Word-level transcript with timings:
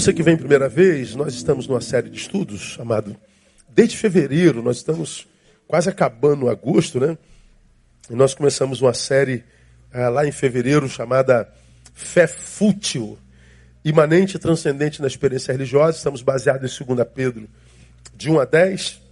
você 0.00 0.12
que 0.12 0.22
vem 0.22 0.36
primeira 0.36 0.68
vez, 0.68 1.16
nós 1.16 1.34
estamos 1.34 1.66
numa 1.66 1.80
série 1.80 2.08
de 2.08 2.16
estudos 2.16 2.60
chamado 2.60 3.16
Desde 3.68 3.96
fevereiro, 3.96 4.62
nós 4.62 4.76
estamos 4.76 5.26
quase 5.66 5.88
acabando 5.88 6.48
agosto, 6.48 7.00
né? 7.00 7.18
E 8.08 8.14
nós 8.14 8.32
começamos 8.32 8.80
uma 8.80 8.94
série 8.94 9.42
ah, 9.92 10.08
lá 10.08 10.24
em 10.24 10.30
fevereiro 10.30 10.88
chamada 10.88 11.52
Fé 11.94 12.28
Fútil, 12.28 13.18
imanente 13.84 14.36
e 14.36 14.38
transcendente 14.38 15.00
na 15.00 15.08
experiência 15.08 15.50
religiosa. 15.50 15.98
Estamos 15.98 16.22
baseados 16.22 16.80
em 16.80 16.84
2 16.84 17.08
Pedro 17.12 17.48
de 18.14 18.30
1 18.30 18.38
a 18.38 18.44
10. 18.44 19.02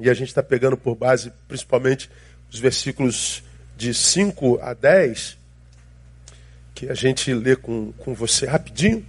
E 0.00 0.08
a 0.08 0.14
gente 0.14 0.28
está 0.28 0.42
pegando 0.42 0.78
por 0.78 0.94
base 0.94 1.30
principalmente 1.46 2.10
os 2.50 2.58
versículos 2.58 3.42
de 3.76 3.92
5 3.92 4.60
a 4.62 4.72
10, 4.72 5.36
que 6.74 6.88
a 6.88 6.94
gente 6.94 7.34
lê 7.34 7.54
com, 7.54 7.92
com 7.98 8.14
você 8.14 8.46
rapidinho. 8.46 9.04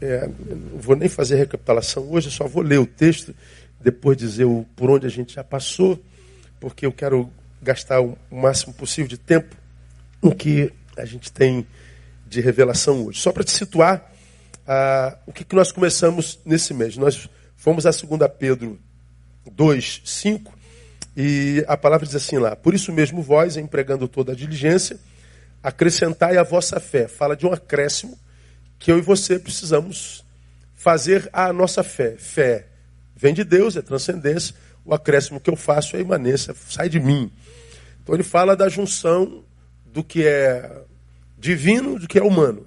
É, 0.00 0.26
não 0.26 0.78
vou 0.78 0.96
nem 0.96 1.08
fazer 1.08 1.36
recapitulação 1.36 2.10
hoje, 2.10 2.28
eu 2.28 2.32
só 2.32 2.48
vou 2.48 2.62
ler 2.62 2.78
o 2.78 2.86
texto, 2.86 3.34
depois 3.80 4.16
dizer 4.16 4.44
o, 4.44 4.66
por 4.74 4.90
onde 4.90 5.06
a 5.06 5.10
gente 5.10 5.34
já 5.34 5.44
passou, 5.44 6.02
porque 6.58 6.86
eu 6.86 6.92
quero 6.92 7.30
gastar 7.62 8.00
o, 8.00 8.16
máximo 8.30 8.72
possível 8.72 9.08
de 9.08 9.18
tempo 9.18 9.54
no 10.22 10.34
que 10.34 10.72
a 10.96 11.04
gente 11.04 11.30
tem 11.30 11.66
de 12.26 12.40
revelação 12.40 13.06
hoje. 13.06 13.20
Só 13.20 13.32
para 13.32 13.44
te 13.44 13.50
situar, 13.50 14.10
ah, 14.66 15.18
o 15.26 15.32
que, 15.32 15.44
que 15.44 15.54
nós 15.54 15.70
começamos 15.72 16.38
nesse 16.44 16.72
mês? 16.72 16.96
Nós 16.96 17.28
fomos 17.56 17.84
a 17.84 17.90
2 17.90 18.30
Pedro 18.38 18.78
2, 19.50 20.02
5, 20.04 20.60
e 21.16 21.64
a 21.66 21.76
palavra 21.76 22.06
diz 22.06 22.14
assim 22.14 22.38
lá: 22.38 22.54
Por 22.54 22.74
isso 22.74 22.92
mesmo, 22.92 23.22
vós, 23.22 23.56
empregando 23.56 24.06
toda 24.06 24.32
a 24.32 24.34
diligência, 24.34 24.98
acrescentai 25.62 26.36
a 26.36 26.42
vossa 26.42 26.78
fé. 26.78 27.08
Fala 27.08 27.36
de 27.36 27.46
um 27.46 27.52
acréscimo 27.52 28.18
que 28.80 28.90
eu 28.90 28.98
e 28.98 29.02
você 29.02 29.38
precisamos 29.38 30.24
fazer 30.74 31.28
à 31.32 31.52
nossa 31.52 31.84
fé. 31.84 32.16
Fé 32.18 32.66
vem 33.14 33.34
de 33.34 33.44
Deus, 33.44 33.76
é 33.76 33.82
transcendência. 33.82 34.56
O 34.84 34.94
acréscimo 34.94 35.38
que 35.38 35.50
eu 35.50 35.54
faço 35.54 35.94
é 35.96 36.00
imanência, 36.00 36.54
sai 36.68 36.88
de 36.88 36.98
mim. 36.98 37.30
Então 38.02 38.14
ele 38.14 38.24
fala 38.24 38.56
da 38.56 38.68
junção 38.68 39.44
do 39.84 40.02
que 40.02 40.26
é 40.26 40.82
divino 41.38 41.98
do 41.98 42.08
que 42.08 42.18
é 42.18 42.22
humano. 42.22 42.66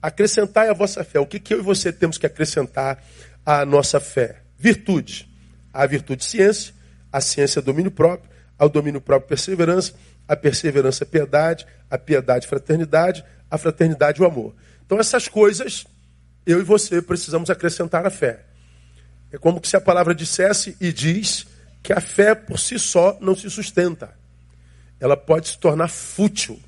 Acrescentai 0.00 0.68
a 0.68 0.72
vossa 0.72 1.04
fé. 1.04 1.20
O 1.20 1.26
que, 1.26 1.38
que 1.38 1.52
eu 1.52 1.58
e 1.58 1.62
você 1.62 1.92
temos 1.92 2.16
que 2.16 2.26
acrescentar 2.26 3.04
à 3.44 3.64
nossa 3.66 4.00
fé? 4.00 4.40
Virtude. 4.58 5.28
A 5.72 5.84
virtude, 5.86 6.24
ciência. 6.24 6.74
A 7.12 7.20
ciência, 7.20 7.60
domínio 7.60 7.90
próprio. 7.90 8.30
Ao 8.58 8.68
domínio 8.68 9.00
próprio, 9.00 9.28
perseverança. 9.28 9.94
A 10.26 10.34
perseverança, 10.34 11.04
piedade. 11.04 11.66
A 11.90 11.98
piedade, 11.98 12.46
fraternidade. 12.46 13.24
A 13.50 13.58
fraternidade, 13.58 14.22
o 14.22 14.26
amor. 14.26 14.54
Então, 14.86 14.98
essas 15.00 15.26
coisas, 15.26 15.84
eu 16.46 16.60
e 16.60 16.62
você 16.62 17.02
precisamos 17.02 17.50
acrescentar 17.50 18.06
a 18.06 18.10
fé. 18.10 18.46
É 19.32 19.36
como 19.36 19.60
se 19.64 19.76
a 19.76 19.80
palavra 19.80 20.14
dissesse 20.14 20.76
e 20.80 20.92
diz 20.92 21.46
que 21.82 21.92
a 21.92 22.00
fé 22.00 22.34
por 22.34 22.58
si 22.58 22.78
só 22.78 23.18
não 23.20 23.34
se 23.34 23.50
sustenta. 23.50 24.16
Ela 25.00 25.16
pode 25.16 25.48
se 25.48 25.58
tornar 25.58 25.88
fútil, 25.88 26.58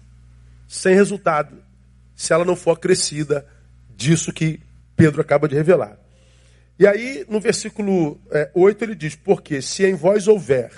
sem 0.67 0.95
resultado, 0.95 1.63
se 2.15 2.33
ela 2.33 2.45
não 2.45 2.57
for 2.57 2.73
acrescida 2.73 3.47
disso 3.89 4.33
que 4.33 4.61
Pedro 4.97 5.21
acaba 5.21 5.49
de 5.49 5.55
revelar. 5.55 5.97
E 6.79 6.87
aí, 6.87 7.25
no 7.29 7.41
versículo 7.41 8.21
é, 8.31 8.51
8, 8.53 8.85
ele 8.85 8.95
diz: 8.95 9.15
Porque 9.15 9.63
se 9.63 9.85
em 9.87 9.95
vós 9.95 10.29
houver 10.29 10.73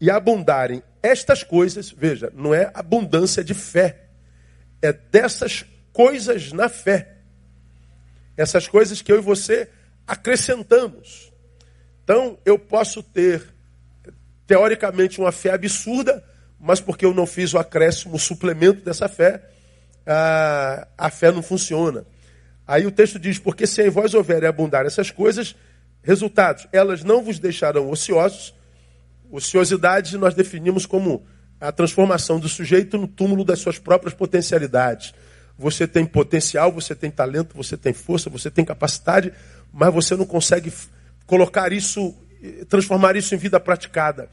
e 0.00 0.10
abundarem 0.10 0.82
estas 1.02 1.42
coisas, 1.42 1.90
veja, 1.90 2.32
não 2.34 2.54
é 2.54 2.70
abundância 2.74 3.44
de 3.44 3.54
fé, 3.54 4.06
é 4.80 4.92
dessas 4.92 5.64
coisas 5.92 6.52
na 6.52 6.68
fé. 6.68 7.16
Essas 8.36 8.66
coisas 8.66 9.02
que 9.02 9.12
eu 9.12 9.18
e 9.18 9.22
você 9.22 9.68
acrescentamos. 10.06 11.32
Então, 12.02 12.38
eu 12.44 12.58
posso 12.58 13.02
ter, 13.02 13.42
teoricamente, 14.46 15.20
uma 15.20 15.30
fé 15.30 15.50
absurda, 15.50 16.24
mas 16.58 16.80
porque 16.80 17.04
eu 17.04 17.14
não 17.14 17.26
fiz 17.26 17.54
o 17.54 17.58
acréscimo, 17.58 18.16
o 18.16 18.18
suplemento 18.18 18.84
dessa 18.84 19.08
fé, 19.08 19.42
a, 20.06 20.86
a 20.96 21.10
fé 21.10 21.30
não 21.30 21.42
funciona. 21.42 22.04
Aí 22.66 22.86
o 22.86 22.90
texto 22.90 23.18
diz: 23.18 23.38
Porque 23.38 23.66
se 23.66 23.86
em 23.86 23.90
vós 23.90 24.14
houver 24.14 24.42
e 24.42 24.46
abundar 24.46 24.86
essas 24.86 25.10
coisas, 25.10 25.54
resultados, 26.02 26.66
elas 26.72 27.04
não 27.04 27.22
vos 27.22 27.38
deixarão 27.38 27.90
ociosos. 27.90 28.54
Ociosidade 29.30 30.16
nós 30.18 30.34
definimos 30.34 30.84
como 30.84 31.24
a 31.60 31.70
transformação 31.70 32.40
do 32.40 32.48
sujeito 32.48 32.98
no 32.98 33.06
túmulo 33.06 33.44
das 33.44 33.60
suas 33.60 33.78
próprias 33.78 34.12
potencialidades. 34.14 35.14
Você 35.58 35.86
tem 35.86 36.04
potencial, 36.04 36.72
você 36.72 36.94
tem 36.94 37.10
talento, 37.10 37.56
você 37.56 37.76
tem 37.76 37.92
força, 37.92 38.30
você 38.30 38.50
tem 38.50 38.64
capacidade, 38.64 39.32
mas 39.72 39.92
você 39.92 40.16
não 40.16 40.24
consegue 40.24 40.72
colocar 41.26 41.72
isso, 41.72 42.14
transformar 42.68 43.16
isso 43.16 43.34
em 43.34 43.38
vida 43.38 43.60
praticada. 43.60 44.28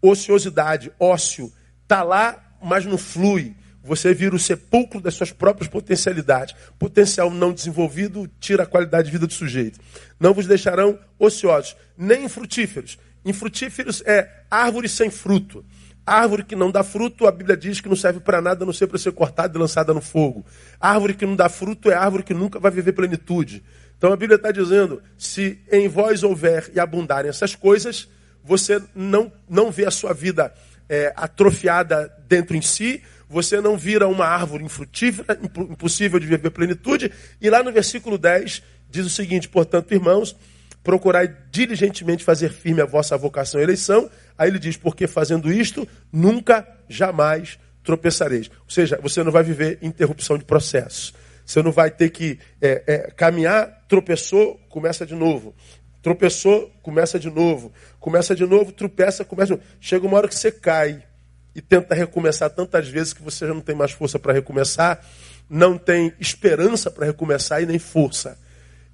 Ociosidade, 0.00 0.92
ócio, 0.98 1.52
está 1.82 2.02
lá, 2.02 2.56
mas 2.62 2.84
não 2.86 2.96
flui. 2.96 3.54
Você 3.82 4.12
vira 4.12 4.34
o 4.36 4.38
sepulcro 4.38 5.00
das 5.00 5.14
suas 5.14 5.32
próprias 5.32 5.68
potencialidades. 5.68 6.54
Potencial 6.78 7.30
não 7.30 7.52
desenvolvido 7.52 8.30
tira 8.38 8.64
a 8.64 8.66
qualidade 8.66 9.06
de 9.06 9.12
vida 9.12 9.26
do 9.26 9.32
sujeito. 9.32 9.80
Não 10.18 10.34
vos 10.34 10.46
deixarão 10.46 10.98
ociosos, 11.18 11.76
nem 11.96 12.24
infrutíferos. 12.24 12.98
Infrutíferos 13.24 14.02
é 14.04 14.44
árvore 14.50 14.88
sem 14.88 15.10
fruto. 15.10 15.64
Árvore 16.10 16.42
que 16.42 16.56
não 16.56 16.70
dá 16.70 16.82
fruto, 16.82 17.26
a 17.26 17.30
Bíblia 17.30 17.56
diz 17.56 17.80
que 17.80 17.88
não 17.88 17.94
serve 17.94 18.18
para 18.18 18.40
nada, 18.40 18.64
a 18.64 18.66
não 18.66 18.72
ser 18.72 18.88
para 18.88 18.98
ser 18.98 19.12
cortada 19.12 19.56
e 19.56 19.60
lançada 19.60 19.94
no 19.94 20.00
fogo. 20.00 20.44
Árvore 20.80 21.14
que 21.14 21.24
não 21.24 21.36
dá 21.36 21.48
fruto 21.48 21.88
é 21.88 21.94
árvore 21.94 22.24
que 22.24 22.34
nunca 22.34 22.58
vai 22.58 22.70
viver 22.70 22.92
plenitude. 22.92 23.62
Então 23.96 24.12
a 24.12 24.16
Bíblia 24.16 24.36
está 24.36 24.50
dizendo: 24.50 25.00
se 25.16 25.60
em 25.70 25.86
vós 25.86 26.24
houver 26.24 26.68
e 26.74 26.80
abundarem 26.80 27.28
essas 27.28 27.54
coisas, 27.54 28.08
você 28.42 28.82
não, 28.94 29.32
não 29.48 29.70
vê 29.70 29.86
a 29.86 29.90
sua 29.90 30.12
vida 30.12 30.52
é, 30.88 31.12
atrofiada 31.14 32.12
dentro 32.26 32.56
em 32.56 32.62
si, 32.62 33.02
você 33.28 33.60
não 33.60 33.76
vira 33.76 34.08
uma 34.08 34.26
árvore 34.26 34.64
infrutífera, 34.64 35.38
impossível 35.70 36.18
de 36.18 36.26
viver 36.26 36.50
plenitude. 36.50 37.12
E 37.40 37.48
lá 37.48 37.62
no 37.62 37.70
versículo 37.70 38.18
10 38.18 38.62
diz 38.90 39.06
o 39.06 39.10
seguinte: 39.10 39.48
portanto, 39.48 39.92
irmãos, 39.92 40.34
procurai 40.82 41.34
diligentemente 41.50 42.24
fazer 42.24 42.50
firme 42.50 42.80
a 42.80 42.86
vossa 42.86 43.16
vocação 43.16 43.60
e 43.60 43.64
eleição. 43.64 44.10
Aí 44.36 44.48
ele 44.48 44.58
diz: 44.58 44.76
porque 44.76 45.06
fazendo 45.06 45.52
isto, 45.52 45.86
nunca, 46.12 46.66
jamais 46.88 47.58
tropeçareis. 47.82 48.48
Ou 48.48 48.70
seja, 48.70 48.98
você 49.02 49.22
não 49.22 49.32
vai 49.32 49.42
viver 49.42 49.78
interrupção 49.82 50.36
de 50.36 50.44
processo. 50.44 51.14
Você 51.44 51.62
não 51.62 51.72
vai 51.72 51.90
ter 51.90 52.10
que 52.10 52.38
é, 52.60 52.84
é, 52.86 52.98
caminhar, 53.10 53.84
tropeçou, 53.88 54.60
começa 54.68 55.04
de 55.04 55.14
novo. 55.14 55.54
Tropeçou, 56.02 56.70
começa 56.82 57.18
de 57.18 57.28
novo. 57.28 57.72
Começa 57.98 58.34
de 58.34 58.46
novo, 58.46 58.72
tropeça, 58.72 59.24
começa 59.24 59.54
de 59.54 59.60
novo. 59.60 59.64
Chega 59.80 60.06
uma 60.06 60.16
hora 60.16 60.28
que 60.28 60.34
você 60.34 60.52
cai 60.52 61.02
e 61.54 61.60
tenta 61.60 61.94
recomeçar 61.94 62.50
tantas 62.50 62.88
vezes 62.88 63.12
que 63.12 63.22
você 63.22 63.46
já 63.46 63.52
não 63.52 63.60
tem 63.60 63.74
mais 63.74 63.90
força 63.90 64.18
para 64.18 64.32
recomeçar, 64.32 65.04
não 65.48 65.76
tem 65.76 66.12
esperança 66.20 66.90
para 66.90 67.06
recomeçar 67.06 67.62
e 67.62 67.66
nem 67.66 67.78
força. 67.78 68.38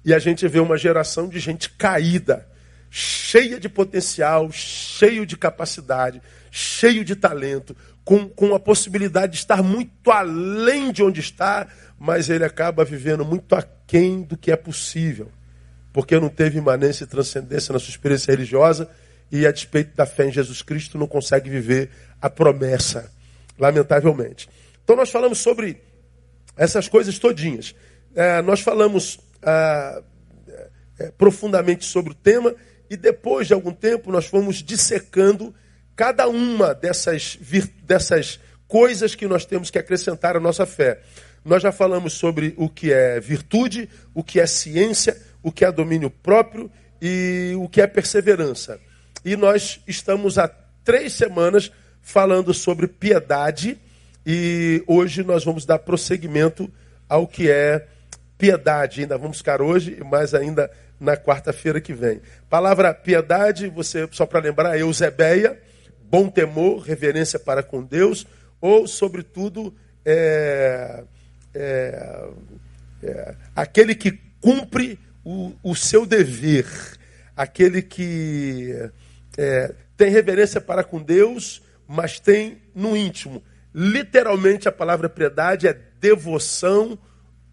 E 0.07 0.13
a 0.13 0.19
gente 0.19 0.47
vê 0.47 0.61
uma 0.61 0.77
geração 0.77 1.27
de 1.27 1.37
gente 1.37 1.69
caída, 1.69 2.47
cheia 2.89 3.59
de 3.59 3.67
potencial, 3.67 4.49
cheio 4.53 5.25
de 5.25 5.35
capacidade, 5.35 6.21
cheio 6.49 7.03
de 7.03 7.13
talento, 7.13 7.75
com, 8.05 8.29
com 8.29 8.55
a 8.55 8.59
possibilidade 8.59 9.33
de 9.33 9.39
estar 9.39 9.61
muito 9.61 10.09
além 10.09 10.93
de 10.93 11.03
onde 11.03 11.19
está, 11.19 11.67
mas 11.99 12.29
ele 12.29 12.45
acaba 12.45 12.85
vivendo 12.85 13.25
muito 13.25 13.53
aquém 13.53 14.21
do 14.21 14.37
que 14.37 14.49
é 14.49 14.55
possível, 14.55 15.29
porque 15.91 16.17
não 16.17 16.29
teve 16.29 16.57
imanência 16.57 17.03
e 17.03 17.07
transcendência 17.07 17.73
na 17.73 17.79
sua 17.79 17.89
experiência 17.89 18.31
religiosa 18.31 18.89
e, 19.29 19.45
a 19.45 19.51
despeito 19.51 19.93
da 19.93 20.05
fé 20.05 20.29
em 20.29 20.31
Jesus 20.31 20.61
Cristo, 20.61 20.97
não 20.97 21.05
consegue 21.05 21.49
viver 21.49 21.89
a 22.21 22.29
promessa, 22.29 23.11
lamentavelmente. 23.59 24.47
Então, 24.85 24.95
nós 24.95 25.09
falamos 25.09 25.39
sobre 25.39 25.81
essas 26.55 26.87
coisas 26.87 27.19
todinhas. 27.19 27.75
É, 28.15 28.41
nós 28.41 28.61
falamos 28.61 29.19
ah, 29.43 30.01
é, 30.99 31.11
profundamente 31.11 31.85
sobre 31.85 32.11
o 32.11 32.15
tema 32.15 32.55
e 32.89 32.97
depois 32.97 33.47
de 33.47 33.53
algum 33.53 33.71
tempo 33.71 34.11
nós 34.11 34.25
fomos 34.25 34.63
dissecando 34.63 35.53
cada 35.95 36.27
uma 36.27 36.73
dessas, 36.73 37.37
dessas 37.83 38.39
coisas 38.67 39.15
que 39.15 39.27
nós 39.27 39.45
temos 39.45 39.69
que 39.69 39.77
acrescentar 39.77 40.35
à 40.35 40.39
nossa 40.39 40.65
fé. 40.65 41.01
Nós 41.43 41.63
já 41.63 41.71
falamos 41.71 42.13
sobre 42.13 42.53
o 42.57 42.69
que 42.69 42.91
é 42.91 43.19
virtude, 43.19 43.89
o 44.13 44.23
que 44.23 44.39
é 44.39 44.45
ciência, 44.45 45.17
o 45.41 45.51
que 45.51 45.63
é 45.63 45.71
domínio 45.71 46.09
próprio 46.09 46.69
e 47.01 47.53
o 47.57 47.69
que 47.69 47.81
é 47.81 47.87
perseverança. 47.87 48.79
E 49.23 49.35
nós 49.35 49.79
estamos 49.87 50.37
há 50.37 50.47
três 50.83 51.13
semanas 51.13 51.71
falando 52.01 52.53
sobre 52.53 52.87
piedade 52.87 53.77
e 54.25 54.83
hoje 54.87 55.23
nós 55.23 55.43
vamos 55.43 55.65
dar 55.65 55.79
prosseguimento 55.79 56.71
ao 57.07 57.27
que 57.27 57.49
é 57.49 57.87
piedade. 58.37 59.01
Ainda 59.01 59.17
vamos 59.17 59.37
ficar 59.37 59.61
hoje, 59.61 59.97
mas 60.05 60.33
ainda 60.33 60.69
na 60.99 61.15
quarta-feira 61.15 61.79
que 61.79 61.93
vem. 61.93 62.21
Palavra 62.49 62.93
piedade, 62.93 63.67
você 63.67 64.07
só 64.11 64.25
para 64.25 64.39
lembrar, 64.39 64.77
Eusebeia, 64.77 65.59
bom 66.09 66.29
temor, 66.29 66.79
reverência 66.79 67.39
para 67.39 67.61
com 67.61 67.83
Deus, 67.83 68.25
ou, 68.59 68.87
sobretudo, 68.87 69.73
é, 70.05 71.03
é, 71.53 72.29
é, 73.03 73.35
aquele 73.55 73.93
que 73.93 74.19
cumpre 74.41 74.99
o, 75.23 75.53
o 75.61 75.75
seu 75.75 76.05
dever, 76.05 76.65
aquele 77.35 77.81
que 77.81 78.73
é, 79.37 79.73
tem 79.95 80.09
reverência 80.09 80.61
para 80.61 80.83
com 80.83 81.01
Deus, 81.01 81.61
mas 81.87 82.19
tem 82.19 82.61
no 82.73 82.95
íntimo. 82.95 83.43
Literalmente 83.73 84.67
a 84.67 84.71
palavra 84.71 85.09
piedade 85.09 85.67
é 85.67 85.77
devoção 85.99 86.97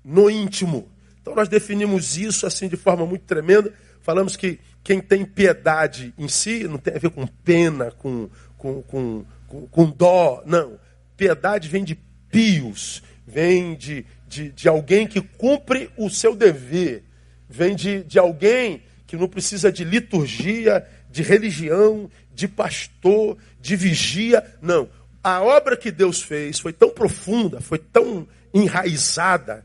no 0.05 0.29
íntimo. 0.29 0.89
Então 1.21 1.35
nós 1.35 1.49
definimos 1.49 2.17
isso 2.17 2.47
assim 2.47 2.69
de 2.69 2.77
forma 2.77 3.07
muito 3.07 3.23
tremenda. 3.23 3.73
Falamos 4.03 4.37
que 4.37 4.61
quem 4.83 5.01
tem 5.01 5.25
piedade 5.25 6.13
em 6.19 6.29
si 6.29 6.65
não 6.65 6.77
tem 6.77 6.95
a 6.95 6.99
ver 6.99 7.11
com 7.11 7.27
pena, 7.27 7.91
com, 7.93 8.29
com, 8.59 8.83
com, 8.83 9.25
com, 9.49 9.67
com 9.67 9.91
dó, 9.91 10.43
não. 10.45 10.79
Piedade 11.17 11.69
vem 11.69 11.83
de 11.83 11.95
pios, 12.31 13.03
vem 13.27 13.75
de, 13.75 14.05
de, 14.29 14.51
de 14.51 14.69
alguém 14.69 15.07
que 15.07 15.23
cumpre 15.23 15.91
o 15.97 16.11
seu 16.11 16.37
dever, 16.37 17.05
vem 17.49 17.75
de, 17.75 18.03
de 18.05 18.19
alguém 18.19 18.83
que 19.07 19.17
não 19.17 19.29
precisa 19.29 19.73
de 19.73 19.85
liturgia, 19.85 20.87
de 21.11 21.23
religião, 21.23 22.11
de 22.35 22.49
pastor, 22.49 23.39
de 23.61 23.77
vigia. 23.77 24.45
Não. 24.61 24.89
A 25.23 25.41
obra 25.41 25.77
que 25.77 25.91
Deus 25.91 26.21
fez 26.21 26.59
foi 26.59 26.73
tão 26.73 26.91
profunda, 26.91 27.61
foi 27.61 27.79
tão 27.79 28.29
enraizada, 28.53 29.65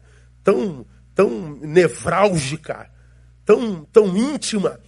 tão, 0.49 0.83
tão 1.13 1.59
nevrálgica, 1.61 2.89
tão, 3.45 3.85
tão 3.85 4.17
íntima, 4.17 4.79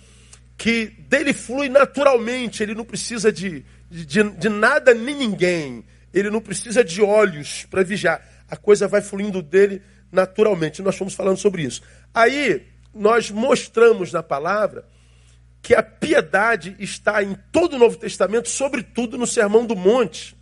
que 0.57 0.87
dele 1.07 1.33
flui 1.33 1.69
naturalmente. 1.69 2.63
Ele 2.63 2.73
não 2.73 2.83
precisa 2.83 3.31
de, 3.31 3.63
de, 3.87 4.23
de 4.23 4.49
nada 4.49 4.93
nem 4.95 5.15
ninguém. 5.15 5.85
Ele 6.11 6.31
não 6.31 6.41
precisa 6.41 6.83
de 6.83 6.99
olhos 7.01 7.65
para 7.69 7.83
vigiar. 7.83 8.27
A 8.49 8.57
coisa 8.57 8.87
vai 8.87 9.01
fluindo 9.01 9.41
dele 9.41 9.83
naturalmente. 10.11 10.81
Nós 10.81 10.97
fomos 10.97 11.13
falando 11.13 11.37
sobre 11.37 11.61
isso. 11.61 11.83
Aí, 12.11 12.65
nós 12.91 13.29
mostramos 13.29 14.11
na 14.11 14.23
palavra 14.23 14.85
que 15.61 15.75
a 15.75 15.83
piedade 15.83 16.75
está 16.79 17.21
em 17.21 17.37
todo 17.51 17.75
o 17.75 17.79
Novo 17.79 17.97
Testamento, 17.97 18.49
sobretudo 18.49 19.15
no 19.15 19.27
Sermão 19.27 19.63
do 19.63 19.75
Monte. 19.75 20.35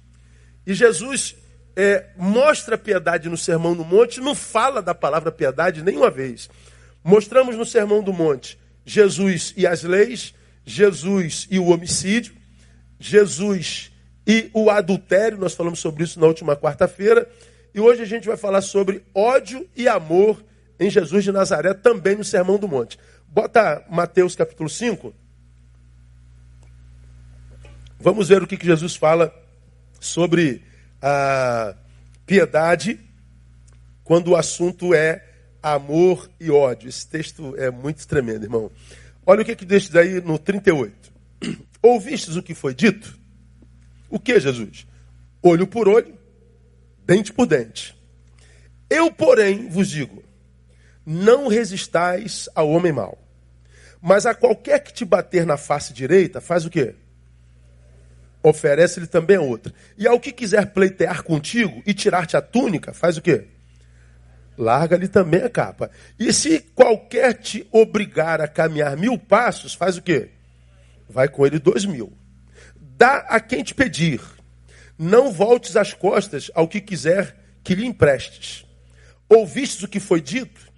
E 0.66 0.74
Jesus 0.74 1.36
é, 1.76 2.08
mostra 2.18 2.78
piedade 2.78 3.30
no 3.30 3.38
Sermão 3.38 3.76
do 3.76 3.86
Monte, 3.86 4.20
não 4.20 4.36
fala 4.36 4.82
da 4.82 4.94
palavra 4.94 5.32
piedade 5.32 5.84
nenhuma 5.84 6.10
vez. 6.10 6.50
Mostramos 7.04 7.56
no 7.56 7.66
Sermão 7.66 8.04
do 8.04 8.14
Monte 8.14 8.58
Jesus 8.90 9.54
e 9.56 9.68
as 9.68 9.84
leis, 9.84 10.34
Jesus 10.66 11.48
e 11.50 11.60
o 11.60 11.68
homicídio, 11.68 12.34
Jesus 13.00 13.92
e 14.26 14.50
o 14.54 14.70
adultério, 14.70 15.38
nós 15.38 15.54
falamos 15.54 15.80
sobre 15.80 16.04
isso 16.04 16.20
na 16.20 16.28
última 16.28 16.56
quarta-feira, 16.56 17.30
e 17.74 17.80
hoje 17.80 18.02
a 18.02 18.06
gente 18.06 18.28
vai 18.28 18.36
falar 18.36 18.62
sobre 18.62 19.04
ódio 19.14 19.68
e 19.76 19.88
amor 19.88 20.44
em 20.80 20.90
Jesus 20.90 21.24
de 21.24 21.32
Nazaré, 21.32 21.74
também 21.74 22.16
no 22.16 22.24
Sermão 22.24 22.58
do 22.58 22.68
Monte. 22.68 22.98
Bota 23.28 23.86
Mateus 23.90 24.36
capítulo 24.36 24.70
5. 24.70 25.14
Vamos 28.00 28.30
ver 28.30 28.42
o 28.42 28.48
que 28.48 28.58
Jesus 28.66 28.96
fala 28.96 29.34
sobre 30.00 30.64
a 31.02 31.76
piedade 32.26 33.00
quando 34.04 34.30
o 34.30 34.36
assunto 34.36 34.94
é 34.94 35.24
amor 35.62 36.30
e 36.40 36.50
ódio. 36.50 36.90
Esse 36.90 37.08
texto 37.08 37.56
é 37.58 37.70
muito 37.70 38.08
tremendo, 38.08 38.44
irmão. 38.44 38.72
Olha 39.26 39.42
o 39.42 39.46
que, 39.46 39.56
que 39.56 39.66
diz 39.66 39.90
daí 39.90 40.22
no 40.22 40.40
38. 40.40 41.12
Ouvistes 41.82 42.36
o 42.36 42.44
que 42.44 42.54
foi 42.54 42.74
dito? 42.74 43.18
O 44.10 44.20
que, 44.20 44.40
Jesus? 44.40 44.88
Olho 45.42 45.68
por 45.68 45.88
olho, 45.88 46.18
dente 47.06 47.32
por 47.32 47.46
dente. 47.46 47.96
Eu, 48.90 49.12
porém, 49.12 49.70
vos 49.70 49.88
digo: 49.88 50.24
não 51.06 51.48
resistais 51.48 52.50
ao 52.56 52.70
homem 52.70 52.92
mau. 52.92 53.18
Mas 54.02 54.26
a 54.26 54.34
qualquer 54.34 54.80
que 54.80 54.94
te 54.94 55.06
bater 55.06 55.46
na 55.46 55.58
face 55.58 55.94
direita, 55.94 56.42
faz 56.42 56.66
o 56.66 56.70
quê? 56.70 56.96
Oferece-lhe 58.50 59.08
também 59.08 59.38
outra. 59.38 59.74
E 59.98 60.08
ao 60.08 60.20
que 60.20 60.32
quiser 60.32 60.68
pleitear 60.68 61.24
contigo 61.24 61.82
e 61.86 61.94
tirar-te 61.94 62.36
a 62.36 62.42
túnica, 62.42 62.94
faz 62.94 63.18
o 63.18 63.22
quê? 63.22 63.48
Larga-lhe 64.58 65.08
também 65.08 65.42
a 65.42 65.50
capa. 65.50 65.90
E 66.20 66.34
se 66.34 66.60
qualquer 66.76 67.34
te 67.34 67.68
obrigar 67.72 68.42
a 68.42 68.48
caminhar 68.48 68.98
mil 68.98 69.18
passos, 69.18 69.74
faz 69.74 69.98
o 69.98 70.02
quê? 70.02 70.30
Vai 71.08 71.28
com 71.28 71.46
ele 71.46 71.60
dois 71.60 71.86
mil. 71.86 72.12
Dá 72.76 73.18
a 73.30 73.40
quem 73.40 73.64
te 73.64 73.74
pedir. 73.74 74.22
Não 74.98 75.32
voltes 75.32 75.78
as 75.78 75.94
costas 75.94 76.52
ao 76.54 76.68
que 76.68 76.82
quiser 76.82 77.36
que 77.64 77.74
lhe 77.74 77.86
emprestes. 77.86 78.66
Ouvistes 79.30 79.84
o 79.84 79.88
que 79.88 80.00
foi 80.00 80.20
dito? 80.20 80.70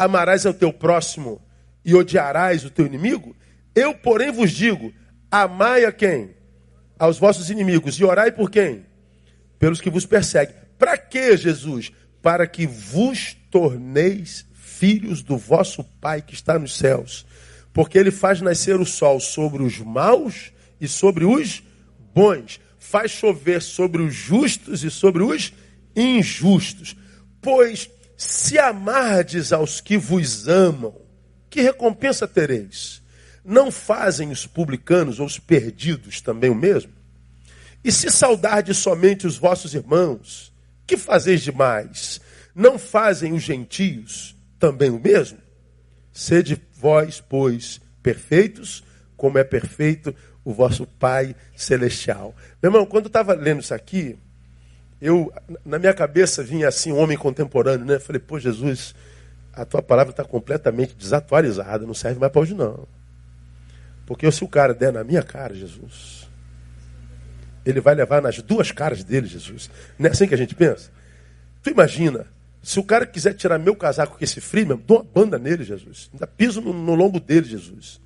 amarás 0.00 0.46
ao 0.46 0.54
teu 0.54 0.72
próximo 0.72 1.42
e 1.84 1.94
odiarás 1.94 2.64
o 2.64 2.70
teu 2.70 2.86
inimigo? 2.86 3.36
Eu, 3.74 3.94
porém, 3.94 4.32
vos 4.32 4.50
digo: 4.50 4.92
amai 5.30 5.84
a 5.84 5.92
quem? 5.92 6.34
Aos 7.00 7.18
vossos 7.18 7.48
inimigos. 7.48 7.98
E 7.98 8.04
orai 8.04 8.30
por 8.30 8.50
quem? 8.50 8.84
Pelos 9.58 9.80
que 9.80 9.88
vos 9.88 10.04
perseguem. 10.04 10.54
Para 10.78 10.98
que, 10.98 11.34
Jesus? 11.34 11.90
Para 12.20 12.46
que 12.46 12.66
vos 12.66 13.34
torneis 13.50 14.44
filhos 14.52 15.22
do 15.22 15.38
vosso 15.38 15.82
Pai 15.82 16.20
que 16.20 16.34
está 16.34 16.58
nos 16.58 16.76
céus. 16.76 17.24
Porque 17.72 17.96
ele 17.96 18.10
faz 18.10 18.42
nascer 18.42 18.78
o 18.78 18.84
sol 18.84 19.18
sobre 19.18 19.62
os 19.62 19.78
maus 19.78 20.52
e 20.78 20.86
sobre 20.86 21.24
os 21.24 21.62
bons. 22.14 22.60
Faz 22.78 23.10
chover 23.12 23.62
sobre 23.62 24.02
os 24.02 24.14
justos 24.14 24.84
e 24.84 24.90
sobre 24.90 25.22
os 25.22 25.54
injustos. 25.96 26.94
Pois 27.40 27.88
se 28.14 28.58
amardes 28.58 29.54
aos 29.54 29.80
que 29.80 29.96
vos 29.96 30.46
amam, 30.46 30.94
que 31.48 31.62
recompensa 31.62 32.28
tereis? 32.28 33.00
Não 33.44 33.70
fazem 33.70 34.30
os 34.30 34.46
publicanos 34.46 35.18
ou 35.18 35.26
os 35.26 35.38
perdidos 35.38 36.20
também 36.20 36.50
o 36.50 36.54
mesmo? 36.54 36.92
E 37.82 37.90
se 37.90 38.10
saudardes 38.10 38.76
somente 38.78 39.26
os 39.26 39.38
vossos 39.38 39.74
irmãos, 39.74 40.52
que 40.86 40.96
fazeis 40.96 41.40
demais? 41.40 42.20
Não 42.54 42.78
fazem 42.78 43.32
os 43.32 43.42
gentios 43.42 44.36
também 44.58 44.90
o 44.90 45.00
mesmo? 45.00 45.38
Sede 46.12 46.60
vós, 46.74 47.22
pois, 47.26 47.80
perfeitos, 48.02 48.84
como 49.16 49.38
é 49.38 49.44
perfeito 49.44 50.14
o 50.44 50.52
vosso 50.52 50.86
Pai 50.86 51.34
Celestial. 51.56 52.34
Meu 52.62 52.70
irmão, 52.70 52.86
quando 52.86 53.04
eu 53.04 53.08
estava 53.08 53.34
lendo 53.34 53.60
isso 53.60 53.74
aqui, 53.74 54.18
eu, 55.00 55.32
na 55.64 55.78
minha 55.78 55.94
cabeça 55.94 56.42
vinha 56.42 56.68
assim, 56.68 56.92
um 56.92 56.98
homem 56.98 57.16
contemporâneo, 57.16 57.86
né? 57.86 57.98
Falei, 57.98 58.20
pô, 58.20 58.38
Jesus, 58.38 58.94
a 59.52 59.64
tua 59.64 59.82
palavra 59.82 60.10
está 60.10 60.24
completamente 60.24 60.94
desatualizada, 60.94 61.86
não 61.86 61.94
serve 61.94 62.20
mais 62.20 62.32
para 62.32 62.42
hoje 62.42 62.54
não. 62.54 62.86
Porque 64.10 64.28
se 64.32 64.42
o 64.42 64.48
cara 64.48 64.74
der 64.74 64.92
na 64.92 65.04
minha 65.04 65.22
cara, 65.22 65.54
Jesus, 65.54 66.28
ele 67.64 67.80
vai 67.80 67.94
levar 67.94 68.20
nas 68.20 68.42
duas 68.42 68.72
caras 68.72 69.04
dele, 69.04 69.28
Jesus. 69.28 69.70
Não 69.96 70.08
é 70.08 70.10
assim 70.10 70.26
que 70.26 70.34
a 70.34 70.36
gente 70.36 70.52
pensa? 70.52 70.90
Tu 71.62 71.70
imagina, 71.70 72.26
se 72.60 72.80
o 72.80 72.82
cara 72.82 73.06
quiser 73.06 73.34
tirar 73.34 73.56
meu 73.56 73.76
casaco 73.76 74.18
com 74.18 74.24
esse 74.24 74.40
frio, 74.40 74.66
mesmo, 74.66 74.82
dou 74.84 74.96
uma 74.96 75.04
banda 75.04 75.38
nele, 75.38 75.62
Jesus. 75.62 76.10
Ainda 76.12 76.26
piso 76.26 76.60
no, 76.60 76.72
no 76.72 76.96
lombo 76.96 77.20
dele, 77.20 77.46
Jesus. 77.46 78.00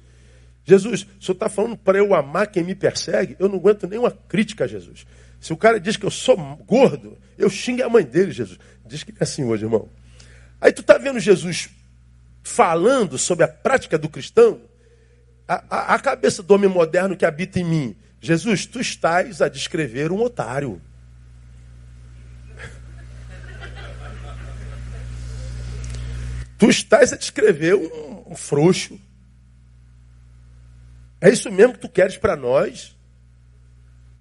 Jesus, 0.63 1.07
o 1.19 1.25
senhor 1.25 1.37
está 1.37 1.49
falando 1.49 1.75
para 1.75 1.97
eu 1.97 2.15
amar 2.15 2.49
quem 2.49 2.63
me 2.63 2.75
persegue? 2.75 3.35
Eu 3.39 3.49
não 3.49 3.57
aguento 3.57 3.89
nenhuma 3.89 4.11
crítica, 4.11 4.69
Jesus. 4.69 5.07
Se 5.41 5.55
o 5.55 5.57
cara 5.57 5.81
diz 5.81 5.97
que 5.97 6.05
eu 6.05 6.11
sou 6.11 6.37
gordo, 6.67 7.17
eu 7.39 7.49
xingo 7.49 7.83
a 7.83 7.89
mãe 7.89 8.05
dele, 8.05 8.31
Jesus. 8.31 8.59
Diz 8.85 9.03
que 9.03 9.11
é 9.13 9.15
assim 9.21 9.43
hoje, 9.43 9.65
irmão. 9.65 9.89
Aí 10.61 10.71
tu 10.71 10.83
está 10.83 10.99
vendo 10.99 11.19
Jesus 11.19 11.71
falando 12.43 13.17
sobre 13.17 13.47
a 13.47 13.49
prática 13.49 13.97
do 13.97 14.11
cristão, 14.11 14.61
a, 15.47 15.65
a, 15.69 15.95
a, 15.95 15.99
cabeça 15.99 16.43
do 16.43 16.55
homem 16.55 16.69
moderno 16.69 17.17
que 17.17 17.27
habita 17.27 17.61
em 17.61 17.65
mim. 17.65 17.97
Jesus, 18.21 18.67
tu 18.67 18.81
estás 18.81 19.43
a 19.43 19.49
descrever 19.49 20.11
um 20.11 20.23
otário. 20.23 20.81
tu 26.59 26.71
estás 26.71 27.13
a 27.13 27.17
descrever 27.17 27.75
um, 27.75 28.33
um 28.33 28.35
frouxo. 28.35 28.99
É 31.21 31.29
isso 31.29 31.51
mesmo 31.51 31.75
que 31.75 31.81
tu 31.81 31.89
queres 31.89 32.17
para 32.17 32.37
nós? 32.37 32.97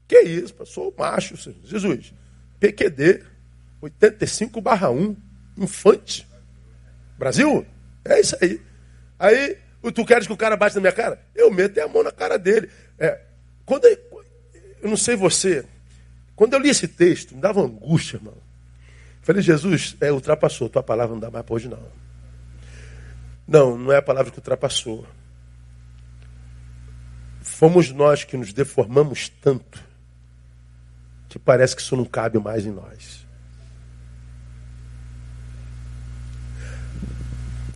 Que 0.08 0.22
isso, 0.22 0.54
sou 0.66 0.94
macho, 0.98 1.36
Jesus. 1.64 2.14
PQD 2.60 3.24
85 3.82 4.60
1, 4.60 5.16
infante. 5.58 6.28
Brasil? 7.18 7.66
É 8.06 8.20
isso 8.20 8.38
aí. 8.42 8.62
Aí, 9.20 9.58
tu 9.92 10.06
queres 10.06 10.28
que 10.28 10.34
o 10.34 10.38
cara 10.38 10.56
bate 10.56 10.76
na 10.76 10.82
minha 10.82 10.94
cara? 10.94 11.20
Eu 11.36 11.52
meto 11.52 11.78
a 11.80 11.88
mão 11.88 12.04
na 12.04 12.12
cara 12.12 12.38
dele. 12.38 12.70
É, 12.98 13.20
quando 13.66 13.86
eu, 13.86 13.98
eu 14.82 14.90
não 14.90 14.98
sei 14.98 15.16
você, 15.16 15.66
quando 16.36 16.54
eu 16.54 16.60
li 16.60 16.70
esse 16.70 16.88
texto, 16.88 17.36
me 17.36 17.42
dava 17.42 17.62
angústia, 17.62 18.18
irmão. 18.18 18.36
Falei, 19.22 19.42
Jesus, 19.42 19.96
é, 20.02 20.12
ultrapassou, 20.12 20.70
tua 20.70 20.84
palavra 20.84 21.14
não 21.14 21.20
dá 21.20 21.32
mais 21.32 21.46
para 21.46 21.56
hoje, 21.56 21.68
não. 21.68 21.84
Não, 23.48 23.78
não 23.78 23.92
é 23.92 23.98
a 23.98 24.02
palavra 24.02 24.32
que 24.32 24.38
ultrapassou. 24.38 25.06
Fomos 27.42 27.92
nós 27.92 28.24
que 28.24 28.38
nos 28.38 28.54
deformamos 28.54 29.30
tanto 29.30 29.84
que 31.30 31.40
parece 31.40 31.76
que 31.76 31.82
isso 31.82 31.96
não 31.96 32.06
cabe 32.06 32.38
mais 32.38 32.66
em 32.66 32.72
nós. 32.72 33.26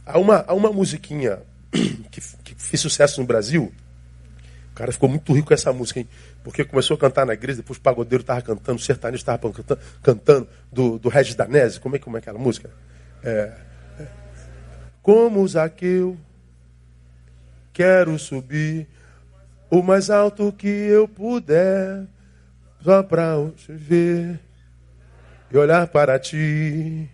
Há 0.06 0.20
uma, 0.20 0.46
há 0.48 0.54
uma 0.54 0.72
musiquinha 0.72 1.42
que, 2.12 2.22
que 2.44 2.56
fez 2.56 2.80
sucesso 2.80 3.20
no 3.22 3.28
Brasil. 3.28 3.72
O 4.72 4.76
cara 4.76 4.92
ficou 4.92 5.10
muito 5.10 5.34
rico 5.34 5.48
com 5.48 5.54
essa 5.54 5.74
música, 5.74 6.00
hein? 6.00 6.08
Porque 6.44 6.64
começou 6.64 6.96
a 6.96 7.00
cantar 7.00 7.26
na 7.26 7.34
igreja, 7.34 7.58
depois 7.58 7.80
o 7.80 7.82
pagodeiro 7.82 8.22
estava 8.22 8.42
cantando, 8.42 8.78
o 8.78 8.82
sertanejo 8.82 9.22
estava 9.22 9.52
cantando, 9.52 9.82
cantando 10.04 10.48
do, 10.72 11.00
do 11.00 11.10
Regis 11.10 11.36
Danese. 11.36 11.80
Como 11.80 11.96
é, 11.96 12.00
como 12.00 12.16
é 12.16 12.20
aquela 12.20 12.38
música? 12.38 12.70
É, 13.24 13.54
é. 14.00 14.08
Como 15.02 15.48
Zaqueu, 15.48 16.18
quero 17.74 18.18
subir 18.20 18.88
o 19.70 19.82
mais 19.82 20.10
alto 20.10 20.52
que 20.52 20.68
eu 20.68 21.08
puder, 21.08 22.06
só 22.84 23.04
para 23.04 23.36
te 23.56 23.74
ver 23.74 24.40
e 25.52 25.58
olhar 25.58 25.88
para 25.88 26.20
ti 26.20 27.10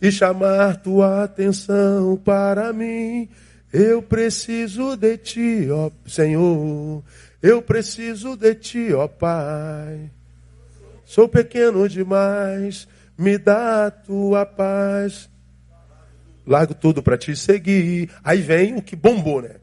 e 0.00 0.12
chamar 0.12 0.76
tua 0.76 1.24
atenção 1.24 2.16
para 2.16 2.72
mim. 2.72 3.28
Eu 3.72 4.02
preciso 4.02 4.96
de 4.96 5.16
ti, 5.18 5.68
ó 5.70 5.90
Senhor. 6.06 7.02
Eu 7.42 7.60
preciso 7.60 8.36
de 8.36 8.54
ti, 8.54 8.92
ó 8.92 9.08
Pai. 9.08 10.10
Sou 11.04 11.28
pequeno 11.28 11.88
demais, 11.88 12.88
me 13.16 13.38
dá 13.38 13.86
a 13.86 13.90
tua 13.90 14.44
paz. 14.44 15.28
Largo 16.46 16.74
tudo 16.74 17.02
para 17.02 17.18
te 17.18 17.34
seguir. 17.36 18.10
Aí 18.22 18.40
vem 18.40 18.76
o 18.76 18.82
que 18.82 18.96
bombou, 18.96 19.42
né? 19.42 19.56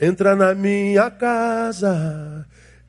Entra 0.00 0.34
na 0.34 0.54
minha 0.54 1.10
casa, 1.10 2.46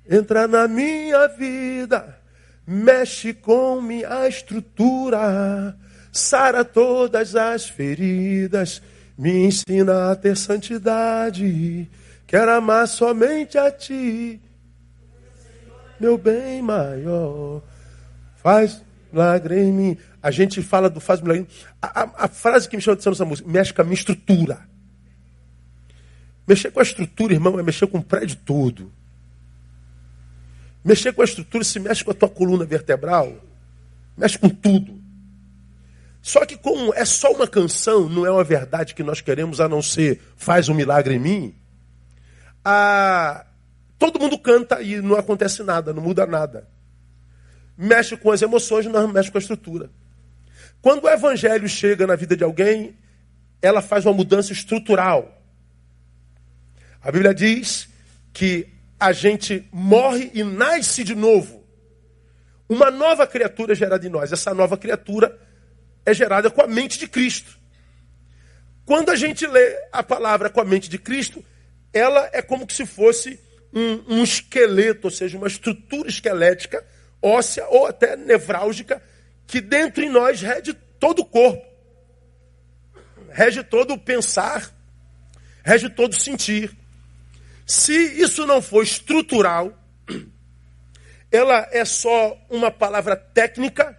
entra 0.10 0.48
na 0.48 0.68
minha 0.68 1.28
vida, 1.28 2.18
mexe 2.66 3.34
com 3.34 3.82
minha 3.82 4.28
estrutura 4.28 5.76
sara 6.12 6.66
todas 6.66 7.36
as 7.36 7.70
feridas, 7.70 8.82
me 9.22 9.46
ensina 9.46 10.12
a 10.12 10.16
ter 10.16 10.36
santidade, 10.36 11.88
quero 12.26 12.54
amar 12.54 12.88
somente 12.88 13.56
a 13.56 13.70
ti, 13.70 14.42
meu 16.00 16.18
bem 16.18 16.60
maior. 16.60 17.62
Faz 18.38 18.84
milagre 19.14 19.62
em 19.62 19.72
mim. 19.72 19.98
A 20.24 20.32
gente 20.32 20.60
fala 20.64 20.90
do 20.90 21.00
faz 21.00 21.22
milagre. 21.22 21.48
A, 21.80 22.02
a, 22.02 22.26
a 22.26 22.28
frase 22.28 22.68
que 22.68 22.76
me 22.76 22.82
chama 22.82 22.96
atenção 22.96 23.12
nessa 23.12 23.24
música, 23.24 23.48
mexe 23.48 23.72
com 23.72 23.82
a 23.84 23.86
minha 23.86 23.94
estrutura. 23.94 24.68
Mexer 26.48 26.72
com 26.72 26.80
a 26.80 26.84
estrutura, 26.84 27.32
irmão, 27.32 27.60
é 27.60 27.62
mexer 27.62 27.86
com 27.86 28.00
o 28.00 28.04
prédio 28.04 28.38
todo. 28.44 28.92
Mexer 30.84 31.14
com 31.14 31.22
a 31.22 31.26
estrutura 31.26 31.64
se 31.64 31.80
mexe 31.80 32.04
com 32.04 32.10
a 32.10 32.16
tua 32.16 32.28
coluna 32.28 32.66
vertebral. 32.66 33.36
Mexe 34.18 34.40
com 34.40 34.50
tudo. 34.50 35.00
Só 36.22 36.46
que 36.46 36.56
como 36.56 36.94
é 36.94 37.04
só 37.04 37.32
uma 37.32 37.48
canção, 37.48 38.08
não 38.08 38.26
é 38.26 38.32
uma 38.32 38.44
verdade 38.44 38.94
que 38.94 39.02
nós 39.02 39.22
queremos, 39.22 39.60
a 39.60 39.68
não 39.68 39.82
ser 39.82 40.22
faz 40.36 40.70
um 40.70 40.74
milagre 40.74 41.16
em 41.16 41.20
mim, 41.20 41.56
todo 43.98 44.20
mundo 44.20 44.38
canta 44.38 44.82
e 44.82 45.02
não 45.02 45.16
acontece 45.16 45.64
nada, 45.64 45.94
não 45.94 46.04
muda 46.04 46.26
nada. 46.28 46.68
Mexe 47.76 48.16
com 48.16 48.32
as 48.32 48.42
emoções, 48.42 48.86
não 48.86 49.08
mexe 49.08 49.32
com 49.32 49.38
a 49.38 49.42
estrutura. 49.42 49.90
Quando 50.82 51.06
o 51.06 51.10
evangelho 51.10 51.68
chega 51.68 52.06
na 52.06 52.16
vida 52.16 52.38
de 52.38 52.44
alguém, 52.44 52.96
ela 53.62 53.82
faz 53.82 54.06
uma 54.06 54.14
mudança 54.14 54.54
estrutural. 54.54 55.42
A 57.02 57.12
Bíblia 57.12 57.34
diz 57.34 57.90
que 58.32 58.68
a 59.00 59.12
gente 59.12 59.68
morre 59.72 60.30
e 60.36 60.44
nasce 60.44 61.04
de 61.04 61.16
novo. 61.16 61.64
Uma 62.70 62.92
nova 62.92 63.26
criatura 63.26 63.74
gerada 63.74 64.06
em 64.06 64.10
nós. 64.10 64.32
Essa 64.32 64.54
nova 64.54 64.78
criatura 64.78 65.38
é 66.06 66.14
gerada 66.14 66.50
com 66.50 66.62
a 66.62 66.68
mente 66.68 66.98
de 66.98 67.08
Cristo. 67.08 67.60
Quando 68.86 69.10
a 69.10 69.16
gente 69.16 69.46
lê 69.46 69.78
a 69.92 70.04
palavra 70.04 70.50
com 70.50 70.60
a 70.60 70.66
mente 70.66 70.90
de 70.90 70.98
Cristo, 70.98 71.44
ela 71.94 72.30
é 72.34 72.42
como 72.42 72.70
se 72.70 72.86
fosse 72.86 73.40
um, 73.74 74.16
um 74.16 74.24
esqueleto, 74.24 75.08
ou 75.08 75.12
seja, 75.12 75.38
uma 75.38 75.48
estrutura 75.48 76.10
esquelética, 76.10 76.84
óssea 77.22 77.66
ou 77.70 77.86
até 77.86 78.16
nevrálgica, 78.16 79.02
que 79.46 79.62
dentro 79.62 80.04
em 80.04 80.10
nós 80.10 80.42
rege 80.42 80.74
todo 81.00 81.20
o 81.20 81.26
corpo, 81.26 81.66
rege 83.30 83.64
todo 83.64 83.94
o 83.94 84.00
pensar, 84.00 84.74
rege 85.64 85.90
todo 85.90 86.14
o 86.14 86.20
sentir. 86.20 86.72
Se 87.66 87.94
isso 87.94 88.46
não 88.46 88.62
for 88.62 88.84
estrutural, 88.84 89.78
ela 91.32 91.68
é 91.72 91.86
só 91.86 92.38
uma 92.50 92.72
palavra 92.72 93.16
técnica 93.16 93.98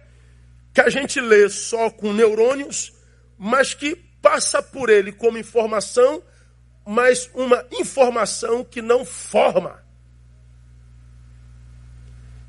que 0.73 0.81
a 0.81 0.89
gente 0.89 1.21
lê 1.21 1.47
só 1.49 1.89
com 1.89 2.11
neurônios, 2.11 2.93
mas 3.37 3.73
que 3.73 3.95
passa 4.21 4.61
por 4.63 4.89
ele 4.89 5.11
como 5.11 5.37
informação, 5.37 6.23
mas 6.85 7.29
uma 7.33 7.63
informação 7.71 8.63
que 8.63 8.81
não 8.81 9.05
forma. 9.05 9.83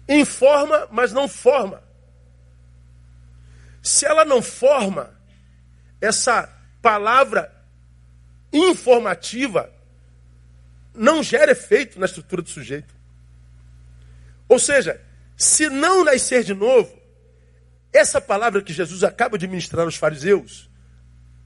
Informa, 0.09 0.89
mas 0.91 1.13
não 1.13 1.29
forma. 1.29 1.83
Se 3.83 4.07
ela 4.07 4.25
não 4.25 4.41
forma, 4.41 5.15
essa 6.01 6.49
palavra 6.81 7.53
informativa 8.53 9.71
não 10.95 11.23
gera 11.23 11.53
efeito 11.53 11.99
na 11.99 12.07
estrutura 12.07 12.41
do 12.41 12.49
sujeito. 12.49 12.95
Ou 14.49 14.59
seja, 14.59 15.01
se 15.37 15.69
não 15.69 16.05
nascer 16.05 16.45
de 16.45 16.55
novo, 16.55 17.04
essa 17.95 18.21
palavra 18.21 18.61
que 18.61 18.73
Jesus 18.73 19.05
acaba 19.05 19.39
de 19.39 19.47
ministrar 19.47 19.85
aos 19.85 19.95
fariseus, 19.95 20.69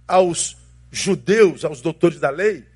aos 0.07 0.57
judeus, 0.91 1.63
aos 1.63 1.83
doutores 1.83 2.19
da 2.19 2.31
lei, 2.31 2.67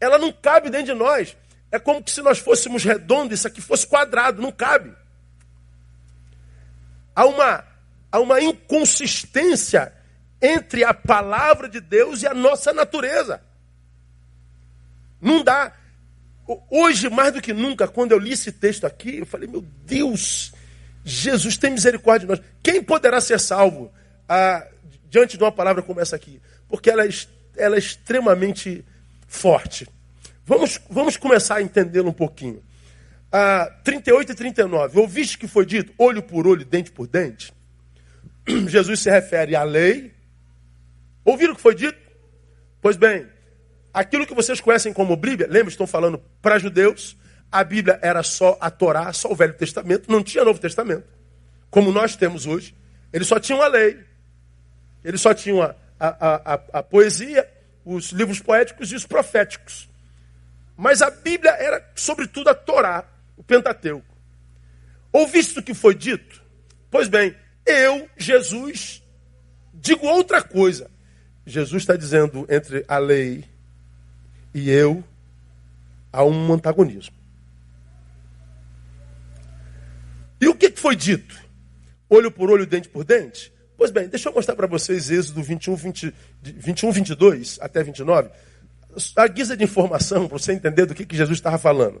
ela 0.00 0.18
não 0.18 0.32
cabe 0.32 0.70
dentro 0.70 0.94
de 0.94 0.94
nós. 0.94 1.36
É 1.72 1.80
como 1.80 2.08
se 2.08 2.22
nós 2.22 2.38
fôssemos 2.38 2.84
redondos, 2.84 3.40
isso 3.40 3.48
aqui 3.48 3.60
fosse 3.60 3.84
quadrado, 3.84 4.40
não 4.40 4.52
cabe. 4.52 4.94
Há 7.14 7.26
uma, 7.26 7.64
há 8.12 8.20
uma 8.20 8.40
inconsistência 8.40 9.92
entre 10.40 10.84
a 10.84 10.94
palavra 10.94 11.68
de 11.68 11.80
Deus 11.80 12.22
e 12.22 12.26
a 12.28 12.34
nossa 12.34 12.72
natureza. 12.72 13.42
Não 15.20 15.42
dá. 15.42 15.72
Hoje, 16.70 17.08
mais 17.08 17.32
do 17.32 17.42
que 17.42 17.52
nunca, 17.52 17.88
quando 17.88 18.12
eu 18.12 18.18
li 18.18 18.32
esse 18.32 18.52
texto 18.52 18.86
aqui, 18.86 19.18
eu 19.18 19.26
falei, 19.26 19.48
meu 19.48 19.62
Deus, 19.62 20.52
Jesus 21.08 21.56
tem 21.56 21.70
misericórdia 21.70 22.26
de 22.26 22.34
nós. 22.34 22.42
Quem 22.60 22.82
poderá 22.82 23.20
ser 23.20 23.38
salvo 23.38 23.92
ah, 24.28 24.66
diante 25.08 25.38
de 25.38 25.44
uma 25.44 25.52
palavra 25.52 25.80
como 25.80 26.00
essa 26.00 26.16
aqui? 26.16 26.42
Porque 26.68 26.90
ela 26.90 27.06
é, 27.06 27.08
ela 27.56 27.76
é 27.76 27.78
extremamente 27.78 28.84
forte. 29.28 29.88
Vamos, 30.44 30.80
vamos 30.90 31.16
começar 31.16 31.56
a 31.56 31.62
entendê-la 31.62 32.08
um 32.08 32.12
pouquinho. 32.12 32.60
Ah, 33.30 33.72
38 33.84 34.32
e 34.32 34.34
39. 34.34 34.98
Ouviste 34.98 35.38
que 35.38 35.46
foi 35.46 35.64
dito 35.64 35.94
olho 35.96 36.24
por 36.24 36.44
olho, 36.44 36.64
dente 36.64 36.90
por 36.90 37.06
dente? 37.06 37.54
Jesus 38.66 38.98
se 38.98 39.08
refere 39.08 39.54
à 39.54 39.62
lei. 39.62 40.12
Ouviram 41.24 41.52
o 41.52 41.56
que 41.56 41.62
foi 41.62 41.76
dito? 41.76 41.98
Pois 42.82 42.96
bem, 42.96 43.28
aquilo 43.94 44.26
que 44.26 44.34
vocês 44.34 44.60
conhecem 44.60 44.92
como 44.92 45.16
Bíblia, 45.16 45.46
lembra, 45.48 45.70
estão 45.70 45.86
falando 45.86 46.18
para 46.42 46.58
judeus, 46.58 47.16
a 47.50 47.64
Bíblia 47.64 47.98
era 48.02 48.22
só 48.22 48.56
a 48.60 48.70
Torá, 48.70 49.12
só 49.12 49.30
o 49.30 49.36
Velho 49.36 49.54
Testamento, 49.54 50.10
não 50.10 50.22
tinha 50.22 50.44
Novo 50.44 50.58
Testamento. 50.58 51.04
Como 51.70 51.92
nós 51.92 52.16
temos 52.16 52.46
hoje. 52.46 52.74
Eles 53.12 53.28
só 53.28 53.38
tinham 53.38 53.62
a 53.62 53.68
lei. 53.68 53.98
Eles 55.04 55.20
só 55.20 55.32
tinham 55.32 55.62
a, 55.62 55.74
a, 55.98 56.54
a, 56.54 56.60
a 56.72 56.82
poesia, 56.82 57.48
os 57.84 58.10
livros 58.10 58.40
poéticos 58.40 58.90
e 58.92 58.94
os 58.94 59.06
proféticos. 59.06 59.88
Mas 60.76 61.00
a 61.00 61.10
Bíblia 61.10 61.52
era, 61.52 61.84
sobretudo, 61.94 62.50
a 62.50 62.54
Torá, 62.54 63.04
o 63.36 63.42
Pentateuco. 63.42 64.14
Ouviste 65.12 65.58
o 65.58 65.62
que 65.62 65.72
foi 65.72 65.94
dito? 65.94 66.42
Pois 66.90 67.08
bem, 67.08 67.34
eu, 67.64 68.08
Jesus, 68.16 69.02
digo 69.72 70.06
outra 70.06 70.42
coisa. 70.42 70.90
Jesus 71.46 71.82
está 71.82 71.96
dizendo 71.96 72.46
entre 72.50 72.84
a 72.88 72.98
lei 72.98 73.44
e 74.52 74.68
eu 74.68 75.02
há 76.12 76.24
um 76.24 76.52
antagonismo. 76.52 77.14
E 80.40 80.48
o 80.48 80.54
que 80.54 80.70
foi 80.86 80.94
dito? 80.94 81.36
Olho 82.08 82.30
por 82.30 82.48
olho, 82.48 82.64
dente 82.64 82.88
por 82.88 83.02
dente? 83.02 83.52
Pois 83.76 83.90
bem, 83.90 84.06
deixa 84.06 84.28
eu 84.28 84.32
mostrar 84.32 84.54
para 84.54 84.68
vocês 84.68 85.10
Êxodo 85.10 85.42
21, 85.42 85.74
20, 85.74 86.14
21, 86.40 86.92
22 86.92 87.58
até 87.60 87.82
29. 87.82 88.30
A 89.16 89.26
guisa 89.26 89.56
de 89.56 89.64
informação, 89.64 90.28
para 90.28 90.38
você 90.38 90.52
entender 90.52 90.86
do 90.86 90.94
que, 90.94 91.04
que 91.04 91.16
Jesus 91.16 91.38
estava 91.38 91.58
falando. 91.58 92.00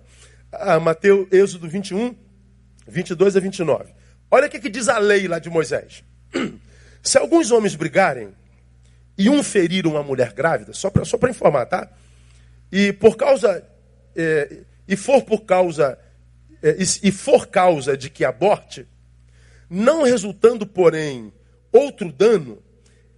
Ah, 0.52 0.78
Mateus, 0.78 1.26
Êxodo 1.32 1.68
21, 1.68 2.14
22 2.86 3.36
a 3.36 3.40
29. 3.40 3.92
Olha 4.30 4.46
o 4.46 4.50
que, 4.50 4.60
que 4.60 4.70
diz 4.70 4.88
a 4.88 4.98
lei 4.98 5.26
lá 5.26 5.40
de 5.40 5.50
Moisés. 5.50 6.04
Se 7.02 7.18
alguns 7.18 7.50
homens 7.50 7.74
brigarem 7.74 8.28
e 9.18 9.28
um 9.28 9.42
ferir 9.42 9.84
uma 9.84 10.04
mulher 10.04 10.32
grávida, 10.32 10.72
só 10.72 10.90
para 10.90 11.04
só 11.04 11.18
informar, 11.28 11.66
tá? 11.66 11.90
E 12.70 12.92
por 12.92 13.16
causa, 13.16 13.66
é, 14.14 14.58
e 14.86 14.94
for 14.94 15.22
por 15.22 15.40
causa 15.40 15.98
e 16.62 17.12
for 17.12 17.46
causa 17.46 17.96
de 17.96 18.10
que 18.10 18.24
aborte, 18.24 18.86
não 19.68 20.02
resultando, 20.02 20.66
porém, 20.66 21.32
outro 21.72 22.12
dano, 22.12 22.62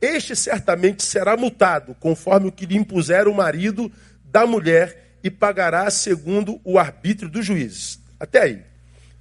este 0.01 0.35
certamente 0.37 1.03
será 1.03 1.37
multado, 1.37 1.95
conforme 1.95 2.49
o 2.49 2.53
que 2.53 2.67
lhe 2.67 2.77
impuser 2.77 3.29
o 3.29 3.35
marido 3.35 3.91
da 4.25 4.47
mulher, 4.47 5.17
e 5.23 5.31
pagará 5.31 5.91
segundo 5.91 6.61
o 6.63 6.79
arbítrio 6.79 7.29
dos 7.29 7.45
juízes. 7.45 8.01
Até 8.21 8.43
aí. 8.43 8.63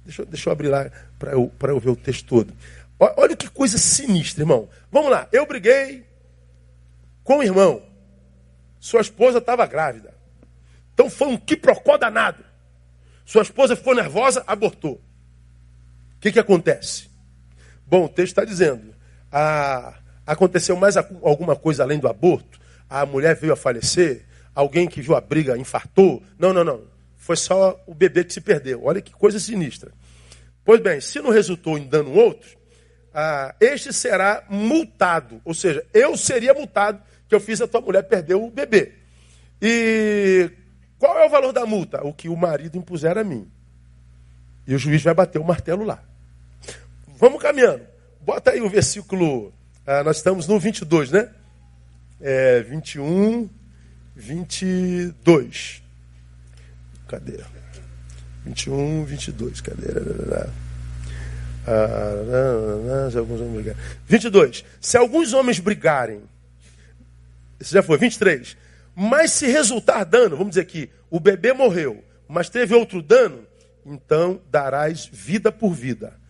Deixa, 0.04 0.24
deixa 0.24 0.48
eu 0.48 0.52
abrir 0.52 0.68
lá 0.68 0.90
para 1.18 1.32
eu, 1.32 1.52
eu 1.60 1.80
ver 1.80 1.90
o 1.90 1.96
texto 1.96 2.26
todo. 2.26 2.54
Olha 2.98 3.36
que 3.36 3.48
coisa 3.48 3.78
sinistra, 3.78 4.42
irmão. 4.42 4.68
Vamos 4.90 5.10
lá. 5.10 5.28
Eu 5.32 5.46
briguei 5.46 6.04
com 7.22 7.38
o 7.38 7.42
irmão. 7.42 7.82
Sua 8.80 9.00
esposa 9.00 9.38
estava 9.38 9.66
grávida. 9.66 10.14
Então 10.94 11.10
foi 11.10 11.28
um 11.28 11.36
quiprocó 11.36 11.96
danado. 11.96 12.44
Sua 13.28 13.42
esposa 13.42 13.76
ficou 13.76 13.94
nervosa, 13.94 14.42
abortou. 14.46 14.94
O 14.94 16.18
que, 16.18 16.32
que 16.32 16.38
acontece? 16.38 17.10
Bom, 17.86 18.06
o 18.06 18.08
texto 18.08 18.28
está 18.30 18.42
dizendo: 18.42 18.94
ah, 19.30 19.98
aconteceu 20.26 20.74
mais 20.76 20.96
alguma 20.96 21.54
coisa 21.54 21.82
além 21.82 21.98
do 21.98 22.08
aborto? 22.08 22.58
A 22.88 23.04
mulher 23.04 23.36
veio 23.36 23.52
a 23.52 23.56
falecer? 23.56 24.24
Alguém 24.54 24.88
que 24.88 25.02
viu 25.02 25.14
a 25.14 25.20
briga 25.20 25.58
infartou? 25.58 26.22
Não, 26.38 26.54
não, 26.54 26.64
não. 26.64 26.84
Foi 27.18 27.36
só 27.36 27.78
o 27.86 27.92
bebê 27.92 28.24
que 28.24 28.32
se 28.32 28.40
perdeu. 28.40 28.84
Olha 28.84 29.02
que 29.02 29.12
coisa 29.12 29.38
sinistra. 29.38 29.92
Pois 30.64 30.80
bem, 30.80 30.98
se 30.98 31.20
não 31.20 31.28
resultou 31.28 31.76
em 31.76 31.86
dano 31.86 32.14
outro, 32.14 32.56
ah, 33.12 33.54
este 33.60 33.92
será 33.92 34.42
multado. 34.48 35.38
Ou 35.44 35.52
seja, 35.52 35.84
eu 35.92 36.16
seria 36.16 36.54
multado 36.54 37.02
que 37.28 37.34
eu 37.34 37.40
fiz 37.40 37.60
a 37.60 37.68
tua 37.68 37.82
mulher 37.82 38.04
perder 38.04 38.36
o 38.36 38.50
bebê. 38.50 38.94
E 39.60 40.50
qual 40.98 41.18
é 41.18 41.26
o 41.26 41.30
valor 41.30 41.52
da 41.52 41.64
multa? 41.64 42.04
O 42.04 42.12
que 42.12 42.28
o 42.28 42.36
marido 42.36 42.76
impuser 42.76 43.16
a 43.16 43.24
mim. 43.24 43.50
E 44.66 44.74
o 44.74 44.78
juiz 44.78 45.02
vai 45.02 45.14
bater 45.14 45.38
o 45.38 45.44
martelo 45.44 45.84
lá. 45.84 46.02
Vamos 47.18 47.40
caminhando. 47.40 47.82
Bota 48.20 48.50
aí 48.50 48.60
o 48.60 48.68
versículo. 48.68 49.52
Ah, 49.86 50.04
nós 50.04 50.18
estamos 50.18 50.46
no 50.46 50.58
22, 50.58 51.10
né? 51.10 51.30
É, 52.20 52.60
21, 52.62 53.48
22. 54.14 55.82
Cadê? 57.06 57.42
21, 58.44 59.04
22. 59.04 59.60
Cadê? 59.60 59.86
Ah, 61.66 63.08
se 63.10 63.18
alguns 63.18 63.40
homens 63.40 63.54
brigarem. 63.54 63.82
22. 64.06 64.64
Se 64.80 64.96
alguns 64.96 65.32
homens 65.32 65.58
brigarem. 65.60 66.20
Esse 67.60 67.72
já 67.72 67.82
foi. 67.82 67.98
23. 67.98 68.56
Mas 69.00 69.30
se 69.30 69.46
resultar 69.46 70.02
dano, 70.02 70.36
vamos 70.36 70.56
dizer 70.56 70.64
que 70.64 70.90
o 71.08 71.20
bebê 71.20 71.52
morreu, 71.52 72.02
mas 72.26 72.50
teve 72.50 72.74
outro 72.74 73.00
dano, 73.00 73.46
então 73.86 74.42
darás 74.50 75.06
vida 75.06 75.52
por 75.52 75.72
vida, 75.72 76.20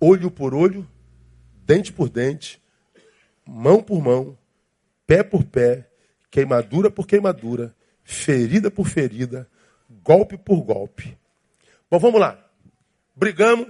olho 0.00 0.30
por 0.30 0.54
olho, 0.54 0.88
dente 1.66 1.92
por 1.92 2.08
dente, 2.08 2.62
mão 3.46 3.82
por 3.82 4.00
mão, 4.00 4.38
pé 5.06 5.22
por 5.22 5.44
pé, 5.44 5.86
queimadura 6.30 6.90
por 6.90 7.06
queimadura, 7.06 7.76
ferida 8.02 8.70
por 8.70 8.88
ferida, 8.88 9.46
golpe 10.02 10.38
por 10.38 10.62
golpe. 10.62 11.14
Bom, 11.90 11.98
vamos 11.98 12.18
lá. 12.18 12.42
Brigamos, 13.14 13.68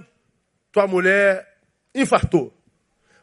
tua 0.71 0.87
mulher 0.87 1.57
infartou. 1.93 2.57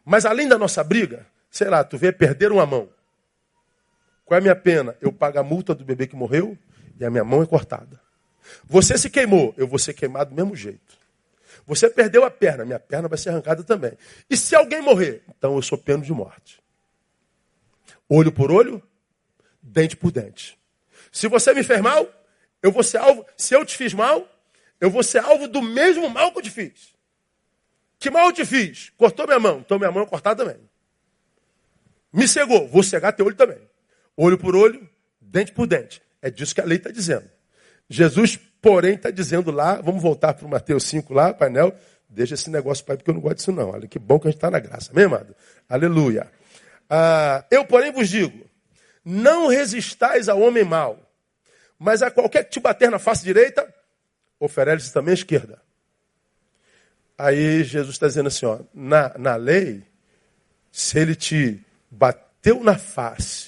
Mas 0.05 0.27
além 0.27 0.47
da 0.47 0.59
nossa 0.59 0.85
briga, 0.85 1.27
sei 1.51 1.71
lá, 1.71 1.83
tu 1.83 1.97
vê 1.97 2.13
perder 2.13 2.53
uma 2.53 2.67
mão. 2.67 2.95
Qual 4.27 4.37
é 4.37 4.39
a 4.39 4.43
minha 4.43 4.57
pena? 4.57 4.97
Eu 5.01 5.13
pago 5.13 5.39
a 5.39 5.43
multa 5.43 5.73
do 5.73 5.85
bebê 5.85 6.09
que 6.09 6.17
morreu 6.17 6.59
e 6.99 7.05
a 7.05 7.11
minha 7.11 7.25
mão 7.25 7.43
é 7.43 7.47
cortada. 7.47 7.99
Você 8.65 8.99
se 8.99 9.09
queimou, 9.09 9.55
eu 9.57 9.69
vou 9.69 9.79
ser 9.79 9.95
queimado 9.95 10.31
do 10.31 10.37
mesmo 10.37 10.55
jeito. 10.55 10.99
Você 11.65 11.89
perdeu 11.89 12.25
a 12.25 12.31
perna, 12.31 12.65
minha 12.65 12.79
perna 12.79 13.09
vai 13.09 13.17
ser 13.17 13.31
arrancada 13.31 13.63
também. 13.63 13.93
E 14.29 14.37
se 14.37 14.55
alguém 14.55 14.83
morrer? 14.83 15.23
Então 15.39 15.55
eu 15.55 15.63
sou 15.63 15.79
peno 15.79 16.03
de 16.03 16.13
morte. 16.13 16.61
Olho 18.09 18.33
por 18.33 18.51
olho, 18.51 18.83
dente 19.63 19.97
por 19.97 20.11
dente. 20.11 20.59
Se 21.13 21.29
você 21.29 21.55
me 21.55 21.63
fez 21.63 21.81
mal, 21.81 22.09
eu 22.61 22.73
vou 22.73 22.83
ser 22.83 22.99
alvo. 22.99 23.25
Se 23.37 23.55
eu 23.55 23.65
te 23.65 23.77
fiz 23.77 23.95
mal, 23.95 24.29
eu 24.81 24.91
vou 24.91 25.05
ser 25.05 25.19
alvo 25.19 25.47
do 25.47 25.63
mesmo 25.63 26.11
mal 26.11 26.33
que 26.33 26.39
eu 26.39 26.43
te 26.43 26.51
fiz. 26.51 26.95
Que 27.99 28.11
mal 28.11 28.27
eu 28.27 28.33
te 28.33 28.45
fiz? 28.45 28.91
Cortou 28.97 29.25
minha 29.25 29.39
mão, 29.39 29.61
então 29.61 29.79
minha 29.79 29.91
mão 29.91 30.03
é 30.03 30.07
cortada 30.07 30.45
também. 30.45 30.61
Me 32.13 32.27
cegou, 32.27 32.67
vou 32.69 32.83
cegar 32.83 33.13
teu 33.13 33.27
olho 33.27 33.37
também. 33.37 33.59
Olho 34.17 34.39
por 34.39 34.57
olho, 34.57 34.89
dente 35.21 35.53
por 35.53 35.67
dente. 35.67 36.03
É 36.23 36.31
disso 36.31 36.55
que 36.55 36.61
a 36.61 36.65
lei 36.65 36.79
está 36.79 36.91
dizendo. 36.91 37.29
Jesus, 37.89 38.39
porém, 38.61 38.95
está 38.95 39.11
dizendo 39.11 39.51
lá, 39.51 39.81
vamos 39.81 40.03
voltar 40.03 40.35
para 40.35 40.47
o 40.47 40.49
Mateus 40.49 40.85
5 40.85 41.13
lá, 41.13 41.33
painel, 41.35 41.75
deixa 42.09 42.35
esse 42.35 42.51
negócio 42.51 42.85
para 42.85 42.97
porque 42.97 43.11
eu 43.11 43.15
não 43.15 43.21
gosto 43.21 43.37
disso 43.37 43.53
não. 43.53 43.71
Olha 43.71 43.87
que 43.87 43.99
bom 43.99 44.19
que 44.19 44.29
a 44.29 44.31
gente 44.31 44.39
está 44.39 44.51
na 44.51 44.59
graça, 44.59 44.91
amém, 44.91 45.05
amado? 45.05 45.37
Aleluia. 45.69 46.31
Ah, 46.89 47.45
eu, 47.51 47.65
porém, 47.65 47.93
vos 47.93 48.09
digo, 48.09 48.47
não 49.05 49.49
resistais 49.49 50.29
ao 50.29 50.41
homem 50.41 50.65
mau, 50.65 50.99
mas 51.79 52.03
a 52.03 52.11
qualquer 52.11 52.45
que 52.45 52.51
te 52.51 52.61
bater 52.61 52.91
na 52.91 52.99
face 52.99 53.23
direita, 53.23 53.73
oferece 54.41 54.93
também 54.93 55.13
a 55.13 55.15
esquerda. 55.15 55.61
Aí 57.19 57.65
Jesus 57.65 57.95
está 57.95 58.07
dizendo 58.07 58.27
assim, 58.29 58.47
ó, 58.47 58.61
na, 58.75 59.17
na 59.17 59.37
lei, 59.37 59.83
se 60.71 60.99
ele 60.99 61.15
te 61.15 61.65
bateu 61.91 62.63
na 62.63 62.77
face 62.77 63.46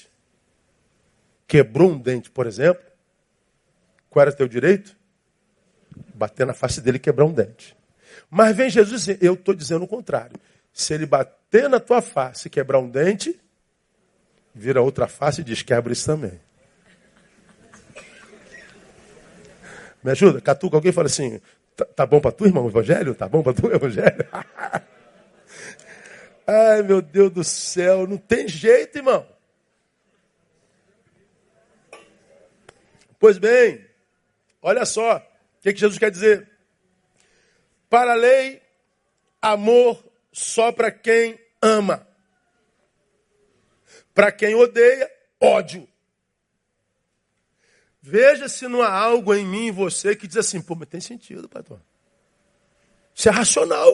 quebrou 1.49 1.89
um 1.89 1.97
dente, 1.97 2.29
por 2.29 2.45
exemplo, 2.45 2.83
qual 4.07 4.21
era 4.21 4.31
teu 4.31 4.47
direito? 4.47 4.95
Bater 6.13 6.45
na 6.45 6.53
face 6.53 6.79
dele 6.79 6.97
e 6.97 6.99
quebrar 6.99 7.25
um 7.25 7.33
dente. 7.33 7.75
Mas 8.29 8.55
vem 8.55 8.69
Jesus 8.69 9.01
dizer, 9.01 9.17
eu 9.19 9.33
estou 9.33 9.55
dizendo 9.55 9.83
o 9.83 9.87
contrário. 9.87 10.39
Se 10.71 10.93
ele 10.93 11.07
bater 11.07 11.67
na 11.67 11.79
tua 11.79 12.03
face 12.03 12.47
e 12.47 12.51
quebrar 12.51 12.77
um 12.77 12.87
dente, 12.87 13.37
vira 14.53 14.79
outra 14.79 15.07
face 15.07 15.41
e 15.41 15.43
diz, 15.43 15.63
quebra 15.63 15.91
isso 15.91 16.05
também. 16.05 16.39
Me 20.03 20.11
ajuda? 20.11 20.39
Catuca, 20.39 20.77
alguém 20.77 20.91
fala 20.91 21.07
assim, 21.07 21.41
tá, 21.75 21.83
tá 21.83 22.05
bom 22.05 22.21
para 22.21 22.31
tu, 22.31 22.45
irmão, 22.45 22.65
o 22.65 22.69
evangelho? 22.69 23.15
Tá 23.15 23.27
bom 23.27 23.41
para 23.41 23.53
tu, 23.53 23.67
evangelho? 23.73 24.27
Ai, 26.45 26.83
meu 26.83 27.01
Deus 27.01 27.31
do 27.31 27.43
céu, 27.43 28.05
não 28.05 28.17
tem 28.17 28.47
jeito, 28.47 28.99
irmão. 28.99 29.38
Pois 33.19 33.37
bem, 33.37 33.85
olha 34.61 34.85
só 34.85 35.17
o 35.17 35.61
que, 35.61 35.73
que 35.73 35.79
Jesus 35.79 35.99
quer 35.99 36.09
dizer. 36.09 36.49
Para 37.89 38.13
a 38.13 38.15
lei, 38.15 38.61
amor 39.41 40.01
só 40.31 40.71
para 40.71 40.89
quem 40.89 41.37
ama. 41.61 42.07
Para 44.13 44.31
quem 44.31 44.55
odeia, 44.55 45.11
ódio. 45.39 45.87
Veja 48.01 48.47
se 48.47 48.67
não 48.67 48.81
há 48.81 48.89
algo 48.89 49.33
em 49.33 49.45
mim 49.45 49.67
e 49.67 49.71
você 49.71 50.15
que 50.15 50.27
diz 50.27 50.37
assim, 50.37 50.61
pô, 50.61 50.75
mas 50.75 50.87
tem 50.87 51.01
sentido, 51.01 51.49
pastor. 51.49 51.81
Isso 53.13 53.27
é 53.27 53.31
racional. 53.31 53.93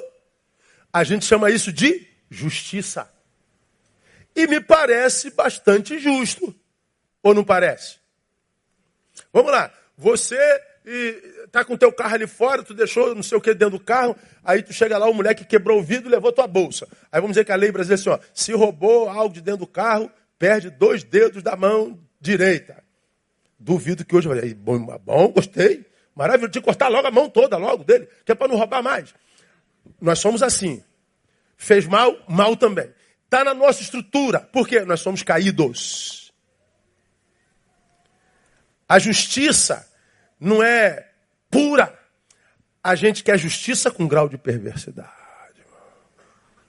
A 0.93 1.03
gente 1.03 1.25
chama 1.25 1.49
isso 1.49 1.73
de 1.73 2.07
justiça. 2.29 3.11
E 4.35 4.45
me 4.45 4.61
parece 4.61 5.31
bastante 5.31 5.97
justo. 5.97 6.53
Ou 7.23 7.33
não 7.33 7.43
parece? 7.43 8.04
Vamos 9.31 9.51
lá. 9.51 9.71
Você 9.97 10.37
está 11.45 11.63
com 11.65 11.73
o 11.73 11.77
teu 11.77 11.91
carro 11.91 12.15
ali 12.15 12.27
fora, 12.27 12.63
tu 12.63 12.73
deixou 12.73 13.15
não 13.15 13.23
sei 13.23 13.37
o 13.37 13.41
que 13.41 13.53
dentro 13.53 13.77
do 13.77 13.83
carro, 13.83 14.15
aí 14.43 14.61
tu 14.61 14.71
chega 14.71 14.97
lá, 14.97 15.09
o 15.09 15.13
moleque 15.13 15.43
quebrou 15.43 15.79
o 15.79 15.83
vidro 15.83 16.09
e 16.09 16.11
levou 16.11 16.31
tua 16.31 16.47
bolsa. 16.47 16.87
Aí 17.11 17.19
vamos 17.19 17.35
dizer 17.35 17.45
que 17.45 17.51
a 17.51 17.55
lei 17.55 17.71
brasileira 17.71 17.99
é 17.99 18.13
assim, 18.13 18.23
ó, 18.23 18.31
se 18.33 18.53
roubou 18.53 19.09
algo 19.09 19.33
de 19.33 19.41
dentro 19.41 19.61
do 19.61 19.67
carro, 19.67 20.11
perde 20.37 20.69
dois 20.69 21.03
dedos 21.03 21.41
da 21.41 21.55
mão 21.55 21.99
direita. 22.19 22.83
Duvido 23.59 24.05
que 24.05 24.15
hoje 24.15 24.27
vai. 24.27 24.53
Bom, 24.53 24.79
bom, 24.79 25.27
gostei. 25.29 25.85
Maravilha, 26.13 26.49
de 26.49 26.61
cortar 26.61 26.87
logo 26.87 27.07
a 27.07 27.11
mão 27.11 27.29
toda, 27.29 27.57
logo 27.57 27.83
dele, 27.83 28.07
que 28.23 28.31
é 28.31 28.35
para 28.35 28.47
não 28.47 28.57
roubar 28.57 28.83
mais. 28.83 29.13
Nós 29.99 30.19
somos 30.19 30.43
assim. 30.43 30.83
Fez 31.57 31.85
mal, 31.87 32.15
mal 32.27 32.55
também. 32.55 32.89
Está 33.23 33.43
na 33.43 33.53
nossa 33.53 33.81
estrutura. 33.81 34.39
Por 34.39 34.67
quê? 34.67 34.81
Nós 34.81 34.99
somos 34.99 35.23
caídos. 35.23 36.24
A 38.87 38.99
justiça 38.99 39.87
não 40.39 40.61
é 40.61 41.09
pura. 41.49 41.97
A 42.83 42.95
gente 42.95 43.23
quer 43.23 43.37
justiça 43.37 43.89
com 43.89 44.07
grau 44.07 44.29
de 44.29 44.37
perversidade. 44.37 45.09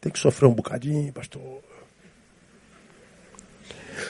Tem 0.00 0.10
que 0.10 0.18
sofrer 0.18 0.46
um 0.46 0.54
bocadinho, 0.54 1.12
pastor. 1.12 1.62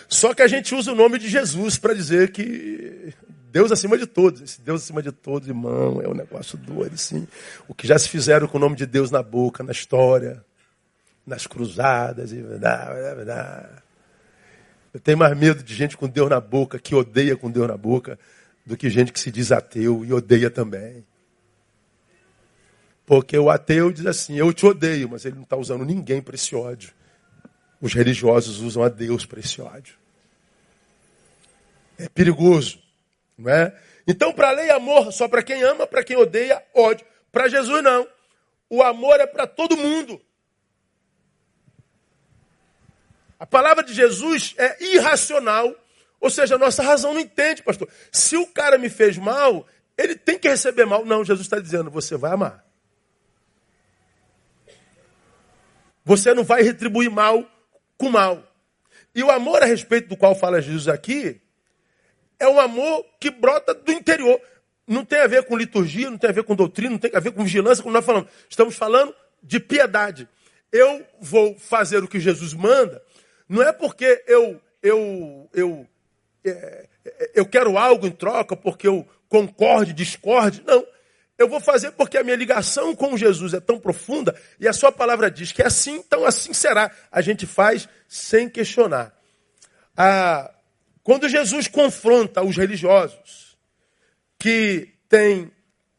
Só 0.08 0.34
que 0.34 0.42
a 0.42 0.48
gente 0.48 0.74
usa 0.74 0.92
o 0.92 0.94
nome 0.94 1.18
de 1.18 1.28
Jesus 1.28 1.78
para 1.78 1.94
dizer 1.94 2.32
que 2.32 3.14
Deus 3.50 3.72
acima 3.72 3.96
de 3.96 4.06
todos. 4.06 4.40
Esse 4.42 4.60
Deus 4.60 4.82
acima 4.82 5.02
de 5.02 5.10
todos, 5.10 5.48
irmão, 5.48 6.00
é 6.02 6.08
um 6.08 6.14
negócio 6.14 6.58
doido, 6.58 6.98
sim. 6.98 7.26
O 7.66 7.74
que 7.74 7.86
já 7.86 7.98
se 7.98 8.08
fizeram 8.08 8.46
com 8.46 8.58
o 8.58 8.60
nome 8.60 8.76
de 8.76 8.86
Deus 8.86 9.10
na 9.10 9.22
boca, 9.22 9.62
na 9.62 9.72
história, 9.72 10.44
nas 11.26 11.46
cruzadas, 11.46 12.32
e 12.32 12.42
verdade, 12.42 13.16
verdade. 13.16 13.85
Eu 14.96 15.00
tenho 15.00 15.18
mais 15.18 15.36
medo 15.36 15.62
de 15.62 15.74
gente 15.74 15.94
com 15.94 16.08
Deus 16.08 16.30
na 16.30 16.40
boca, 16.40 16.78
que 16.78 16.94
odeia 16.94 17.36
com 17.36 17.50
Deus 17.50 17.68
na 17.68 17.76
boca, 17.76 18.18
do 18.64 18.78
que 18.78 18.88
gente 18.88 19.12
que 19.12 19.20
se 19.20 19.30
diz 19.30 19.52
ateu 19.52 20.02
e 20.06 20.10
odeia 20.10 20.50
também. 20.50 21.04
Porque 23.04 23.36
o 23.36 23.50
ateu 23.50 23.92
diz 23.92 24.06
assim, 24.06 24.38
eu 24.38 24.50
te 24.54 24.64
odeio, 24.64 25.10
mas 25.10 25.26
ele 25.26 25.36
não 25.36 25.42
está 25.42 25.54
usando 25.54 25.84
ninguém 25.84 26.22
para 26.22 26.34
esse 26.34 26.56
ódio. 26.56 26.94
Os 27.78 27.92
religiosos 27.92 28.60
usam 28.60 28.82
a 28.82 28.88
Deus 28.88 29.26
para 29.26 29.38
esse 29.38 29.60
ódio. 29.60 29.96
É 31.98 32.08
perigoso, 32.08 32.78
não 33.36 33.52
é? 33.52 33.78
Então, 34.08 34.32
para 34.32 34.48
a 34.48 34.52
lei, 34.52 34.70
amor 34.70 35.12
só 35.12 35.28
para 35.28 35.42
quem 35.42 35.62
ama, 35.62 35.86
para 35.86 36.02
quem 36.02 36.16
odeia, 36.16 36.64
ódio. 36.74 37.04
Para 37.30 37.48
Jesus, 37.48 37.84
não. 37.84 38.08
O 38.70 38.82
amor 38.82 39.20
é 39.20 39.26
para 39.26 39.46
todo 39.46 39.76
mundo. 39.76 40.18
A 43.38 43.46
palavra 43.46 43.84
de 43.84 43.92
Jesus 43.92 44.54
é 44.56 44.82
irracional, 44.82 45.74
ou 46.20 46.30
seja, 46.30 46.54
a 46.54 46.58
nossa 46.58 46.82
razão 46.82 47.12
não 47.12 47.20
entende, 47.20 47.62
pastor. 47.62 47.88
Se 48.10 48.36
o 48.36 48.46
cara 48.46 48.78
me 48.78 48.88
fez 48.88 49.18
mal, 49.18 49.66
ele 49.96 50.14
tem 50.14 50.38
que 50.38 50.48
receber 50.48 50.84
mal. 50.86 51.04
Não, 51.04 51.24
Jesus 51.24 51.46
está 51.46 51.58
dizendo, 51.58 51.90
você 51.90 52.16
vai 52.16 52.32
amar. 52.32 52.64
Você 56.04 56.32
não 56.32 56.44
vai 56.44 56.62
retribuir 56.62 57.10
mal 57.10 57.44
com 57.98 58.08
mal. 58.08 58.42
E 59.14 59.22
o 59.22 59.30
amor 59.30 59.62
a 59.62 59.66
respeito 59.66 60.08
do 60.08 60.16
qual 60.16 60.34
fala 60.34 60.62
Jesus 60.62 60.88
aqui 60.88 61.40
é 62.38 62.46
um 62.46 62.60
amor 62.60 63.04
que 63.18 63.30
brota 63.30 63.74
do 63.74 63.90
interior. 63.90 64.40
Não 64.86 65.04
tem 65.04 65.18
a 65.20 65.26
ver 65.26 65.44
com 65.44 65.56
liturgia, 65.56 66.08
não 66.08 66.18
tem 66.18 66.30
a 66.30 66.32
ver 66.32 66.44
com 66.44 66.54
doutrina, 66.54 66.90
não 66.90 66.98
tem 66.98 67.10
a 67.14 67.18
ver 67.18 67.32
com 67.32 67.42
vigilância, 67.42 67.82
como 67.82 67.94
nós 67.94 68.04
falamos. 68.04 68.30
Estamos 68.48 68.76
falando 68.76 69.14
de 69.42 69.58
piedade. 69.58 70.28
Eu 70.70 71.04
vou 71.20 71.58
fazer 71.58 72.04
o 72.04 72.08
que 72.08 72.20
Jesus 72.20 72.52
manda, 72.54 73.02
não 73.48 73.62
é 73.62 73.72
porque 73.72 74.24
eu 74.26 74.60
eu 74.82 75.48
eu 75.52 75.86
é, 76.44 76.86
eu 77.34 77.46
quero 77.46 77.78
algo 77.78 78.06
em 78.06 78.10
troca, 78.10 78.56
porque 78.56 78.86
eu 78.86 79.06
concorde, 79.28 79.92
discorde. 79.92 80.62
Não. 80.64 80.86
Eu 81.38 81.48
vou 81.48 81.60
fazer 81.60 81.90
porque 81.92 82.16
a 82.16 82.24
minha 82.24 82.36
ligação 82.36 82.94
com 82.94 83.16
Jesus 83.16 83.52
é 83.52 83.60
tão 83.60 83.78
profunda 83.78 84.34
e 84.58 84.66
a 84.66 84.72
sua 84.72 84.90
palavra 84.90 85.30
diz 85.30 85.52
que 85.52 85.60
é 85.60 85.66
assim, 85.66 85.96
então 85.96 86.24
assim 86.24 86.54
será. 86.54 86.90
A 87.12 87.20
gente 87.20 87.46
faz 87.46 87.86
sem 88.08 88.48
questionar. 88.48 89.14
Ah, 89.94 90.50
quando 91.02 91.28
Jesus 91.28 91.68
confronta 91.68 92.42
os 92.42 92.56
religiosos 92.56 93.56
que 94.38 94.94
têm 95.08 95.52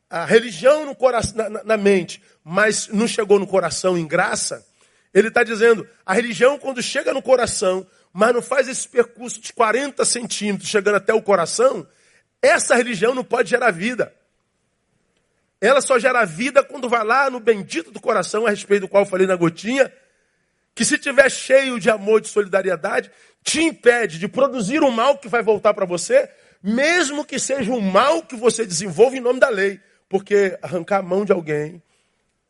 a 0.10 0.26
religião 0.26 0.86
no 0.86 0.96
coração, 0.96 1.50
na, 1.50 1.64
na 1.64 1.78
mente, 1.78 2.22
mas 2.44 2.88
não 2.88 3.08
chegou 3.08 3.38
no 3.38 3.46
coração 3.46 3.98
em 3.98 4.08
graça, 4.08 4.66
ele 5.14 5.30
está 5.30 5.44
dizendo: 5.44 5.88
a 6.06 6.14
religião, 6.14 6.58
quando 6.58 6.82
chega 6.82 7.14
no 7.14 7.22
coração, 7.22 7.86
mas 8.14 8.34
não 8.34 8.42
faz 8.42 8.68
esse 8.68 8.88
percurso 8.88 9.40
de 9.40 9.54
40 9.54 10.04
centímetros 10.06 10.70
chegando 10.70 10.96
até 10.96 11.14
o 11.14 11.22
coração, 11.22 11.88
essa 12.42 12.76
religião 12.76 13.14
não 13.14 13.24
pode 13.24 13.50
gerar 13.50 13.72
vida. 13.72 14.14
Ela 15.60 15.82
só 15.82 15.98
gera 15.98 16.24
vida 16.24 16.64
quando 16.64 16.88
vai 16.88 17.04
lá 17.04 17.30
no 17.30 17.40
bendito 17.40 17.92
do 17.92 18.00
coração, 18.00 18.46
a 18.46 18.50
respeito 18.50 18.82
do 18.82 18.88
qual 18.88 19.04
eu 19.04 19.10
falei 19.10 19.26
na 19.26 19.36
gotinha, 19.36 19.92
que 20.76 20.86
se 20.86 20.98
tiver 20.98 21.30
cheio 21.32 21.80
de 21.80 21.90
amor, 21.90 22.22
de 22.22 22.28
solidariedade, 22.28 23.10
te 23.44 23.62
impede 23.64 24.20
de 24.20 24.28
produzir 24.28 24.84
um 24.84 24.92
mal 24.92 25.18
que 25.18 25.28
vai 25.28 25.42
voltar 25.42 25.74
para 25.74 25.86
você, 25.86 26.30
mesmo 26.62 27.26
que 27.26 27.40
seja 27.40 27.72
um 27.72 27.82
mal 27.82 28.22
que 28.22 28.36
você 28.36 28.66
desenvolva 28.66 29.18
em 29.18 29.22
nome 29.22 29.40
da 29.40 29.50
lei. 29.50 29.80
Porque 30.08 30.58
arrancar 30.62 31.00
a 31.00 31.02
mão 31.02 31.26
de 31.26 31.32
alguém, 31.32 31.82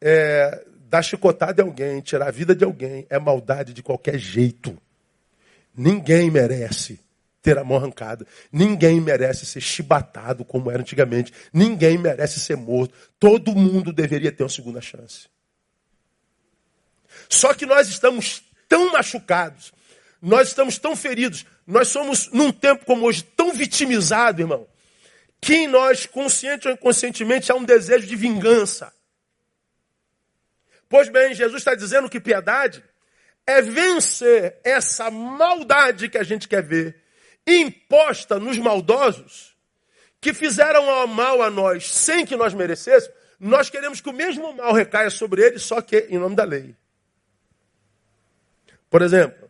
é, 0.01 0.65
dar 0.89 1.01
chicotada 1.01 1.61
em 1.61 1.65
alguém, 1.65 2.01
tirar 2.01 2.27
a 2.27 2.31
vida 2.31 2.55
de 2.55 2.63
alguém, 2.63 3.05
é 3.09 3.19
maldade 3.19 3.73
de 3.73 3.83
qualquer 3.83 4.17
jeito. 4.17 4.77
Ninguém 5.75 6.31
merece 6.31 6.99
ter 7.41 7.57
a 7.57 7.63
mão 7.63 7.77
arrancada. 7.77 8.25
Ninguém 8.51 8.99
merece 8.99 9.45
ser 9.45 9.61
chibatado 9.61 10.43
como 10.43 10.71
era 10.71 10.81
antigamente. 10.81 11.31
Ninguém 11.53 11.97
merece 11.97 12.39
ser 12.39 12.57
morto. 12.57 12.93
Todo 13.19 13.55
mundo 13.55 13.93
deveria 13.93 14.31
ter 14.31 14.43
uma 14.43 14.49
segunda 14.49 14.81
chance. 14.81 15.27
Só 17.29 17.53
que 17.53 17.65
nós 17.65 17.87
estamos 17.87 18.43
tão 18.67 18.91
machucados, 18.91 19.71
nós 20.21 20.49
estamos 20.49 20.77
tão 20.77 20.95
feridos, 20.95 21.45
nós 21.65 21.87
somos, 21.89 22.29
num 22.31 22.51
tempo 22.51 22.85
como 22.85 23.05
hoje, 23.05 23.23
tão 23.23 23.53
vitimizados, 23.53 24.39
irmão, 24.39 24.67
que 25.39 25.55
em 25.55 25.67
nós, 25.67 26.05
consciente 26.05 26.67
ou 26.67 26.73
inconscientemente, 26.73 27.51
há 27.51 27.55
um 27.55 27.63
desejo 27.63 28.07
de 28.07 28.15
vingança. 28.15 28.91
Pois 30.89 31.09
bem, 31.09 31.33
Jesus 31.33 31.61
está 31.61 31.75
dizendo 31.75 32.09
que 32.09 32.19
piedade 32.19 32.83
é 33.45 33.61
vencer 33.61 34.59
essa 34.63 35.09
maldade 35.09 36.09
que 36.09 36.17
a 36.17 36.23
gente 36.23 36.47
quer 36.47 36.61
ver, 36.61 36.97
imposta 37.45 38.39
nos 38.39 38.57
maldosos, 38.57 39.55
que 40.19 40.33
fizeram 40.33 41.07
mal 41.07 41.41
a 41.41 41.49
nós 41.49 41.89
sem 41.89 42.25
que 42.25 42.35
nós 42.35 42.53
merecêssemos, 42.53 43.15
nós 43.39 43.69
queremos 43.69 44.01
que 44.01 44.09
o 44.09 44.13
mesmo 44.13 44.53
mal 44.53 44.73
recaia 44.73 45.09
sobre 45.09 45.41
eles, 45.41 45.63
só 45.63 45.81
que 45.81 46.07
em 46.09 46.17
nome 46.17 46.35
da 46.35 46.43
lei. 46.43 46.75
Por 48.89 49.01
exemplo, 49.01 49.49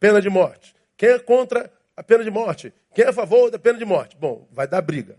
pena 0.00 0.20
de 0.20 0.28
morte. 0.28 0.74
Quem 0.96 1.10
é 1.10 1.18
contra 1.18 1.72
a 1.96 2.02
pena 2.02 2.24
de 2.24 2.30
morte? 2.30 2.72
Quem 2.94 3.04
é 3.04 3.08
a 3.08 3.12
favor 3.12 3.50
da 3.50 3.58
pena 3.58 3.78
de 3.78 3.84
morte? 3.84 4.16
Bom, 4.16 4.46
vai 4.50 4.66
dar 4.66 4.82
briga. 4.82 5.16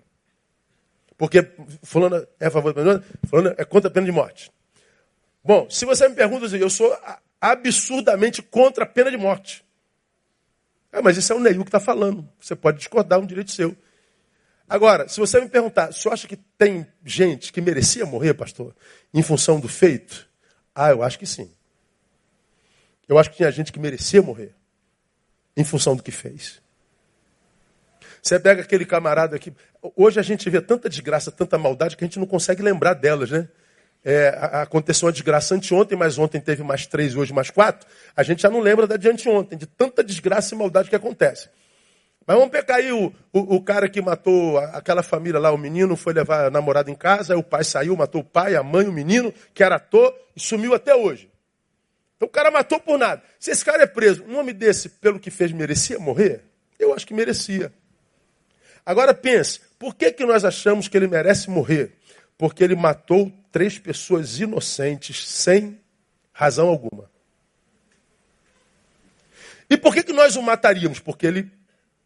Porque 1.18 1.48
fulano 1.84 2.28
é 2.40 2.48
a 2.48 2.52
favor 2.52 2.74
da 2.74 2.82
pena 2.82 3.00
de 3.00 3.06
morte, 3.06 3.28
fulano 3.28 3.56
é 3.58 3.66
contra 3.66 3.90
a 3.90 3.94
pena 3.94 4.06
de 4.06 4.12
morte. 4.12 4.52
Bom, 5.44 5.70
se 5.70 5.86
você 5.86 6.08
me 6.08 6.16
pergunta 6.16 6.46
eu 6.56 6.70
sou 6.70 6.98
absurdamente 7.42 8.42
contra 8.42 8.86
a 8.86 8.88
pena 8.88 9.12
de 9.12 9.18
morte. 9.18 9.66
Ah, 10.92 11.02
mas 11.02 11.18
isso 11.18 11.34
é 11.34 11.36
o 11.36 11.40
Neil 11.40 11.64
que 11.64 11.70
está 11.70 11.80
falando. 11.80 12.28
Você 12.40 12.56
pode 12.56 12.78
discordar, 12.78 13.20
é 13.20 13.22
um 13.22 13.26
direito 13.26 13.52
seu. 13.52 13.76
Agora, 14.70 15.08
se 15.10 15.20
você 15.20 15.42
me 15.42 15.50
perguntar, 15.50 15.92
você 15.92 16.08
acha 16.08 16.28
que 16.28 16.38
tem 16.38 16.88
gente 17.04 17.52
que 17.52 17.60
merecia 17.60 18.06
morrer, 18.06 18.34
pastor, 18.34 18.74
em 19.14 19.22
função 19.22 19.60
do 19.60 19.68
feito? 19.68 20.30
Ah, 20.74 20.92
eu 20.92 21.04
acho 21.04 21.20
que 21.20 21.26
sim. 21.26 21.52
Eu 23.08 23.18
acho 23.18 23.30
que 23.30 23.38
tinha 23.38 23.52
gente 23.52 23.72
que 23.72 23.80
merecia 23.80 24.22
morrer 24.22 24.56
em 25.58 25.64
função 25.64 25.96
do 25.96 26.02
que 26.02 26.12
fez. 26.12 26.62
Você 28.22 28.40
pega 28.40 28.62
aquele 28.62 28.86
camarada 28.86 29.36
aqui. 29.36 29.54
Hoje 29.98 30.20
a 30.20 30.24
gente 30.24 30.50
vê 30.50 30.62
tanta 30.62 30.88
desgraça, 30.88 31.30
tanta 31.30 31.58
maldade 31.58 31.98
que 31.98 32.04
a 32.06 32.08
gente 32.08 32.20
não 32.20 32.26
consegue 32.26 32.64
lembrar 32.64 32.94
delas, 32.94 33.30
né? 33.30 33.50
É, 34.06 34.38
aconteceu 34.52 35.06
uma 35.08 35.14
desgraça 35.14 35.56
anteontem, 35.56 35.98
mas 35.98 36.18
ontem 36.18 36.42
teve 36.42 36.62
mais 36.62 36.86
três, 36.86 37.16
hoje 37.16 37.32
mais 37.32 37.50
quatro. 37.50 37.88
A 38.16 38.22
gente 38.22 38.42
já 38.42 38.50
não 38.50 38.60
lembra 38.60 38.86
da 38.86 38.98
de 38.98 39.10
anteontem, 39.10 39.58
de 39.58 39.66
tanta 39.66 40.04
desgraça 40.04 40.54
e 40.54 40.58
maldade 40.58 40.90
que 40.90 40.96
acontece. 40.96 41.50
Mas 42.26 42.38
vamos 42.38 42.52
pegar 42.52 42.76
aí 42.76 42.92
o, 42.92 43.14
o, 43.34 43.56
o, 43.56 43.62
cara 43.62 43.90
que 43.90 44.02
matou 44.02 44.58
aquela 44.58 45.04
família 45.04 45.40
lá, 45.40 45.52
o 45.52 45.58
menino 45.58 45.96
foi 45.96 46.14
levar 46.14 46.46
a 46.46 46.50
namorada 46.50 46.90
em 46.90 46.96
casa, 46.96 47.34
aí 47.34 47.40
o 47.40 47.44
pai 47.44 47.64
saiu, 47.64 47.96
matou 47.96 48.22
o 48.22 48.24
pai, 48.24 48.56
a 48.56 48.64
mãe, 48.64 48.88
o 48.88 48.94
menino, 48.94 49.34
que 49.54 49.64
era 49.64 49.76
ator, 49.76 50.14
e 50.36 50.40
sumiu 50.40 50.74
até 50.74 50.96
hoje. 50.96 51.30
Então 52.16 52.28
o 52.28 52.32
cara 52.32 52.50
matou 52.50 52.80
por 52.80 52.98
nada. 52.98 53.22
Se 53.40 53.52
esse 53.52 53.64
cara 53.64 53.84
é 53.84 53.88
preso, 53.88 54.24
um 54.24 54.38
homem 54.38 54.56
desse, 54.56 54.88
pelo 54.88 55.20
que 55.20 55.30
fez, 55.30 55.52
merecia 55.52 56.00
morrer? 56.00 56.46
Eu 56.80 56.94
acho 56.94 57.06
que 57.06 57.14
merecia. 57.14 57.74
Agora 58.86 59.14
pense, 59.14 59.60
por 59.78 59.96
que, 59.96 60.12
que 60.12 60.26
nós 60.26 60.46
achamos 60.46 60.88
que 60.88 60.96
ele 60.96 61.08
merece 61.08 61.50
morrer? 61.50 61.94
Porque 62.44 62.62
ele 62.62 62.76
matou 62.76 63.32
três 63.54 63.80
pessoas 63.80 64.38
inocentes 64.38 65.26
sem 65.26 65.80
razão 66.34 66.68
alguma. 66.68 67.10
E 69.70 69.78
por 69.78 69.94
que, 69.94 70.04
que 70.04 70.12
nós 70.12 70.36
o 70.36 70.42
mataríamos? 70.42 71.00
Porque 71.00 71.26
ele 71.26 71.50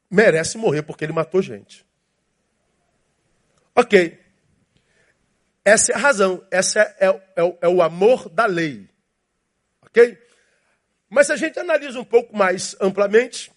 merece 0.08 0.56
morrer, 0.60 0.84
porque 0.84 1.04
ele 1.04 1.12
matou 1.12 1.42
gente. 1.42 1.84
Ok. 3.74 4.24
Essa 5.66 5.94
é 5.94 5.96
a 5.96 5.98
razão, 5.98 6.46
essa 6.52 6.82
é, 6.82 7.08
é, 7.08 7.10
é, 7.36 7.58
é 7.62 7.68
o 7.68 7.82
amor 7.82 8.30
da 8.30 8.46
lei. 8.46 8.88
Ok? 9.82 10.22
Mas 11.10 11.26
se 11.26 11.34
a 11.34 11.36
gente 11.36 11.58
analisa 11.58 12.00
um 12.00 12.06
pouco 12.06 12.38
mais 12.38 12.76
amplamente, 12.80 13.52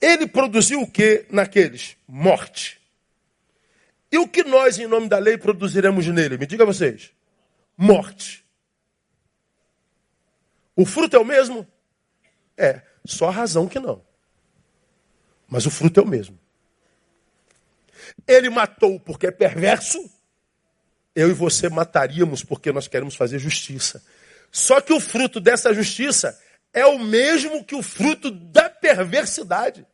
ele 0.00 0.26
produziu 0.26 0.80
o 0.80 0.90
que 0.90 1.26
naqueles? 1.28 1.98
Morte. 2.08 2.75
E 4.16 4.18
o 4.18 4.26
que 4.26 4.42
nós, 4.42 4.78
em 4.78 4.86
nome 4.86 5.10
da 5.10 5.18
lei, 5.18 5.36
produziremos 5.36 6.06
nele? 6.06 6.38
Me 6.38 6.46
diga 6.46 6.64
vocês. 6.64 7.12
Morte. 7.76 8.46
O 10.74 10.86
fruto 10.86 11.14
é 11.16 11.18
o 11.18 11.24
mesmo? 11.24 11.66
É, 12.56 12.80
só 13.04 13.28
a 13.28 13.30
razão 13.30 13.68
que 13.68 13.78
não. 13.78 14.02
Mas 15.46 15.66
o 15.66 15.70
fruto 15.70 16.00
é 16.00 16.02
o 16.02 16.06
mesmo. 16.06 16.38
Ele 18.26 18.48
matou 18.48 18.98
porque 18.98 19.26
é 19.26 19.30
perverso, 19.30 20.10
eu 21.14 21.28
e 21.28 21.34
você 21.34 21.68
mataríamos 21.68 22.42
porque 22.42 22.72
nós 22.72 22.88
queremos 22.88 23.14
fazer 23.14 23.38
justiça. 23.38 24.02
Só 24.50 24.80
que 24.80 24.94
o 24.94 25.00
fruto 25.00 25.40
dessa 25.40 25.74
justiça 25.74 26.40
é 26.72 26.86
o 26.86 26.98
mesmo 26.98 27.62
que 27.62 27.74
o 27.74 27.82
fruto 27.82 28.30
da 28.30 28.70
perversidade. 28.70 29.86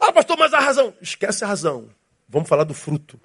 Ah, 0.00 0.12
pastor, 0.12 0.38
mas 0.38 0.52
a 0.54 0.60
razão. 0.60 0.94
Esquece 1.00 1.44
a 1.44 1.48
razão. 1.48 1.90
Vamos 2.28 2.48
falar 2.48 2.64
do 2.64 2.74
fruto. 2.74 3.20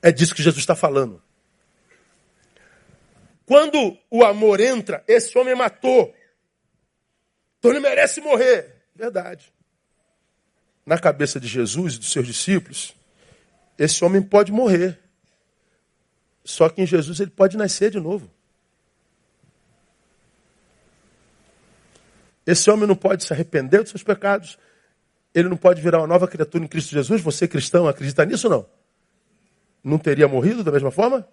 É 0.00 0.10
disso 0.10 0.34
que 0.34 0.42
Jesus 0.42 0.62
está 0.62 0.74
falando. 0.74 1.22
Quando 3.46 3.96
o 4.10 4.24
amor 4.24 4.60
entra, 4.60 5.04
esse 5.06 5.36
homem 5.38 5.54
matou. 5.54 6.14
Então 7.58 7.70
ele 7.70 7.80
merece 7.80 8.20
morrer. 8.20 8.84
Verdade 8.94 9.52
na 10.84 10.98
cabeça 10.98 11.38
de 11.38 11.46
Jesus 11.46 11.94
e 11.94 11.98
dos 11.98 12.12
seus 12.12 12.26
discípulos, 12.26 12.94
esse 13.78 14.04
homem 14.04 14.20
pode 14.20 14.52
morrer. 14.52 14.98
Só 16.44 16.68
que 16.68 16.82
em 16.82 16.86
Jesus 16.86 17.20
ele 17.20 17.30
pode 17.30 17.56
nascer 17.56 17.90
de 17.90 18.00
novo. 18.00 18.30
Esse 22.46 22.70
homem 22.70 22.86
não 22.86 22.96
pode 22.96 23.24
se 23.24 23.32
arrepender 23.32 23.80
dos 23.80 23.90
seus 23.90 24.02
pecados. 24.02 24.58
Ele 25.34 25.48
não 25.48 25.56
pode 25.56 25.80
virar 25.80 25.98
uma 25.98 26.06
nova 26.06 26.28
criatura 26.28 26.64
em 26.64 26.68
Cristo 26.68 26.90
Jesus. 26.90 27.20
Você, 27.20 27.48
cristão, 27.48 27.88
acredita 27.88 28.24
nisso 28.24 28.48
ou 28.48 28.54
não? 28.54 28.66
Não 29.82 29.98
teria 29.98 30.28
morrido 30.28 30.62
da 30.62 30.70
mesma 30.70 30.90
forma? 30.90 31.26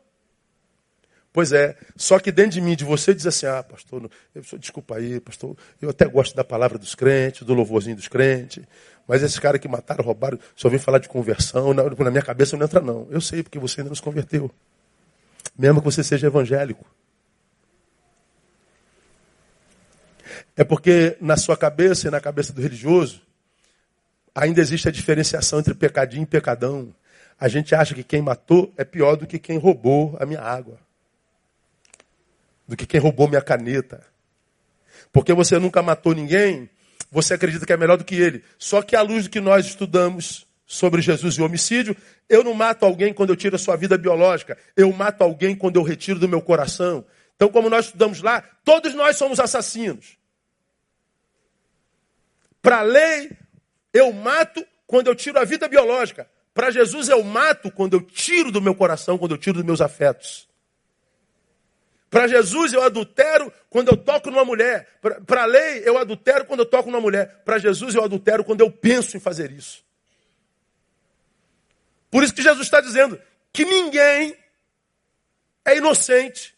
Pois 1.32 1.52
é, 1.52 1.78
só 1.95 2.17
que 2.17 2.32
dentro 2.32 2.54
de 2.54 2.62
mim, 2.62 2.76
de 2.76 2.84
você, 2.84 3.13
diz 3.13 3.28
assim: 3.28 3.45
ah, 3.45 3.62
pastor, 3.62 4.10
eu, 4.34 4.41
desculpa 4.58 4.98
aí, 4.98 5.19
pastor, 5.19 5.56
eu 5.80 5.89
até 5.89 6.06
gosto 6.06 6.36
da 6.36 6.43
palavra 6.43 6.78
dos 6.78 6.95
crentes, 6.95 7.43
do 7.43 7.54
louvorzinho 7.54 7.95
dos 7.95 8.08
crentes, 8.08 8.63
mas 9.08 9.22
esses 9.22 9.38
caras 9.38 9.62
que 9.62 9.67
mataram, 9.67 10.04
roubaram, 10.04 10.39
só 10.56 10.69
vem 10.69 10.80
falar 10.80 10.98
de 10.98 11.08
conversão, 11.08 11.72
na, 11.74 11.84
na 11.84 12.12
minha 12.12 12.24
cabeça 12.24 12.58
não 12.58 12.65
entra, 12.65 12.82
não. 12.82 13.08
Eu 13.12 13.22
sei, 13.22 13.43
porque 13.43 13.60
você 13.60 13.82
ainda 13.82 13.89
não 13.89 13.95
se 13.95 14.02
converteu. 14.02 14.50
Mesmo 15.58 15.82
que 15.82 15.86
você 15.86 16.04
seja 16.04 16.28
evangélico. 16.28 16.84
É 20.56 20.63
porque 20.63 21.17
na 21.19 21.38
sua 21.38 21.58
cabeça 21.58 22.08
e 22.08 22.12
na 22.12 22.19
cabeça 22.19 22.54
do 22.54 22.62
religioso, 22.62 23.21
ainda 24.34 24.62
existe 24.62 24.88
a 24.88 24.91
diferenciação 24.91 25.60
entre 25.60 25.73
pecadinho 25.73 26.23
e 26.23 26.28
pecadão. 26.28 26.93
A 27.39 27.47
gente 27.47 27.73
acha 27.73 27.95
que 27.95 28.04
quem 28.04 28.21
matou 28.21 28.73
é 28.78 28.84
pior 28.84 29.15
do 29.15 29.25
que 29.25 29.39
quem 29.39 29.58
roubou 29.58 30.17
a 30.19 30.25
minha 30.25 30.41
água 30.41 30.80
do 32.69 32.78
que 32.78 32.86
quem 32.86 32.99
roubou 32.99 33.28
minha 33.28 33.41
caneta. 33.41 34.06
Porque 35.12 35.34
você 35.34 35.58
nunca 35.58 35.82
matou 35.82 36.13
ninguém, 36.13 36.69
você 37.12 37.34
acredita 37.34 37.65
que 37.65 37.73
é 37.73 37.78
melhor 37.78 37.97
do 37.97 38.06
que 38.06 38.13
ele. 38.13 38.43
Só 38.60 38.84
que 38.84 38.95
à 38.95 39.02
luz 39.02 39.23
do 39.23 39.32
que 39.32 39.41
nós 39.41 39.65
estudamos 39.65 40.45
sobre 40.67 41.02
Jesus 41.02 41.34
e 41.36 41.41
o 41.41 41.45
homicídio, 41.45 41.97
eu 42.30 42.43
não 42.43 42.54
mato 42.54 42.86
alguém 42.86 43.12
quando 43.12 43.32
eu 43.32 43.36
tiro 43.36 43.56
a 43.56 43.60
sua 43.60 43.75
vida 43.75 43.97
biológica, 43.97 44.56
eu 44.78 44.93
mato 44.93 45.23
alguém 45.23 45.56
quando 45.56 45.78
eu 45.78 45.84
retiro 45.84 46.19
do 46.19 46.30
meu 46.30 46.43
coração. 46.43 47.04
Então, 47.36 47.49
como 47.49 47.71
nós 47.71 47.86
estudamos 47.86 48.21
lá, 48.21 48.43
todos 48.63 48.93
nós 48.93 49.17
somos 49.17 49.39
assassinos. 49.39 50.18
Para 52.62 52.80
a 52.80 52.84
lei, 52.84 53.32
eu 53.93 54.12
mato 54.12 54.65
quando 54.86 55.08
eu 55.08 55.15
tiro 55.15 55.39
a 55.39 55.43
vida 55.43 55.67
biológica. 55.67 56.30
Para 56.54 56.72
Jesus, 56.72 57.10
eu 57.10 57.24
mato 57.24 57.72
quando 57.72 57.93
eu 57.93 58.02
tiro 58.02 58.52
do 58.52 58.62
meu 58.62 58.76
coração, 58.76 59.17
quando 59.17 59.32
eu 59.32 59.38
tiro 59.38 59.56
dos 59.58 59.65
meus 59.65 59.82
afetos. 59.82 60.50
Para 62.10 62.28
Jesus 62.28 62.74
eu 62.74 62.82
adultero 62.82 63.54
quando 63.69 63.89
eu 63.89 63.98
toco 63.98 64.32
numa 64.32 64.43
mulher. 64.43 64.88
Para 65.28 65.43
a 65.43 65.45
lei 65.45 65.84
eu 65.86 65.98
adultero 65.98 66.43
quando 66.45 66.62
eu 66.62 66.65
toco 66.65 66.89
numa 66.89 67.02
mulher. 67.02 67.43
Para 67.45 67.60
Jesus 67.60 67.93
eu 67.93 68.04
adultero 68.04 68.43
quando 68.43 68.62
eu 68.62 68.72
penso 68.72 69.15
em 69.15 69.19
fazer 69.19 69.52
isso. 69.52 69.84
Por 72.10 72.24
isso 72.24 72.34
que 72.34 72.41
Jesus 72.41 72.65
está 72.65 72.82
dizendo 72.82 73.22
que 73.54 73.63
ninguém 73.63 74.36
é 75.63 75.78
inocente. 75.78 76.56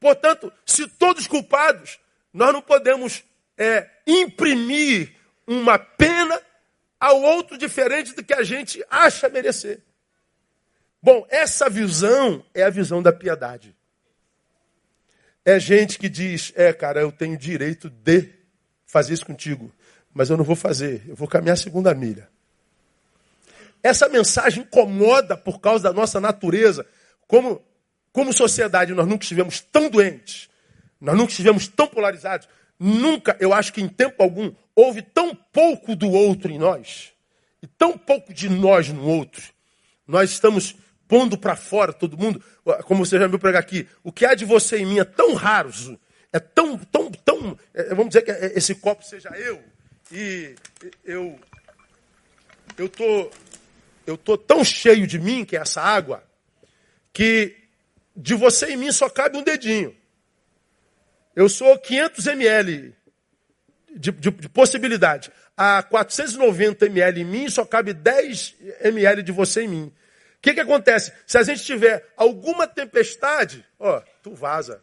Portanto, 0.00 0.50
se 0.64 0.88
todos 0.88 1.26
culpados, 1.26 2.00
nós 2.32 2.52
não 2.52 2.62
podemos 2.62 3.22
é, 3.56 3.88
imprimir 4.06 5.14
uma 5.46 5.78
pena 5.78 6.40
ao 6.98 7.20
outro 7.20 7.58
diferente 7.58 8.14
do 8.14 8.22
que 8.22 8.32
a 8.32 8.42
gente 8.42 8.84
acha 8.88 9.28
merecer. 9.28 9.80
Bom, 11.02 11.26
essa 11.28 11.68
visão 11.68 12.44
é 12.54 12.62
a 12.62 12.70
visão 12.70 13.02
da 13.02 13.12
piedade. 13.12 13.74
É 15.44 15.58
gente 15.58 15.98
que 15.98 16.08
diz: 16.08 16.52
é, 16.54 16.72
cara, 16.72 17.00
eu 17.00 17.10
tenho 17.10 17.36
direito 17.36 17.90
de 17.90 18.28
fazer 18.86 19.14
isso 19.14 19.26
contigo, 19.26 19.72
mas 20.14 20.30
eu 20.30 20.36
não 20.36 20.44
vou 20.44 20.54
fazer, 20.54 21.02
eu 21.08 21.16
vou 21.16 21.26
caminhar 21.26 21.54
a 21.54 21.56
segunda 21.56 21.92
milha. 21.92 22.28
Essa 23.82 24.08
mensagem 24.08 24.62
incomoda 24.62 25.36
por 25.36 25.60
causa 25.60 25.82
da 25.82 25.92
nossa 25.92 26.20
natureza. 26.20 26.86
Como, 27.26 27.60
como 28.12 28.32
sociedade, 28.32 28.94
nós 28.94 29.08
nunca 29.08 29.24
estivemos 29.24 29.60
tão 29.60 29.88
doentes, 29.90 30.48
nós 31.00 31.16
nunca 31.16 31.30
estivemos 31.30 31.66
tão 31.66 31.88
polarizados. 31.88 32.48
Nunca, 32.84 33.36
eu 33.38 33.54
acho 33.54 33.72
que 33.72 33.80
em 33.80 33.86
tempo 33.86 34.20
algum, 34.20 34.52
houve 34.74 35.02
tão 35.02 35.36
pouco 35.36 35.94
do 35.94 36.10
outro 36.10 36.50
em 36.50 36.58
nós, 36.58 37.12
e 37.62 37.66
tão 37.68 37.96
pouco 37.96 38.34
de 38.34 38.48
nós 38.48 38.88
no 38.88 39.06
outro. 39.06 39.40
Nós 40.04 40.32
estamos 40.32 40.74
pondo 41.06 41.38
para 41.38 41.54
fora 41.54 41.92
todo 41.92 42.18
mundo, 42.18 42.42
como 42.86 43.06
você 43.06 43.20
já 43.20 43.28
me 43.28 43.38
pregar 43.38 43.60
aqui, 43.60 43.86
o 44.02 44.10
que 44.10 44.26
há 44.26 44.34
de 44.34 44.44
você 44.44 44.78
em 44.78 44.86
mim 44.86 44.98
é 44.98 45.04
tão 45.04 45.32
raro, 45.34 45.70
é 46.32 46.40
tão, 46.40 46.76
tão, 46.76 47.08
tão, 47.08 47.56
é, 47.72 47.90
vamos 47.90 48.08
dizer 48.08 48.22
que 48.22 48.32
esse 48.58 48.74
copo 48.74 49.04
seja 49.04 49.28
eu, 49.28 49.62
e 50.10 50.56
eu, 51.04 51.38
eu 52.76 52.88
tô, 52.88 53.30
eu 54.04 54.16
tô 54.16 54.36
tão 54.36 54.64
cheio 54.64 55.06
de 55.06 55.20
mim, 55.20 55.44
que 55.44 55.56
é 55.56 55.60
essa 55.60 55.80
água, 55.80 56.24
que 57.12 57.56
de 58.16 58.34
você 58.34 58.72
em 58.72 58.76
mim 58.76 58.90
só 58.90 59.08
cabe 59.08 59.38
um 59.38 59.44
dedinho. 59.44 60.01
Eu 61.34 61.48
sou 61.48 61.78
500 61.78 62.26
ml 62.26 62.94
de, 63.94 64.10
de, 64.10 64.30
de 64.30 64.48
possibilidade. 64.48 65.30
A 65.56 65.82
490 65.82 66.86
ml 66.86 67.20
em 67.20 67.24
mim 67.24 67.48
só 67.48 67.64
cabe 67.64 67.92
10 67.92 68.56
ml 68.82 69.22
de 69.22 69.32
você 69.32 69.62
em 69.62 69.68
mim 69.68 69.92
que, 70.42 70.52
que 70.52 70.60
acontece? 70.60 71.12
Se 71.24 71.38
a 71.38 71.44
gente 71.44 71.62
tiver 71.62 72.12
alguma 72.16 72.66
tempestade, 72.66 73.64
ó, 73.78 74.02
tu 74.20 74.34
vaza. 74.34 74.82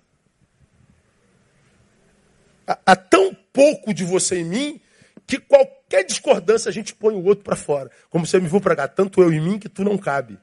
Há, 2.65 2.79
há 2.85 2.95
tão 2.95 3.35
pouco 3.51 3.93
de 3.93 4.05
você 4.05 4.38
em 4.38 4.45
mim 4.45 4.81
que 5.27 5.38
qualquer 5.38 6.05
discordância 6.05 6.69
a 6.69 6.71
gente 6.71 6.95
põe 6.95 7.13
o 7.13 7.23
outro 7.25 7.43
para 7.43 7.57
fora. 7.57 7.91
Como 8.09 8.25
você 8.25 8.39
me 8.39 8.47
viu 8.47 8.62
pregar, 8.62 8.88
tanto 8.88 9.21
eu 9.21 9.33
em 9.33 9.41
mim 9.41 9.59
que 9.59 9.67
tu 9.67 9.83
não 9.83 9.97
cabe. 9.97 10.39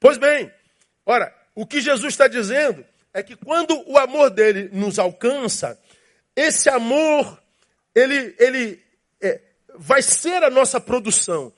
Pois 0.00 0.18
bem, 0.18 0.52
ora, 1.06 1.32
o 1.54 1.64
que 1.64 1.80
Jesus 1.80 2.12
está 2.12 2.26
dizendo 2.26 2.84
é 3.12 3.22
que 3.22 3.36
quando 3.36 3.82
o 3.86 3.98
amor 3.98 4.30
dele 4.30 4.68
nos 4.72 4.98
alcança, 4.98 5.78
esse 6.34 6.68
amor, 6.68 7.40
ele, 7.94 8.34
ele 8.38 8.80
é, 9.20 9.40
vai 9.76 10.02
ser 10.02 10.42
a 10.42 10.50
nossa 10.50 10.80
produção 10.80 11.52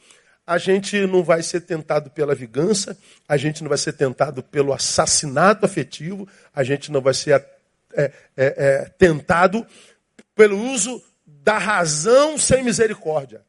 a 0.50 0.58
gente 0.58 1.06
não 1.06 1.22
vai 1.22 1.44
ser 1.44 1.60
tentado 1.60 2.10
pela 2.10 2.34
vingança, 2.34 2.98
a 3.28 3.36
gente 3.36 3.62
não 3.62 3.68
vai 3.68 3.78
ser 3.78 3.92
tentado 3.92 4.42
pelo 4.42 4.72
assassinato 4.72 5.64
afetivo, 5.64 6.28
a 6.52 6.64
gente 6.64 6.90
não 6.90 7.00
vai 7.00 7.14
ser 7.14 7.46
é, 7.94 8.02
é, 8.02 8.12
é, 8.36 8.84
tentado 8.98 9.64
pelo 10.34 10.60
uso 10.60 11.00
da 11.24 11.56
razão 11.56 12.36
sem 12.36 12.64
misericórdia. 12.64 13.42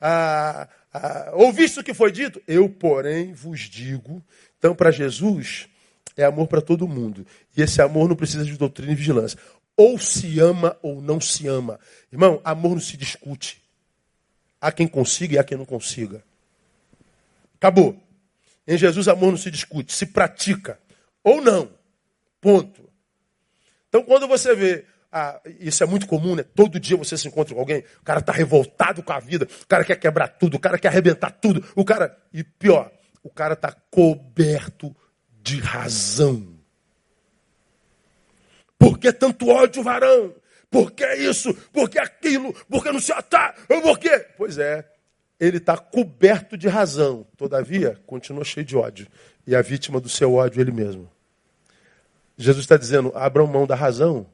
Ah, 0.00 0.68
ah, 0.94 1.32
ouviste 1.32 1.80
o 1.80 1.82
que 1.82 1.92
foi 1.92 2.12
dito? 2.12 2.40
Eu, 2.46 2.68
porém, 2.68 3.32
vos 3.32 3.62
digo. 3.62 4.22
Então, 4.56 4.72
para 4.72 4.92
Jesus, 4.92 5.68
é 6.16 6.24
amor 6.24 6.46
para 6.48 6.60
todo 6.60 6.88
mundo. 6.88 7.26
E 7.56 7.62
esse 7.62 7.82
amor 7.82 8.08
não 8.08 8.16
precisa 8.16 8.44
de 8.44 8.56
doutrina 8.56 8.92
e 8.92 8.94
vigilância. 8.94 9.38
Ou 9.76 9.98
se 9.98 10.40
ama 10.40 10.76
ou 10.82 11.02
não 11.02 11.20
se 11.20 11.46
ama. 11.46 11.78
Irmão, 12.10 12.40
amor 12.42 12.70
não 12.70 12.80
se 12.80 12.96
discute. 12.96 13.62
Há 14.60 14.72
quem 14.72 14.88
consiga 14.88 15.34
e 15.34 15.38
há 15.38 15.44
quem 15.44 15.58
não 15.58 15.66
consiga. 15.66 16.24
Acabou. 17.56 18.02
Em 18.66 18.76
Jesus, 18.78 19.06
amor 19.06 19.30
não 19.30 19.38
se 19.38 19.50
discute, 19.50 19.92
se 19.92 20.06
pratica. 20.06 20.80
Ou 21.22 21.42
não. 21.42 21.70
Ponto. 22.40 22.88
Então, 23.88 24.02
quando 24.02 24.26
você 24.26 24.54
vê. 24.54 24.84
Ah, 25.12 25.40
isso 25.60 25.82
é 25.82 25.86
muito 25.86 26.06
comum, 26.06 26.34
né? 26.34 26.42
Todo 26.42 26.80
dia 26.80 26.96
você 26.96 27.16
se 27.16 27.26
encontra 27.28 27.54
com 27.54 27.60
alguém, 27.60 27.78
o 28.00 28.04
cara 28.04 28.20
está 28.20 28.32
revoltado 28.32 29.02
com 29.02 29.12
a 29.12 29.20
vida, 29.20 29.48
o 29.62 29.66
cara 29.66 29.84
quer 29.84 29.96
quebrar 29.96 30.28
tudo, 30.28 30.56
o 30.56 30.60
cara 30.60 30.78
quer 30.78 30.88
arrebentar 30.88 31.30
tudo, 31.30 31.64
o 31.74 31.84
cara. 31.84 32.18
E 32.32 32.42
pior, 32.44 32.90
o 33.22 33.30
cara 33.30 33.54
está 33.54 33.72
coberto 33.90 34.94
de 35.46 35.60
razão. 35.60 36.44
Por 38.76 38.98
que 38.98 39.12
tanto 39.12 39.48
ódio, 39.48 39.80
varão? 39.80 40.34
Por 40.68 40.90
que 40.90 41.06
isso? 41.14 41.54
Por 41.72 41.88
que 41.88 42.00
aquilo? 42.00 42.52
Por 42.68 42.82
que 42.82 42.90
não 42.90 42.98
se 42.98 43.12
atar? 43.12 43.54
Por 43.68 43.96
quê? 43.96 44.26
Pois 44.36 44.58
é, 44.58 44.84
ele 45.38 45.58
está 45.58 45.78
coberto 45.78 46.58
de 46.58 46.66
razão, 46.66 47.24
todavia 47.36 47.96
continua 48.06 48.44
cheio 48.44 48.66
de 48.66 48.76
ódio. 48.76 49.06
E 49.46 49.54
a 49.54 49.62
vítima 49.62 50.00
do 50.00 50.08
seu 50.08 50.34
ódio 50.34 50.58
é 50.58 50.62
ele 50.62 50.72
mesmo. 50.72 51.08
Jesus 52.36 52.64
está 52.64 52.76
dizendo: 52.76 53.12
abram 53.14 53.46
mão 53.46 53.68
da 53.68 53.76
razão, 53.76 54.26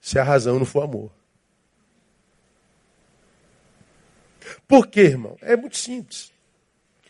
se 0.00 0.18
a 0.18 0.24
razão 0.24 0.58
não 0.58 0.66
for 0.66 0.82
amor. 0.82 1.12
Por 4.66 4.88
quê, 4.88 5.02
irmão? 5.02 5.38
É 5.40 5.56
muito 5.56 5.76
simples. 5.76 6.32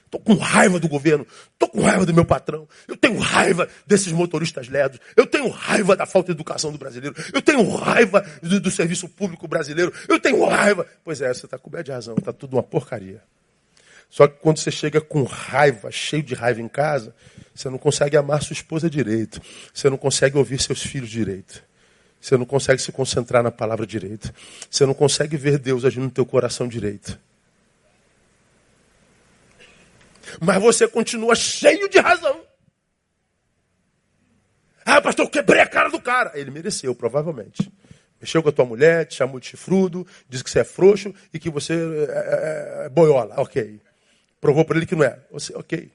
Estou 0.07 0.21
com 0.21 0.35
raiva 0.35 0.79
do 0.79 0.89
governo, 0.89 1.27
estou 1.53 1.69
com 1.69 1.83
raiva 1.83 2.07
do 2.07 2.15
meu 2.15 2.25
patrão, 2.25 2.69
eu 2.87 2.97
tenho 2.97 3.19
raiva 3.19 3.69
desses 3.85 4.13
motoristas 4.13 4.69
ledos, 4.69 5.01
eu 5.17 5.27
tenho 5.27 5.49
raiva 5.49 5.97
da 5.97 6.07
falta 6.07 6.27
de 6.29 6.37
educação 6.37 6.71
do 6.71 6.79
brasileiro, 6.79 7.15
eu 7.35 7.43
tenho 7.43 7.69
raiva 7.75 8.25
do, 8.41 8.61
do 8.61 8.71
serviço 8.71 9.09
público 9.09 9.49
brasileiro, 9.49 9.93
eu 10.09 10.21
tenho 10.21 10.45
raiva. 10.45 10.87
Pois 11.05 11.21
é, 11.21 11.35
você 11.35 11.47
está 11.47 11.59
coberto 11.59 11.87
de 11.87 11.93
razão, 11.93 12.15
está 12.17 12.33
tudo 12.33 12.55
uma 12.55 12.63
porcaria. 12.63 13.21
Só 14.09 14.29
que 14.29 14.39
quando 14.41 14.59
você 14.59 14.71
chega 14.71 15.01
com 15.01 15.25
raiva, 15.25 15.91
cheio 15.91 16.23
de 16.23 16.35
raiva 16.35 16.61
em 16.61 16.69
casa, 16.69 17.13
você 17.53 17.69
não 17.69 17.77
consegue 17.77 18.17
amar 18.17 18.43
sua 18.43 18.55
esposa 18.55 18.89
direito, 18.89 19.41
você 19.75 19.91
não 19.91 19.99
consegue 19.99 20.39
ouvir 20.39 20.63
seus 20.63 20.83
filhos 20.83 21.11
direito. 21.11 21.65
Você 22.21 22.37
não 22.37 22.47
consegue 22.47 22.81
se 22.81 22.91
concentrar 22.91 23.43
na 23.43 23.53
palavra 23.53 23.87
direito. 23.87 24.33
Você 24.71 24.87
não 24.87 24.95
consegue 24.95 25.37
ver 25.37 25.59
Deus 25.59 25.85
agindo 25.85 26.05
no 26.05 26.11
teu 26.11 26.27
coração 26.27 26.67
direito. 26.67 27.19
Mas 30.41 30.61
você 30.61 30.89
continua 30.89 31.35
cheio 31.35 31.89
de 31.89 31.99
razão. 31.99 32.45
Ah, 34.85 35.01
pastor, 35.01 35.27
eu 35.27 35.31
quebrei 35.31 35.61
a 35.61 35.67
cara 35.67 35.91
do 35.91 36.01
cara. 36.01 36.33
Ele 36.35 36.51
mereceu, 36.51 36.95
provavelmente. 36.95 37.73
Mexeu 38.21 38.43
com 38.43 38.49
a 38.49 38.53
tua 38.53 38.65
mulher, 38.65 39.05
te 39.07 39.17
chamou 39.17 39.39
de 39.39 39.47
chifrudo, 39.47 40.07
disse 40.29 40.45
que 40.45 40.51
você 40.51 40.61
é 40.61 40.65
frouxo 40.65 41.15
e 41.35 41.39
que 41.39 41.51
você 41.51 41.75
é, 41.75 42.83
é, 42.83 42.87
é 42.87 42.89
boiola. 42.89 43.35
Ok. 43.39 43.81
Provou 44.41 44.65
para 44.65 44.77
ele 44.77 44.87
que 44.87 44.95
não 44.95 45.05
é. 45.05 45.19
Você, 45.31 45.55
ok. 45.57 45.91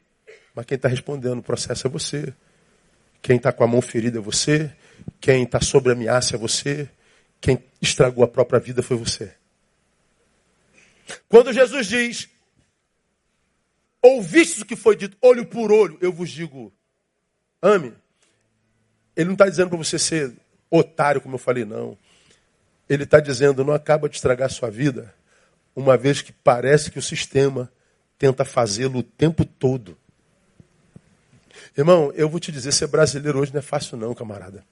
Mas 0.54 0.66
quem 0.66 0.76
está 0.76 0.88
respondendo 0.88 1.40
o 1.40 1.44
processo 1.44 1.88
é 1.88 1.90
você. 1.90 2.34
Quem 3.22 3.38
está 3.38 3.52
com 3.52 3.64
a 3.64 3.68
mão 3.68 3.82
ferida 3.82 4.20
é 4.20 4.22
você. 4.22 4.72
Quem 5.20 5.44
está 5.44 5.62
sob 5.62 5.90
ameaça 5.90 6.36
é 6.36 6.38
você. 6.38 6.90
Quem 7.40 7.64
estragou 7.82 8.24
a 8.24 8.28
própria 8.28 8.60
vida 8.60 8.84
foi 8.84 8.98
você. 8.98 9.34
Quando 11.28 11.54
Jesus 11.54 11.88
diz, 11.88 12.30
ouvistes 14.02 14.62
o 14.62 14.66
que 14.66 14.76
foi 14.76 14.96
dito, 14.96 15.18
olho 15.22 15.46
por 15.46 15.72
olho, 15.72 15.98
eu 16.02 16.12
vos 16.12 16.30
digo, 16.30 16.74
ame. 17.62 17.94
Ele 19.16 19.28
não 19.28 19.34
está 19.34 19.48
dizendo 19.48 19.70
para 19.70 19.78
você 19.78 20.00
ser 20.00 20.34
otário, 20.70 21.22
como 21.22 21.36
eu 21.36 21.40
falei, 21.40 21.66
não. 21.66 21.98
Ele 22.90 23.04
está 23.04 23.20
dizendo, 23.20 23.64
não 23.64 23.74
acaba 23.74 24.10
de 24.10 24.16
estragar 24.16 24.48
a 24.48 24.50
sua 24.50 24.70
vida, 24.70 25.14
uma 25.76 25.96
vez 25.98 26.22
que 26.22 26.32
parece 26.32 26.90
que 26.90 27.00
o 27.00 27.02
sistema 27.02 27.72
tenta 28.18 28.46
fazê-lo 28.46 29.00
o 29.00 29.04
tempo 29.04 29.46
todo. 29.46 29.98
Irmão, 31.78 32.12
eu 32.16 32.30
vou 32.30 32.40
te 32.40 32.52
dizer, 32.52 32.72
ser 32.72 32.88
brasileiro 32.88 33.40
hoje 33.40 33.54
não 33.54 33.60
é 33.60 33.62
fácil 33.62 33.98
não, 33.98 34.14
camarada. 34.14 34.64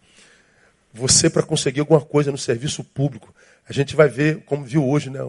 Você, 0.94 1.30
para 1.30 1.44
conseguir 1.44 1.80
alguma 1.80 2.02
coisa 2.02 2.32
no 2.32 2.38
serviço 2.38 2.84
público, 2.84 3.34
a 3.68 3.72
gente 3.72 3.96
vai 3.96 4.10
ver, 4.10 4.44
como 4.44 4.66
viu 4.66 4.88
hoje, 4.88 5.10
né, 5.10 5.20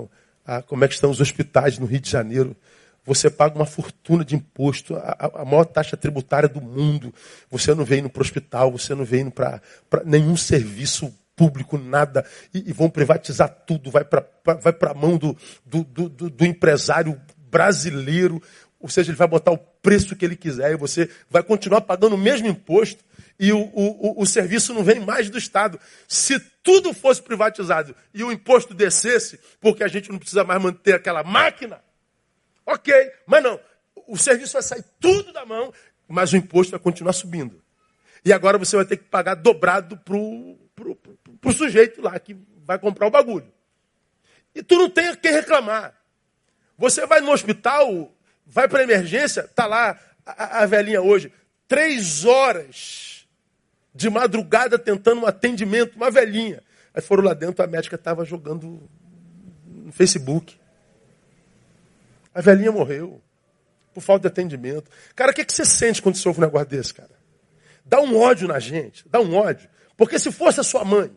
a, 0.45 0.63
como 0.63 0.85
é 0.85 0.89
que 0.89 0.95
estão 0.95 1.11
os 1.11 1.21
hospitais 1.21 1.79
no 1.79 1.87
Rio 1.87 2.01
de 2.01 2.11
Janeiro. 2.11 2.57
Você 3.05 3.31
paga 3.31 3.57
uma 3.57 3.67
fortuna 3.67 4.25
de 4.25 4.35
imposto, 4.35 4.97
a, 4.97 5.43
a 5.43 5.45
maior 5.45 5.65
taxa 5.65 5.97
tributária 5.97 6.49
do 6.49 6.61
mundo. 6.61 7.15
Você 7.51 7.75
não 7.75 7.85
vem 7.85 8.07
para 8.09 8.21
o 8.21 8.23
hospital, 8.23 8.73
você 8.73 8.95
não 8.95 9.05
vem 9.05 9.31
para 9.31 9.61
nenhum 10.05 10.37
serviço 10.37 11.13
público, 11.35 11.79
nada. 11.79 12.25
E, 12.53 12.71
e 12.71 12.73
vão 12.73 12.91
privatizar 12.91 13.49
tudo, 13.67 13.91
vai 13.91 14.05
para 14.05 14.27
vai 14.45 14.75
a 14.91 14.95
mão 14.95 15.17
do, 15.17 15.37
do, 15.65 15.83
do, 15.85 16.31
do 16.31 16.45
empresário 16.45 17.21
brasileiro. 17.51 18.43
Ou 18.79 18.89
seja, 18.89 19.11
ele 19.11 19.19
vai 19.19 19.29
botar 19.29 19.51
o 19.51 19.59
preço 19.59 20.17
que 20.17 20.25
ele 20.25 20.37
quiser 20.37 20.73
e 20.73 20.77
você 20.77 21.09
vai 21.29 21.43
continuar 21.43 21.83
pagando 21.83 22.15
o 22.15 22.19
mesmo 22.19 22.47
imposto 22.47 23.05
e 23.39 23.53
o, 23.53 23.59
o, 23.59 24.23
o, 24.23 24.27
serviço 24.27 24.75
não 24.75 24.85
vem 24.85 25.01
mais 25.01 25.31
do 25.31 25.39
Estado. 25.39 25.81
Se 26.07 26.39
tudo 26.63 26.93
fosse 26.93 27.23
privatizado 27.23 27.97
e 28.13 28.23
o 28.23 28.31
imposto 28.31 28.75
descesse, 28.75 29.41
porque 29.59 29.83
a 29.83 29.89
gente 29.89 30.11
não 30.11 30.19
precisa 30.19 30.45
mais 30.45 30.63
manter 30.63 30.95
aquela 30.95 31.23
máquina, 31.23 31.81
ok, 32.73 33.13
mas 33.27 33.43
não. 33.43 33.61
O 34.07 34.17
serviço 34.17 34.55
vai 34.55 34.63
sair 34.63 34.85
tudo 34.99 35.33
da 35.33 35.45
mão, 35.45 35.73
mas 36.09 36.33
o 36.33 36.37
imposto 36.37 36.73
vai 36.73 36.81
continuar 36.81 37.13
subindo. 37.13 37.63
E 38.25 38.33
agora 38.33 38.59
você 38.59 38.77
vai 38.77 38.85
ter 38.85 38.97
que 38.97 39.05
pagar 39.05 39.35
dobrado 39.35 39.97
para 39.97 40.17
o 40.17 41.53
sujeito 41.53 42.03
lá 42.03 42.19
que 42.19 42.37
vai 42.65 42.79
comprar 42.79 43.07
o 43.07 43.11
bagulho. 43.11 43.51
E 44.55 44.63
tu 44.63 44.77
não 44.77 44.91
tem 44.91 45.09
a 45.09 45.17
que 45.17 45.31
reclamar. 45.31 45.95
Você 46.77 47.07
vai 47.07 47.21
no 47.21 47.31
hospital, 47.31 48.13
vai 48.47 48.69
para 48.69 48.83
emergência, 48.83 49.47
tá 49.49 49.67
lá 49.67 49.99
a, 50.25 50.63
a 50.63 50.67
velhinha 50.67 51.01
hoje, 51.01 51.33
três 51.69 52.25
horas 52.25 53.27
de 53.95 54.09
madrugada 54.09 54.79
tentando 54.79 55.23
um 55.23 55.27
atendimento, 55.27 55.97
uma 55.97 56.11
velhinha. 56.11 56.63
Aí 56.95 57.03
foram 57.03 57.25
lá 57.25 57.35
dentro, 57.35 57.65
a 57.65 57.67
médica 57.67 57.97
estava 57.97 58.25
jogando 58.25 58.89
no 59.67 59.93
Facebook. 59.93 60.60
A 62.35 62.41
velhinha 62.41 62.73
morreu 62.73 63.21
por 63.93 64.01
falta 64.01 64.23
de 64.23 64.29
atendimento. 64.29 64.91
Cara, 65.15 65.33
o 65.33 65.35
que, 65.35 65.45
que 65.45 65.53
você 65.53 65.65
sente 65.65 66.01
quando 66.01 66.17
você 66.17 66.29
ouve 66.29 66.41
um 66.41 66.45
negócio 66.45 66.69
desse, 66.69 66.95
cara? 66.95 67.11
Dá 67.85 68.01
um 68.01 68.17
ódio 68.17 68.47
na 68.47 68.59
gente, 68.59 69.05
dá 69.09 69.21
um 69.21 69.35
ódio. 69.35 69.69
Porque 69.97 70.19
se 70.19 70.31
fosse 70.31 70.61
a 70.61 70.63
sua 70.63 70.85
mãe, 70.85 71.11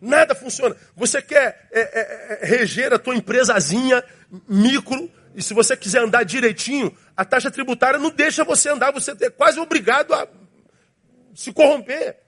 nada 0.00 0.34
funciona. 0.34 0.76
Você 0.94 1.22
quer 1.22 1.68
é, 1.70 1.80
é, 1.80 2.42
é, 2.42 2.46
reger 2.46 2.92
a 2.92 2.98
tua 2.98 3.14
empresazinha 3.14 4.02
micro, 4.48 5.10
e 5.34 5.42
se 5.42 5.54
você 5.54 5.76
quiser 5.76 6.02
andar 6.02 6.24
direitinho, 6.24 6.96
a 7.16 7.24
taxa 7.24 7.50
tributária 7.50 7.98
não 7.98 8.10
deixa 8.10 8.44
você 8.44 8.70
andar, 8.70 8.90
você 8.90 9.12
é 9.20 9.30
quase 9.30 9.60
obrigado 9.60 10.12
a 10.12 10.26
se 11.34 11.52
corromper. 11.52 12.18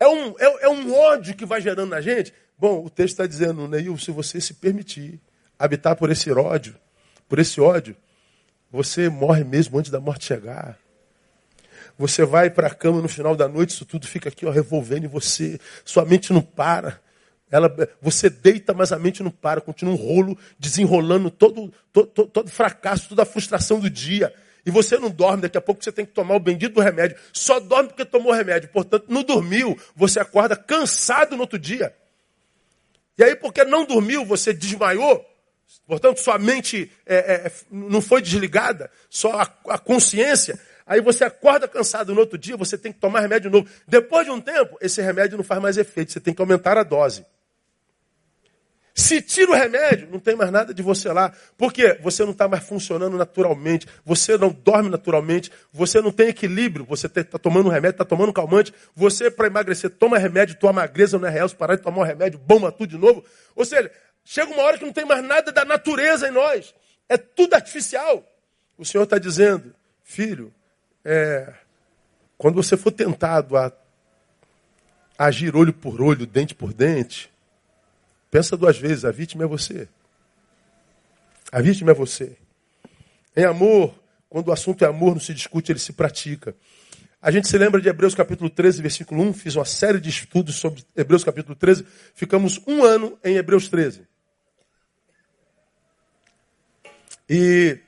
É 0.00 0.08
um, 0.08 0.34
é, 0.38 0.64
é 0.64 0.68
um 0.68 0.92
ódio 0.94 1.36
que 1.36 1.46
vai 1.46 1.60
gerando 1.60 1.90
na 1.90 2.00
gente. 2.00 2.34
Bom, 2.58 2.84
o 2.84 2.90
texto 2.90 3.12
está 3.12 3.26
dizendo, 3.26 3.68
Neil, 3.68 3.96
se 3.98 4.10
você 4.10 4.40
se 4.40 4.54
permitir 4.54 5.20
habitar 5.62 5.94
por 5.94 6.10
esse 6.10 6.30
ódio, 6.32 6.74
por 7.28 7.38
esse 7.38 7.60
ódio, 7.60 7.96
você 8.70 9.08
morre 9.08 9.44
mesmo 9.44 9.78
antes 9.78 9.90
da 9.90 10.00
morte 10.00 10.24
chegar. 10.24 10.76
Você 11.96 12.24
vai 12.24 12.50
para 12.50 12.66
a 12.66 12.74
cama 12.74 13.00
no 13.00 13.08
final 13.08 13.36
da 13.36 13.46
noite, 13.46 13.70
isso 13.70 13.84
tudo 13.84 14.06
fica 14.06 14.28
aqui 14.28 14.44
ó, 14.44 14.50
revolvendo 14.50 15.06
em 15.06 15.08
você. 15.08 15.60
Sua 15.84 16.04
mente 16.04 16.32
não 16.32 16.42
para. 16.42 17.00
Ela, 17.48 17.72
você 18.00 18.28
deita, 18.28 18.74
mas 18.74 18.92
a 18.92 18.98
mente 18.98 19.22
não 19.22 19.30
para. 19.30 19.60
Continua 19.60 19.94
um 19.94 19.96
rolo 19.96 20.36
desenrolando 20.58 21.30
todo, 21.30 21.72
todo, 21.92 22.06
todo, 22.08 22.28
todo 22.28 22.50
fracasso, 22.50 23.10
toda 23.10 23.22
a 23.22 23.26
frustração 23.26 23.78
do 23.78 23.88
dia. 23.88 24.34
E 24.66 24.70
você 24.70 24.98
não 24.98 25.10
dorme, 25.10 25.42
daqui 25.42 25.58
a 25.58 25.60
pouco 25.60 25.84
você 25.84 25.92
tem 25.92 26.06
que 26.06 26.12
tomar 26.12 26.34
o 26.34 26.40
bendito 26.40 26.80
remédio. 26.80 27.16
Só 27.32 27.60
dorme 27.60 27.90
porque 27.90 28.04
tomou 28.04 28.32
remédio. 28.32 28.68
Portanto, 28.70 29.04
não 29.08 29.22
dormiu, 29.22 29.78
você 29.94 30.18
acorda 30.18 30.56
cansado 30.56 31.36
no 31.36 31.42
outro 31.42 31.58
dia. 31.58 31.94
E 33.16 33.22
aí, 33.22 33.36
porque 33.36 33.64
não 33.64 33.84
dormiu, 33.84 34.24
você 34.24 34.52
desmaiou. 34.52 35.24
Portanto, 35.86 36.20
sua 36.20 36.38
mente 36.38 36.90
é, 37.04 37.16
é, 37.16 37.52
não 37.70 38.00
foi 38.00 38.22
desligada, 38.22 38.90
só 39.10 39.40
a, 39.40 39.74
a 39.74 39.78
consciência. 39.78 40.58
Aí 40.86 41.00
você 41.00 41.24
acorda 41.24 41.68
cansado 41.68 42.14
no 42.14 42.20
outro 42.20 42.38
dia, 42.38 42.56
você 42.56 42.76
tem 42.76 42.92
que 42.92 42.98
tomar 42.98 43.20
remédio 43.20 43.50
novo. 43.50 43.68
Depois 43.86 44.26
de 44.26 44.32
um 44.32 44.40
tempo, 44.40 44.76
esse 44.80 45.00
remédio 45.00 45.36
não 45.36 45.44
faz 45.44 45.60
mais 45.60 45.76
efeito, 45.76 46.12
você 46.12 46.20
tem 46.20 46.34
que 46.34 46.40
aumentar 46.40 46.76
a 46.76 46.82
dose. 46.82 47.24
Se 48.94 49.22
tira 49.22 49.52
o 49.52 49.54
remédio, 49.54 50.08
não 50.10 50.18
tem 50.18 50.36
mais 50.36 50.50
nada 50.50 50.74
de 50.74 50.82
você 50.82 51.10
lá. 51.10 51.32
Por 51.56 51.72
quê? 51.72 51.98
Você 52.02 52.24
não 52.24 52.32
está 52.32 52.46
mais 52.46 52.62
funcionando 52.62 53.16
naturalmente. 53.16 53.86
Você 54.04 54.36
não 54.36 54.50
dorme 54.50 54.90
naturalmente. 54.90 55.50
Você 55.72 56.00
não 56.02 56.12
tem 56.12 56.28
equilíbrio. 56.28 56.84
Você 56.84 57.06
está 57.06 57.38
tomando 57.38 57.70
remédio, 57.70 57.94
está 57.94 58.04
tomando 58.04 58.32
calmante. 58.34 58.72
Você, 58.94 59.30
para 59.30 59.46
emagrecer, 59.46 59.88
toma 59.88 60.18
remédio, 60.18 60.56
tua 60.56 60.74
magreza 60.74 61.18
não 61.18 61.26
é 61.26 61.30
real. 61.30 61.48
Se 61.48 61.56
parar 61.56 61.76
de 61.76 61.82
tomar 61.82 62.02
um 62.02 62.04
remédio, 62.04 62.38
bomba 62.38 62.70
tudo 62.70 62.90
de 62.90 62.98
novo. 62.98 63.24
Ou 63.56 63.64
seja, 63.64 63.90
chega 64.24 64.52
uma 64.52 64.62
hora 64.62 64.78
que 64.78 64.84
não 64.84 64.92
tem 64.92 65.04
mais 65.04 65.24
nada 65.24 65.52
da 65.52 65.64
natureza 65.64 66.28
em 66.28 66.32
nós. 66.32 66.74
É 67.08 67.16
tudo 67.16 67.54
artificial. 67.54 68.26
O 68.78 68.84
Senhor 68.84 69.04
está 69.04 69.18
dizendo, 69.18 69.74
filho, 70.02 70.52
é, 71.04 71.52
quando 72.38 72.56
você 72.56 72.76
for 72.76 72.90
tentado 72.90 73.56
a 73.56 73.72
agir 75.18 75.54
olho 75.54 75.72
por 75.72 76.00
olho, 76.00 76.26
dente 76.26 76.54
por 76.54 76.72
dente, 76.72 77.32
Pensa 78.32 78.56
duas 78.56 78.78
vezes, 78.78 79.04
a 79.04 79.10
vítima 79.10 79.44
é 79.44 79.46
você. 79.46 79.86
A 81.52 81.60
vítima 81.60 81.90
é 81.90 81.94
você. 81.94 82.34
Em 83.36 83.44
amor, 83.44 83.94
quando 84.26 84.48
o 84.48 84.52
assunto 84.52 84.82
é 84.86 84.88
amor, 84.88 85.12
não 85.12 85.20
se 85.20 85.34
discute, 85.34 85.70
ele 85.70 85.78
se 85.78 85.92
pratica. 85.92 86.56
A 87.20 87.30
gente 87.30 87.46
se 87.46 87.58
lembra 87.58 87.78
de 87.78 87.90
Hebreus 87.90 88.14
capítulo 88.14 88.48
13, 88.48 88.80
versículo 88.80 89.22
1. 89.24 89.34
Fiz 89.34 89.54
uma 89.54 89.66
série 89.66 90.00
de 90.00 90.08
estudos 90.08 90.54
sobre 90.54 90.82
Hebreus 90.96 91.22
capítulo 91.22 91.54
13. 91.54 91.84
Ficamos 92.14 92.58
um 92.66 92.82
ano 92.82 93.18
em 93.22 93.36
Hebreus 93.36 93.68
13. 93.68 94.06
E 97.28 97.78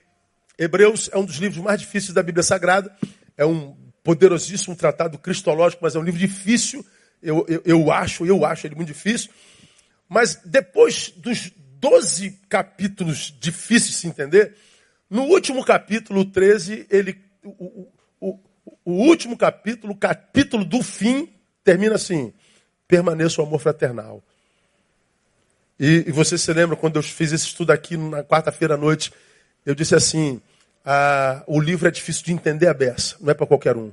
Hebreus 0.58 1.10
é 1.12 1.18
um 1.18 1.24
dos 1.24 1.36
livros 1.36 1.62
mais 1.62 1.80
difíceis 1.80 2.12
da 2.12 2.22
Bíblia 2.22 2.42
Sagrada. 2.42 2.94
É 3.36 3.44
um 3.44 3.76
poderosíssimo 4.02 4.76
tratado 4.76 5.18
cristológico, 5.18 5.82
mas 5.82 5.94
é 5.94 5.98
um 5.98 6.02
livro 6.04 6.20
difícil. 6.20 6.84
Eu, 7.22 7.44
eu, 7.48 7.62
eu 7.64 7.92
acho, 7.92 8.26
eu 8.26 8.44
acho 8.44 8.66
ele 8.66 8.74
muito 8.74 8.88
difícil. 8.88 9.30
Mas 10.08 10.36
depois 10.44 11.10
dos 11.16 11.50
12 11.80 12.40
capítulos 12.48 13.35
difíceis 13.40 13.92
de 13.92 13.96
se 13.96 14.06
entender, 14.06 14.54
no 15.08 15.22
último 15.22 15.64
capítulo 15.64 16.24
13, 16.24 16.87
ele, 16.90 17.18
o, 17.42 17.88
o, 18.20 18.40
o 18.85 18.92
último 18.92 19.37
capítulo, 19.37 19.92
o 19.92 19.96
capítulo 19.96 20.64
do 20.64 20.82
fim, 20.82 21.28
termina 21.62 21.94
assim: 21.94 22.32
permaneça 22.87 23.40
o 23.40 23.44
amor 23.44 23.60
fraternal. 23.60 24.22
E, 25.79 26.04
e, 26.06 26.12
você 26.12 26.38
se 26.38 26.52
lembra 26.52 26.77
quando 26.77 26.96
eu 26.96 27.02
fiz 27.02 27.33
esse 27.33 27.46
estudo 27.46 27.72
aqui 27.72 27.96
na 27.96 28.22
quarta-feira 28.22 28.75
à 28.75 28.77
noite, 28.77 29.12
eu 29.66 29.75
disse 29.75 29.94
assim: 29.94 30.40
ah, 30.85 31.42
o 31.46 31.60
livro 31.60 31.88
é 31.88 31.90
difícil 31.90 32.25
de 32.25 32.33
entender 32.33 32.68
a 32.68 32.75
beça, 32.75 33.16
não 33.20 33.31
é 33.31 33.35
para 33.35 33.46
qualquer 33.46 33.77
um. 33.77 33.90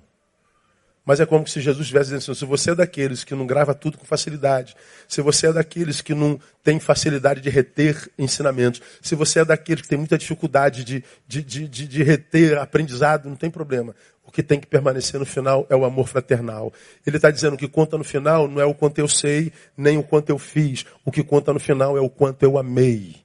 Mas 1.03 1.19
é 1.19 1.25
como 1.25 1.47
se 1.47 1.59
Jesus 1.59 1.85
estivesse 1.85 2.11
dizendo 2.11 2.31
assim, 2.31 2.39
se 2.39 2.45
você 2.45 2.71
é 2.71 2.75
daqueles 2.75 3.23
que 3.23 3.33
não 3.33 3.47
grava 3.47 3.73
tudo 3.73 3.97
com 3.97 4.05
facilidade, 4.05 4.75
se 5.07 5.19
você 5.21 5.47
é 5.47 5.53
daqueles 5.53 5.99
que 5.99 6.13
não 6.13 6.39
tem 6.63 6.79
facilidade 6.79 7.41
de 7.41 7.49
reter 7.49 8.09
ensinamentos, 8.19 8.81
se 9.01 9.15
você 9.15 9.39
é 9.39 9.45
daqueles 9.45 9.81
que 9.81 9.87
tem 9.87 9.97
muita 9.97 10.17
dificuldade 10.17 10.83
de, 10.83 11.03
de, 11.27 11.41
de, 11.41 11.67
de, 11.67 11.87
de 11.87 12.03
reter 12.03 12.59
aprendizado, 12.59 13.27
não 13.27 13.35
tem 13.35 13.49
problema. 13.49 13.95
O 14.23 14.31
que 14.31 14.41
tem 14.41 14.59
que 14.59 14.67
permanecer 14.67 15.19
no 15.19 15.25
final 15.25 15.65
é 15.69 15.75
o 15.75 15.83
amor 15.83 16.07
fraternal. 16.07 16.71
Ele 17.05 17.17
está 17.17 17.29
dizendo 17.31 17.57
que 17.57 17.67
conta 17.67 17.97
no 17.97 18.03
final 18.03 18.47
não 18.47 18.61
é 18.61 18.65
o 18.65 18.73
quanto 18.73 18.99
eu 18.99 19.07
sei, 19.07 19.51
nem 19.75 19.97
o 19.97 20.03
quanto 20.03 20.29
eu 20.29 20.37
fiz. 20.37 20.85
O 21.03 21.11
que 21.11 21.23
conta 21.23 21.51
no 21.51 21.59
final 21.59 21.97
é 21.97 22.01
o 22.01 22.09
quanto 22.09 22.43
eu 22.43 22.57
amei. 22.57 23.15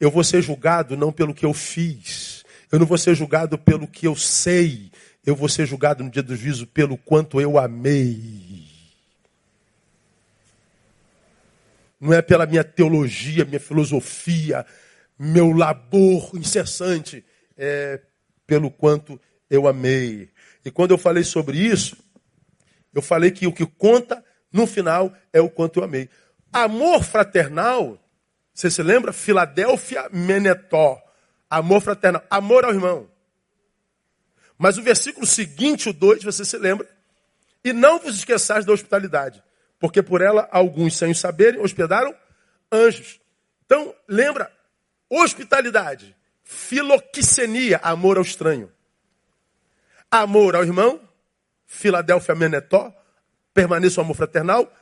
Eu 0.00 0.10
vou 0.10 0.24
ser 0.24 0.42
julgado 0.42 0.96
não 0.96 1.12
pelo 1.12 1.34
que 1.34 1.44
eu 1.44 1.52
fiz. 1.52 2.44
Eu 2.72 2.78
não 2.78 2.86
vou 2.86 2.98
ser 2.98 3.14
julgado 3.14 3.58
pelo 3.58 3.86
que 3.86 4.06
eu 4.06 4.16
sei 4.16 4.90
eu 5.26 5.34
vou 5.34 5.48
ser 5.48 5.66
julgado 5.66 6.04
no 6.04 6.10
dia 6.10 6.22
do 6.22 6.36
juízo 6.36 6.66
pelo 6.66 6.98
quanto 6.98 7.40
eu 7.40 7.58
amei. 7.58 8.64
Não 11.98 12.12
é 12.12 12.20
pela 12.20 12.44
minha 12.44 12.62
teologia, 12.62 13.46
minha 13.46 13.60
filosofia, 13.60 14.66
meu 15.18 15.52
labor 15.52 16.30
incessante. 16.34 17.24
É 17.56 18.00
pelo 18.46 18.70
quanto 18.70 19.18
eu 19.48 19.66
amei. 19.66 20.28
E 20.64 20.70
quando 20.70 20.92
eu 20.92 20.98
falei 20.98 21.24
sobre 21.24 21.58
isso, 21.58 21.96
eu 22.94 23.02
falei 23.02 23.30
que 23.30 23.46
o 23.46 23.52
que 23.52 23.66
conta 23.66 24.24
no 24.52 24.66
final 24.66 25.12
é 25.32 25.40
o 25.40 25.50
quanto 25.50 25.80
eu 25.80 25.84
amei. 25.84 26.08
Amor 26.52 27.02
fraternal, 27.02 27.98
você 28.54 28.70
se 28.70 28.82
lembra? 28.82 29.12
Filadélfia 29.12 30.08
Menetó. 30.12 31.02
Amor 31.50 31.80
fraternal. 31.80 32.22
Amor 32.30 32.64
ao 32.64 32.72
irmão. 32.72 33.10
Mas 34.56 34.78
o 34.78 34.82
versículo 34.82 35.26
seguinte, 35.26 35.88
o 35.88 35.92
2, 35.92 36.22
você 36.22 36.44
se 36.44 36.56
lembra? 36.56 36.88
E 37.64 37.72
não 37.72 37.98
vos 37.98 38.16
esqueçais 38.16 38.64
da 38.64 38.72
hospitalidade, 38.72 39.42
porque 39.80 40.02
por 40.02 40.20
ela 40.20 40.48
alguns, 40.52 40.96
sem 40.96 41.10
o 41.10 41.14
saberem, 41.14 41.60
hospedaram 41.60 42.14
anjos. 42.70 43.20
Então, 43.66 43.94
lembra, 44.06 44.52
hospitalidade, 45.08 46.14
filoquicenia, 46.44 47.80
amor 47.82 48.18
ao 48.18 48.22
estranho. 48.22 48.70
Amor 50.16 50.54
ao 50.54 50.62
irmão, 50.62 51.00
Filadélfia 51.66 52.36
Menetó, 52.36 52.94
permaneça 53.52 54.00
o 54.00 54.04
amor 54.04 54.14
fraternal. 54.14 54.72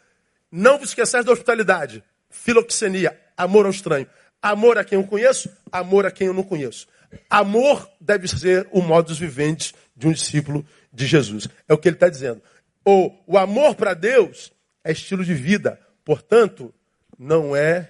Não 0.51 0.76
vos 0.76 0.91
esqueçais 0.91 1.24
da 1.24 1.33
hospitalidade, 1.33 2.05
filoxenia, 2.28 3.18
amor 3.35 3.64
ao 3.64 3.70
estranho. 3.70 4.07
Amor 4.43 4.76
a 4.76 4.85
quem 4.85 4.99
eu 4.99 5.07
conheço, 5.07 5.51
amor 5.72 6.05
a 6.05 6.11
quem 6.11 6.26
eu 6.26 6.35
não 6.35 6.43
conheço. 6.43 6.87
Amor 7.30 7.91
deve 7.99 8.28
ser 8.28 8.68
o 8.70 8.83
modus 8.83 9.18
vivendi 9.18 9.72
de 9.97 10.07
um 10.07 10.12
discípulo 10.12 10.66
de 10.93 11.07
Jesus. 11.07 11.49
É 11.66 11.72
o 11.72 11.78
que 11.78 11.89
ele 11.89 11.97
está 11.97 12.11
dizendo. 12.11 12.43
O, 12.85 13.11
o 13.26 13.39
amor 13.39 13.74
para 13.74 13.95
Deus 13.95 14.53
é 14.85 14.93
estilo 14.93 15.24
de 15.24 15.33
vida, 15.33 15.80
portanto, 16.05 16.74
não 17.18 17.57
é 17.57 17.89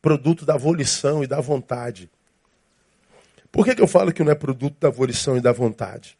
produto 0.00 0.44
da 0.44 0.56
volição 0.56 1.24
e 1.24 1.26
da 1.26 1.40
vontade. 1.40 2.08
Por 3.50 3.64
que, 3.64 3.74
que 3.74 3.82
eu 3.82 3.88
falo 3.88 4.12
que 4.12 4.22
não 4.22 4.30
é 4.30 4.36
produto 4.36 4.78
da 4.78 4.90
volição 4.90 5.36
e 5.36 5.40
da 5.40 5.50
vontade? 5.50 6.16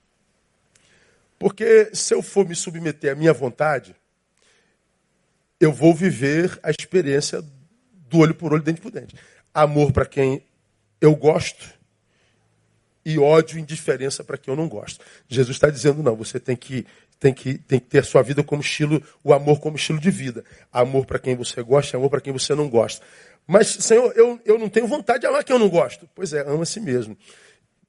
Porque 1.39 1.91
se 1.93 2.15
eu 2.15 2.23
for 2.23 2.49
me 2.49 2.55
submeter 2.55 3.13
à 3.13 3.15
minha 3.15 3.33
vontade, 3.33 3.95
eu 5.61 5.73
vou 5.73 5.95
viver 5.95 6.59
a 6.63 6.71
experiência 6.71 7.43
do 7.93 8.19
olho 8.19 8.35
por 8.35 8.53
olho, 8.53 8.63
dente 8.63 8.81
por 8.81 8.91
dente. 8.91 9.15
Amor 9.53 9.93
para 9.93 10.07
quem 10.07 10.43
eu 11.01 11.15
gosto 11.15 11.75
e 13.05 13.19
ódio 13.19 13.59
e 13.59 13.63
indiferença 13.63 14.25
para 14.25 14.37
quem 14.37 14.53
eu 14.53 14.57
não 14.57 14.69
gosto. 14.69 15.05
Jesus 15.29 15.57
está 15.57 15.71
dizendo, 15.71 16.03
não, 16.03 16.17
você 16.17 16.41
tem 16.41 16.57
que, 16.57 16.87
tem, 17.21 17.33
que, 17.33 17.57
tem 17.59 17.79
que 17.79 17.87
ter 17.87 18.01
a 18.01 18.03
sua 18.03 18.23
vida 18.23 18.43
como 18.43 18.63
estilo, 18.63 19.03
o 19.23 19.33
amor 19.33 19.61
como 19.61 19.77
estilo 19.77 20.01
de 20.01 20.11
vida. 20.11 20.45
Amor 20.73 21.07
para 21.07 21.19
quem 21.19 21.37
você 21.37 21.63
gosta 21.63 21.97
e 21.97 21.99
amor 21.99 22.11
para 22.11 22.21
quem 22.21 22.33
você 22.33 22.55
não 22.55 22.69
gosta. 22.69 23.05
Mas, 23.47 23.69
Senhor, 23.69 24.13
eu, 24.17 24.41
eu 24.45 24.59
não 24.59 24.69
tenho 24.69 24.89
vontade 24.89 25.21
de 25.21 25.27
amar 25.27 25.45
quem 25.45 25.55
eu 25.55 25.61
não 25.61 25.69
gosto. 25.69 26.09
Pois 26.15 26.33
é, 26.33 26.41
ama 26.41 26.65
a 26.65 26.67
si 26.67 26.81
mesmo. 26.81 27.17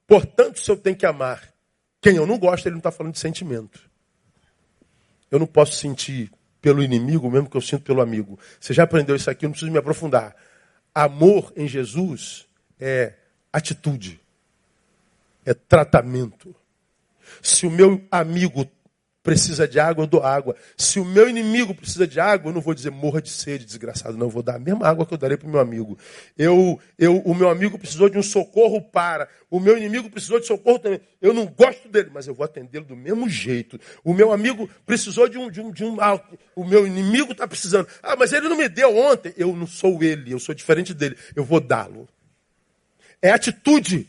Portanto, 0.06 0.60
se 0.60 0.70
eu 0.70 0.76
tenho 0.76 0.96
que 0.96 1.04
amar 1.04 1.52
quem 2.00 2.16
eu 2.16 2.26
não 2.26 2.38
gosto, 2.38 2.66
ele 2.66 2.74
não 2.74 2.78
está 2.78 2.90
falando 2.90 3.14
de 3.14 3.18
sentimento. 3.18 3.80
Eu 5.30 5.38
não 5.38 5.46
posso 5.46 5.72
sentir 5.72 6.30
pelo 6.60 6.82
inimigo 6.82 7.30
mesmo 7.30 7.48
que 7.48 7.56
eu 7.56 7.60
sinto 7.60 7.82
pelo 7.82 8.00
amigo. 8.00 8.38
Você 8.60 8.72
já 8.72 8.84
aprendeu 8.84 9.16
isso 9.16 9.30
aqui, 9.30 9.44
eu 9.44 9.48
não 9.48 9.52
preciso 9.52 9.72
me 9.72 9.78
aprofundar. 9.78 10.34
Amor 10.94 11.52
em 11.56 11.68
Jesus 11.68 12.46
é 12.80 13.14
atitude, 13.52 14.20
é 15.44 15.54
tratamento. 15.54 16.54
Se 17.42 17.66
o 17.66 17.70
meu 17.70 18.04
amigo 18.10 18.66
precisa 19.28 19.68
de 19.68 19.78
água, 19.78 20.04
eu 20.04 20.06
dou 20.06 20.22
água. 20.22 20.56
Se 20.74 20.98
o 20.98 21.04
meu 21.04 21.28
inimigo 21.28 21.74
precisa 21.74 22.06
de 22.06 22.18
água, 22.18 22.48
eu 22.48 22.54
não 22.54 22.62
vou 22.62 22.72
dizer 22.72 22.90
morra 22.90 23.20
de 23.20 23.28
sede, 23.28 23.66
desgraçado. 23.66 24.16
Não, 24.16 24.26
eu 24.26 24.30
vou 24.30 24.42
dar 24.42 24.56
a 24.56 24.58
mesma 24.58 24.86
água 24.88 25.04
que 25.04 25.12
eu 25.12 25.18
darei 25.18 25.36
para 25.36 25.46
o 25.46 25.50
meu 25.50 25.60
amigo. 25.60 25.98
Eu, 26.36 26.80
eu, 26.98 27.18
o 27.18 27.34
meu 27.34 27.50
amigo 27.50 27.78
precisou 27.78 28.08
de 28.08 28.16
um 28.16 28.22
socorro 28.22 28.80
para. 28.80 29.28
O 29.50 29.60
meu 29.60 29.76
inimigo 29.76 30.08
precisou 30.08 30.40
de 30.40 30.46
socorro 30.46 30.78
também. 30.78 31.00
Eu 31.20 31.34
não 31.34 31.44
gosto 31.44 31.88
dele, 31.88 32.08
mas 32.12 32.26
eu 32.26 32.34
vou 32.34 32.44
atendê-lo 32.44 32.86
do 32.86 32.96
mesmo 32.96 33.28
jeito. 33.28 33.78
O 34.02 34.14
meu 34.14 34.32
amigo 34.32 34.68
precisou 34.86 35.28
de 35.28 35.36
um. 35.36 35.50
De 35.50 35.60
um, 35.60 35.70
de 35.70 35.84
um 35.84 35.98
o 36.56 36.64
meu 36.64 36.86
inimigo 36.86 37.32
está 37.32 37.46
precisando. 37.46 37.86
Ah, 38.02 38.16
mas 38.16 38.32
ele 38.32 38.48
não 38.48 38.56
me 38.56 38.68
deu 38.68 38.96
ontem. 38.96 39.34
Eu 39.36 39.54
não 39.54 39.66
sou 39.66 40.02
ele, 40.02 40.32
eu 40.32 40.38
sou 40.38 40.54
diferente 40.54 40.94
dele. 40.94 41.16
Eu 41.36 41.44
vou 41.44 41.60
dá-lo. 41.60 42.08
É 43.20 43.30
atitude. 43.30 44.08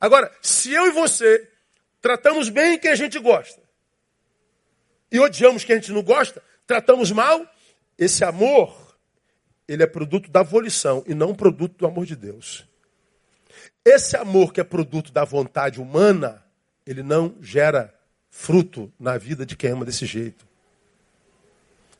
Agora, 0.00 0.30
se 0.40 0.70
eu 0.72 0.86
e 0.86 0.90
você 0.90 1.48
Tratamos 2.04 2.50
bem 2.50 2.78
quem 2.78 2.90
a 2.90 2.94
gente 2.94 3.18
gosta. 3.18 3.62
E 5.10 5.18
odiamos 5.18 5.64
quem 5.64 5.76
a 5.76 5.78
gente 5.78 5.90
não 5.90 6.02
gosta. 6.02 6.42
Tratamos 6.66 7.10
mal. 7.10 7.50
Esse 7.96 8.22
amor, 8.22 8.98
ele 9.66 9.82
é 9.82 9.86
produto 9.86 10.30
da 10.30 10.42
volição 10.42 11.02
e 11.06 11.14
não 11.14 11.34
produto 11.34 11.78
do 11.78 11.86
amor 11.86 12.04
de 12.04 12.14
Deus. 12.14 12.68
Esse 13.82 14.18
amor 14.18 14.52
que 14.52 14.60
é 14.60 14.64
produto 14.64 15.10
da 15.12 15.24
vontade 15.24 15.80
humana, 15.80 16.44
ele 16.84 17.02
não 17.02 17.36
gera 17.40 17.98
fruto 18.28 18.92
na 19.00 19.16
vida 19.16 19.46
de 19.46 19.56
quem 19.56 19.70
ama 19.70 19.86
desse 19.86 20.04
jeito. 20.04 20.46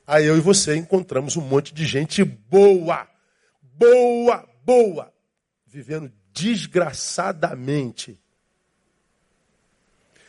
Aí 0.06 0.26
eu 0.26 0.36
e 0.36 0.40
você 0.40 0.76
encontramos 0.76 1.34
um 1.34 1.40
monte 1.40 1.72
de 1.72 1.86
gente 1.86 2.22
boa, 2.22 3.08
boa, 3.62 4.46
boa, 4.66 5.10
vivendo 5.66 6.12
desgraçadamente 6.30 8.22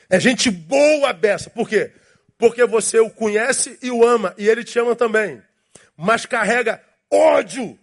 é 0.09 0.19
gente 0.19 0.49
boa 0.49 1.13
beça. 1.13 1.49
Por 1.49 1.67
quê? 1.67 1.91
Porque 2.37 2.65
você 2.65 2.99
o 2.99 3.09
conhece 3.09 3.77
e 3.81 3.89
o 3.89 4.05
ama, 4.05 4.33
e 4.37 4.47
ele 4.47 4.63
te 4.63 4.77
ama 4.79 4.95
também. 4.95 5.41
Mas 5.95 6.25
carrega 6.25 6.81
ódio 7.09 7.77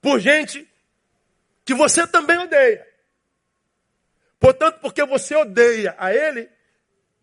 por 0.00 0.18
gente 0.18 0.68
que 1.64 1.74
você 1.74 2.06
também 2.06 2.38
odeia. 2.38 2.86
Portanto, 4.38 4.78
porque 4.80 5.04
você 5.04 5.34
odeia 5.34 5.94
a 5.98 6.14
ele, 6.14 6.48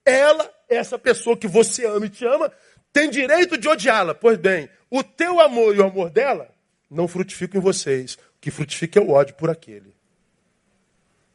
ela, 0.04 0.52
essa 0.68 0.98
pessoa 0.98 1.38
que 1.38 1.48
você 1.48 1.86
ama 1.86 2.08
e 2.08 2.10
te 2.10 2.26
ama, 2.26 2.52
tem 2.92 3.10
direito 3.10 3.58
de 3.58 3.68
odiá-la. 3.68 4.16
Pois 4.16 4.38
bem, 4.38 4.70
o 4.90 5.04
teu 5.04 5.40
amor 5.40 5.76
e 5.76 5.80
o 5.80 5.86
amor 5.86 6.10
dela 6.10 6.50
não 6.90 7.08
frutificam 7.08 7.60
em 7.60 7.64
vocês. 7.64 8.16
O 8.16 8.20
que 8.42 8.50
frutifica 8.50 9.00
é 9.00 9.04
o 9.04 9.12
ódio 9.12 9.36
por 9.36 9.50
aquele. 9.50 9.94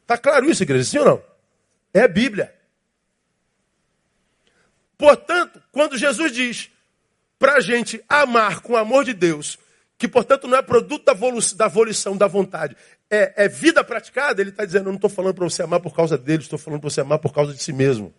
Está 0.01 0.17
claro 0.17 0.49
isso, 0.49 0.63
igreja? 0.63 0.83
Sim 0.83 0.99
ou 0.99 1.05
não? 1.05 1.36
É 1.93 2.01
a 2.01 2.07
Bíblia. 2.07 2.53
Portanto, 4.97 5.61
quando 5.71 5.97
Jesus 5.97 6.31
diz 6.31 6.71
para 7.37 7.57
a 7.57 7.59
gente 7.59 8.03
amar 8.09 8.61
com 8.61 8.73
o 8.73 8.77
amor 8.77 9.05
de 9.05 9.13
Deus, 9.13 9.59
que 9.97 10.07
portanto 10.07 10.47
não 10.47 10.57
é 10.57 10.61
produto 10.61 11.05
da, 11.05 11.13
da 11.13 11.67
volição, 11.67 12.17
da 12.17 12.27
vontade, 12.27 12.75
é, 13.09 13.45
é 13.45 13.47
vida 13.47 13.83
praticada, 13.83 14.41
ele 14.41 14.49
está 14.49 14.65
dizendo: 14.65 14.87
eu 14.87 14.91
não 14.91 14.95
estou 14.95 15.09
falando 15.09 15.35
para 15.35 15.45
você 15.45 15.63
amar 15.63 15.79
por 15.79 15.95
causa 15.95 16.17
dele, 16.17 16.43
estou 16.43 16.59
falando 16.59 16.81
para 16.81 16.89
você 16.89 17.01
amar 17.01 17.19
por 17.19 17.33
causa 17.33 17.53
de 17.53 17.61
si 17.61 17.71
mesmo. 17.71 18.13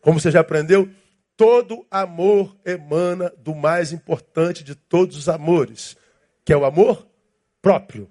Como 0.00 0.20
você 0.20 0.30
já 0.30 0.40
aprendeu, 0.40 0.88
todo 1.36 1.86
amor 1.90 2.56
emana 2.64 3.32
do 3.38 3.54
mais 3.54 3.92
importante 3.92 4.62
de 4.62 4.74
todos 4.74 5.16
os 5.16 5.28
amores, 5.28 5.96
que 6.44 6.52
é 6.52 6.56
o 6.56 6.64
amor 6.64 7.06
próprio. 7.60 8.10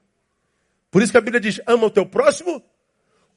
Por 0.92 1.02
isso 1.02 1.12
que 1.12 1.18
a 1.18 1.22
Bíblia 1.22 1.40
diz: 1.40 1.62
ama 1.66 1.88
o 1.88 1.92
teu 1.92 2.06
próximo 2.06 2.64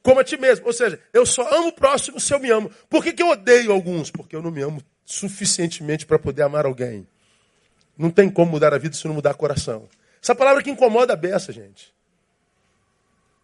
como 0.03 0.19
a 0.19 0.23
ti 0.23 0.37
mesmo. 0.37 0.65
Ou 0.65 0.73
seja, 0.73 0.99
eu 1.13 1.25
só 1.25 1.47
amo 1.55 1.69
o 1.69 1.73
próximo 1.73 2.19
se 2.19 2.33
eu 2.33 2.39
me 2.39 2.49
amo. 2.49 2.71
Por 2.89 3.03
que, 3.03 3.13
que 3.13 3.21
eu 3.21 3.29
odeio 3.29 3.71
alguns? 3.71 4.09
Porque 4.11 4.35
eu 4.35 4.41
não 4.41 4.51
me 4.51 4.61
amo 4.61 4.81
suficientemente 5.05 6.05
para 6.05 6.19
poder 6.19 6.43
amar 6.43 6.65
alguém. 6.65 7.07
Não 7.97 8.09
tem 8.09 8.29
como 8.29 8.51
mudar 8.51 8.73
a 8.73 8.77
vida 8.77 8.95
se 8.95 9.07
não 9.07 9.13
mudar 9.13 9.31
o 9.31 9.37
coração. 9.37 9.87
Essa 10.21 10.35
palavra 10.35 10.63
que 10.63 10.69
incomoda 10.69 11.13
a 11.13 11.15
beça, 11.15 11.51
gente. 11.51 11.93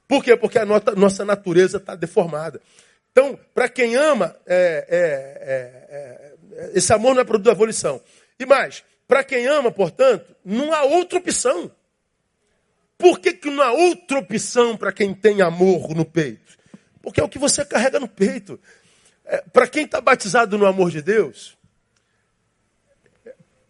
Por 0.08 0.24
quê? 0.24 0.38
Porque 0.38 0.58
a 0.58 0.66
nossa 0.66 1.26
natureza 1.26 1.78
está 1.78 1.96
deformada. 1.96 2.62
Então, 3.12 3.38
para 3.54 3.68
quem 3.68 3.96
ama, 3.96 4.36
é, 4.46 4.86
é, 4.88 6.34
é, 6.58 6.72
esse 6.74 6.94
amor 6.94 7.14
não 7.14 7.22
é 7.22 7.26
produto 7.26 7.46
da 7.46 7.52
abolição. 7.52 8.00
E 8.40 8.46
mais, 8.46 8.84
para 9.08 9.24
quem 9.24 9.48
ama, 9.48 9.72
portanto, 9.72 10.36
não 10.46 10.74
há 10.74 10.84
outra 10.84 11.18
opção. 11.18 11.72
Por 12.98 13.20
que, 13.20 13.34
que 13.34 13.50
não 13.50 13.64
há 13.64 13.72
outra 13.72 14.20
opção 14.20 14.76
para 14.76 14.92
quem 14.92 15.14
tem 15.14 15.42
amor 15.42 15.94
no 15.96 16.04
peito? 16.04 16.58
Porque 17.02 17.22
é 17.22 17.24
o 17.24 17.30
que 17.30 17.38
você 17.38 17.64
carrega 17.64 18.00
no 18.00 18.08
peito. 18.08 18.60
É, 19.24 19.42
para 19.54 19.68
quem 19.68 19.86
está 19.86 20.02
batizado 20.02 20.58
no 20.58 20.66
amor 20.66 20.90
de 20.90 21.02
Deus, 21.02 21.58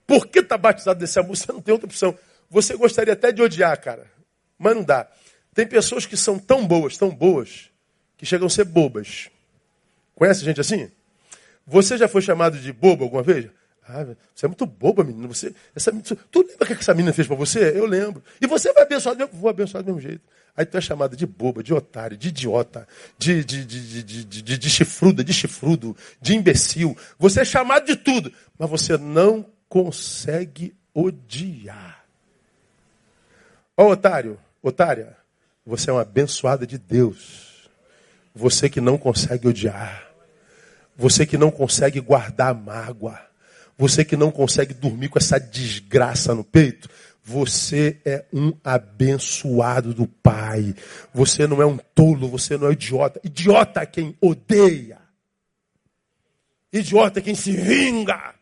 por 0.05 0.27
que 0.27 0.39
está 0.39 0.57
batizado 0.57 1.01
nesse 1.01 1.19
amor? 1.19 1.35
Você 1.37 1.51
não 1.51 1.61
tem 1.61 1.73
outra 1.73 1.87
opção. 1.87 2.17
Você 2.49 2.77
gostaria 2.77 3.13
até 3.13 3.31
de 3.31 3.41
odiar, 3.41 3.79
cara, 3.81 4.09
mas 4.57 4.73
não 4.73 4.83
dá. 4.83 5.07
Tem 5.53 5.67
pessoas 5.67 6.05
que 6.05 6.15
são 6.15 6.39
tão 6.39 6.65
boas, 6.65 6.97
tão 6.97 7.09
boas, 7.09 7.69
que 8.15 8.25
chegam 8.25 8.47
a 8.47 8.49
ser 8.49 8.63
bobas. 8.63 9.29
Conhece 10.15 10.45
gente 10.45 10.61
assim? 10.61 10.89
Você 11.65 11.97
já 11.97 12.07
foi 12.07 12.21
chamado 12.21 12.57
de 12.57 12.71
bobo 12.71 13.03
alguma 13.03 13.21
vez? 13.21 13.49
Ah, 13.89 14.05
você 14.35 14.45
é 14.45 14.49
muito 14.49 14.65
boba, 14.65 15.03
menina. 15.03 15.27
Você, 15.27 15.53
essa, 15.75 15.91
tu 16.29 16.39
lembra 16.39 16.63
o 16.63 16.65
que 16.67 16.73
essa 16.73 16.93
menina 16.93 17.13
fez 17.13 17.27
para 17.27 17.37
você? 17.37 17.71
Eu 17.77 17.85
lembro. 17.85 18.21
E 18.41 18.47
você 18.47 18.73
vai 18.73 18.83
abençoar, 18.83 19.15
eu 19.17 19.29
vou 19.31 19.49
abençoar 19.49 19.81
do 19.83 19.87
mesmo 19.87 20.01
jeito. 20.01 20.21
Aí 20.55 20.65
tu 20.65 20.77
é 20.77 20.81
chamada 20.81 21.15
de 21.15 21.25
boba, 21.25 21.63
de 21.63 21.73
otário, 21.73 22.17
de 22.17 22.29
idiota, 22.29 22.87
de, 23.17 23.43
de, 23.43 23.63
de, 23.63 24.03
de, 24.03 24.23
de, 24.25 24.57
de 24.57 24.69
chifruda, 24.69 25.23
de 25.23 25.31
chifrudo, 25.31 25.95
de 26.19 26.35
imbecil. 26.35 26.97
Você 27.19 27.41
é 27.41 27.45
chamado 27.45 27.85
de 27.85 27.95
tudo, 27.95 28.33
mas 28.57 28.69
você 28.69 28.97
não 28.97 29.45
consegue 29.69 30.75
odiar. 30.93 32.03
Ó 33.77 33.85
oh, 33.85 33.91
otário, 33.91 34.39
otária, 34.63 35.15
você 35.63 35.91
é 35.91 35.93
uma 35.93 36.01
abençoada 36.01 36.65
de 36.65 36.77
Deus. 36.79 37.69
Você 38.33 38.69
que 38.69 38.81
não 38.81 38.97
consegue 38.97 39.47
odiar. 39.47 40.07
Você 40.95 41.25
que 41.25 41.37
não 41.37 41.51
consegue 41.51 41.99
guardar 41.99 42.55
mágoa. 42.55 43.26
Você 43.77 44.03
que 44.03 44.17
não 44.17 44.31
consegue 44.31 44.73
dormir 44.73 45.09
com 45.09 45.19
essa 45.19 45.39
desgraça 45.39 46.33
no 46.33 46.43
peito, 46.43 46.89
você 47.23 47.99
é 48.05 48.25
um 48.33 48.53
abençoado 48.63 49.93
do 49.93 50.07
Pai. 50.07 50.73
Você 51.13 51.45
não 51.45 51.61
é 51.61 51.65
um 51.65 51.77
tolo, 51.77 52.29
você 52.29 52.57
não 52.57 52.69
é 52.69 52.71
idiota. 52.71 53.19
Idiota 53.23 53.81
é 53.81 53.85
quem 53.85 54.17
odeia. 54.21 54.97
Idiota 56.71 57.19
é 57.19 57.21
quem 57.21 57.35
se 57.35 57.51
vinga, 57.51 58.33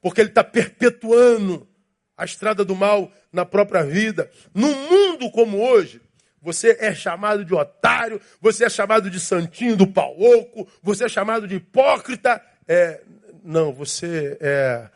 porque 0.00 0.20
ele 0.20 0.30
está 0.30 0.42
perpetuando 0.42 1.68
a 2.16 2.24
estrada 2.24 2.64
do 2.64 2.74
mal 2.74 3.12
na 3.32 3.44
própria 3.44 3.84
vida. 3.84 4.30
Num 4.54 4.74
mundo 4.88 5.30
como 5.30 5.58
hoje, 5.58 6.00
você 6.40 6.76
é 6.80 6.94
chamado 6.94 7.44
de 7.44 7.54
otário, 7.54 8.20
você 8.40 8.64
é 8.64 8.70
chamado 8.70 9.10
de 9.10 9.20
santinho 9.20 9.76
do 9.76 9.86
pau 9.86 10.20
oco, 10.20 10.68
você 10.82 11.04
é 11.04 11.08
chamado 11.08 11.46
de 11.46 11.56
hipócrita. 11.56 12.42
É, 12.66 13.02
não, 13.44 13.72
você 13.72 14.36
é 14.40 14.88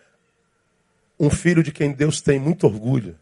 um 1.19 1.31
filho 1.31 1.63
de 1.63 1.73
quem 1.73 1.93
Deus 1.93 2.21
tem 2.21 2.39
muito 2.39 2.67
orgulho. 2.67 3.19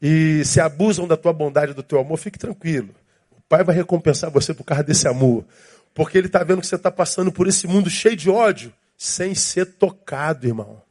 E 0.00 0.44
se 0.44 0.60
abusam 0.60 1.06
da 1.06 1.16
tua 1.16 1.32
bondade, 1.32 1.74
do 1.74 1.82
teu 1.82 2.00
amor, 2.00 2.16
fique 2.16 2.38
tranquilo. 2.38 2.94
O 3.30 3.40
Pai 3.48 3.62
vai 3.62 3.74
recompensar 3.74 4.30
você 4.30 4.52
por 4.52 4.64
causa 4.64 4.82
desse 4.82 5.06
amor. 5.06 5.44
Porque 5.94 6.18
Ele 6.18 6.26
está 6.26 6.42
vendo 6.42 6.60
que 6.60 6.66
você 6.66 6.74
está 6.74 6.90
passando 6.90 7.30
por 7.30 7.46
esse 7.46 7.66
mundo 7.66 7.88
cheio 7.88 8.16
de 8.16 8.28
ódio, 8.28 8.72
sem 8.96 9.34
ser 9.34 9.66
tocado, 9.66 10.46
irmão. 10.46 10.82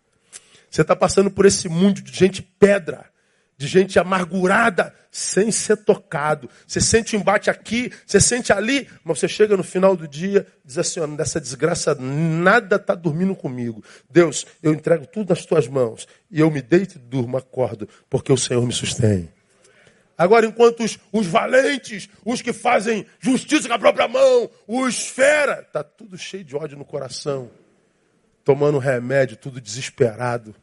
Você 0.69 0.81
está 0.81 0.95
passando 0.95 1.29
por 1.29 1.45
esse 1.45 1.67
mundo 1.67 2.01
de 2.01 2.17
gente 2.17 2.41
pedra, 2.41 3.05
de 3.61 3.67
gente 3.67 3.99
amargurada, 3.99 4.91
sem 5.11 5.51
ser 5.51 5.77
tocado. 5.77 6.49
Você 6.65 6.81
sente 6.81 7.15
o 7.15 7.19
embate 7.19 7.47
aqui, 7.47 7.91
você 8.07 8.19
sente 8.19 8.51
ali, 8.51 8.87
mas 9.03 9.19
você 9.19 9.27
chega 9.27 9.55
no 9.55 9.63
final 9.63 9.95
do 9.95 10.07
dia, 10.07 10.47
diz 10.65 10.79
assim: 10.79 10.99
ó, 10.99 11.05
dessa 11.05 11.39
desgraça, 11.39 11.93
nada 11.93 12.77
está 12.77 12.95
dormindo 12.95 13.35
comigo. 13.35 13.83
Deus, 14.09 14.47
eu 14.63 14.73
entrego 14.73 15.05
tudo 15.05 15.29
nas 15.29 15.45
tuas 15.45 15.67
mãos. 15.67 16.07
E 16.31 16.39
eu 16.39 16.49
me 16.49 16.59
deito 16.59 16.95
e 16.95 16.99
durmo, 16.99 17.37
acordo, 17.37 17.87
porque 18.09 18.33
o 18.33 18.37
Senhor 18.37 18.65
me 18.65 18.73
sustém. 18.73 19.29
Agora, 20.17 20.47
enquanto 20.47 20.83
os, 20.83 20.97
os 21.13 21.27
valentes, 21.27 22.09
os 22.25 22.41
que 22.41 22.51
fazem 22.51 23.05
justiça 23.19 23.67
com 23.67 23.75
a 23.75 23.79
própria 23.79 24.07
mão, 24.07 24.49
os 24.67 25.07
fera, 25.07 25.61
está 25.61 25.83
tudo 25.83 26.17
cheio 26.17 26.43
de 26.43 26.55
ódio 26.55 26.77
no 26.79 26.85
coração, 26.85 27.51
tomando 28.43 28.79
remédio, 28.79 29.37
tudo 29.37 29.61
desesperado, 29.61 30.55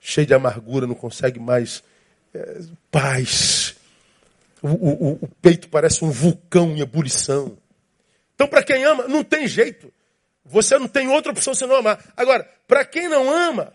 cheio 0.00 0.26
de 0.26 0.34
amargura, 0.34 0.84
não 0.84 0.96
consegue 0.96 1.38
mais 1.38 1.82
é, 2.34 2.60
paz. 2.90 3.76
O, 4.62 4.68
o, 4.68 5.12
o 5.22 5.28
peito 5.40 5.68
parece 5.68 6.04
um 6.04 6.10
vulcão 6.10 6.70
em 6.72 6.80
ebulição. 6.80 7.56
Então, 8.34 8.46
para 8.46 8.62
quem 8.62 8.84
ama, 8.84 9.06
não 9.08 9.24
tem 9.24 9.46
jeito. 9.46 9.92
Você 10.44 10.78
não 10.78 10.88
tem 10.88 11.08
outra 11.08 11.32
opção 11.32 11.54
senão 11.54 11.76
amar. 11.76 12.02
Agora, 12.16 12.48
para 12.66 12.84
quem 12.84 13.08
não 13.08 13.30
ama, 13.30 13.72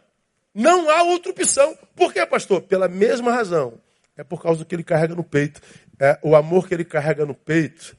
não 0.54 0.90
há 0.90 1.04
outra 1.04 1.32
opção. 1.32 1.78
Por 1.96 2.14
quê, 2.14 2.26
pastor? 2.26 2.62
Pela 2.62 2.88
mesma 2.88 3.32
razão. 3.32 3.80
É 4.16 4.24
por 4.24 4.42
causa 4.42 4.60
do 4.60 4.66
que 4.66 4.76
ele 4.76 4.84
carrega 4.84 5.16
no 5.16 5.24
peito. 5.24 5.62
É, 6.00 6.18
o 6.22 6.36
amor 6.36 6.68
que 6.68 6.74
ele 6.74 6.86
carrega 6.86 7.26
no 7.26 7.34
peito 7.34 7.96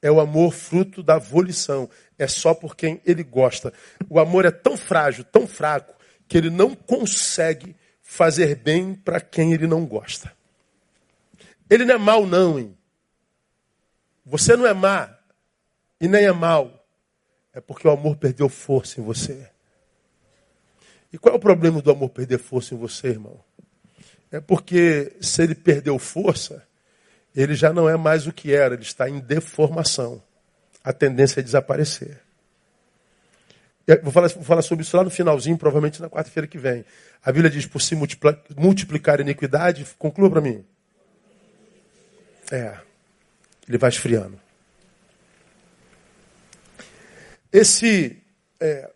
é 0.00 0.10
o 0.10 0.20
amor 0.20 0.52
fruto 0.52 1.02
da 1.02 1.18
volição. 1.18 1.88
É 2.18 2.26
só 2.26 2.54
por 2.54 2.76
quem 2.76 3.00
ele 3.04 3.22
gosta. 3.22 3.72
O 4.08 4.18
amor 4.18 4.44
é 4.44 4.50
tão 4.50 4.76
frágil, 4.76 5.24
tão 5.24 5.46
fraco, 5.46 5.94
que 6.26 6.36
ele 6.36 6.50
não 6.50 6.74
consegue 6.74 7.74
fazer 8.08 8.54
bem 8.56 8.94
para 8.94 9.20
quem 9.20 9.52
ele 9.52 9.66
não 9.66 9.84
gosta. 9.84 10.32
Ele 11.68 11.84
não 11.84 11.94
é 11.94 11.98
mal, 11.98 12.26
não, 12.26 12.58
hein? 12.58 12.74
Você 14.24 14.56
não 14.56 14.66
é 14.66 14.72
má 14.72 15.14
e 16.00 16.08
nem 16.08 16.24
é 16.24 16.32
mal. 16.32 16.86
É 17.52 17.60
porque 17.60 17.86
o 17.86 17.90
amor 17.90 18.16
perdeu 18.16 18.48
força 18.48 18.98
em 18.98 19.04
você. 19.04 19.50
E 21.12 21.18
qual 21.18 21.34
é 21.34 21.36
o 21.36 21.40
problema 21.40 21.82
do 21.82 21.90
amor 21.90 22.08
perder 22.08 22.38
força 22.38 22.74
em 22.74 22.78
você, 22.78 23.08
irmão? 23.08 23.38
É 24.32 24.40
porque 24.40 25.12
se 25.20 25.42
ele 25.42 25.54
perdeu 25.54 25.98
força, 25.98 26.66
ele 27.36 27.54
já 27.54 27.74
não 27.74 27.86
é 27.90 27.96
mais 27.98 28.26
o 28.26 28.32
que 28.32 28.54
era, 28.54 28.74
ele 28.74 28.84
está 28.84 29.08
em 29.08 29.20
deformação. 29.20 30.22
A 30.82 30.94
tendência 30.94 31.40
é 31.40 31.42
desaparecer. 31.42 32.22
Vou 34.02 34.12
falar, 34.12 34.28
vou 34.28 34.44
falar 34.44 34.60
sobre 34.60 34.84
isso 34.84 34.94
lá 34.96 35.02
no 35.02 35.10
finalzinho, 35.10 35.56
provavelmente 35.56 36.02
na 36.02 36.10
quarta-feira 36.10 36.46
que 36.46 36.58
vem. 36.58 36.84
A 37.24 37.32
Bíblia 37.32 37.50
diz, 37.50 37.64
por 37.64 37.80
se 37.80 37.94
multiplicar 37.94 39.20
iniquidade, 39.20 39.86
conclua 39.98 40.30
para 40.30 40.42
mim. 40.42 40.62
É, 42.52 42.78
ele 43.66 43.78
vai 43.78 43.88
esfriando. 43.88 44.38
Esse 47.50 48.22
é, 48.60 48.90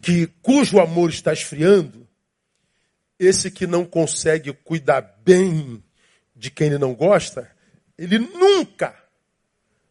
que 0.00 0.28
cujo 0.40 0.78
amor 0.78 1.10
está 1.10 1.32
esfriando, 1.32 2.06
esse 3.18 3.50
que 3.50 3.66
não 3.66 3.84
consegue 3.84 4.52
cuidar 4.52 5.00
bem 5.24 5.82
de 6.34 6.48
quem 6.50 6.68
ele 6.68 6.78
não 6.78 6.94
gosta, 6.94 7.50
ele 7.98 8.20
nunca, 8.20 8.94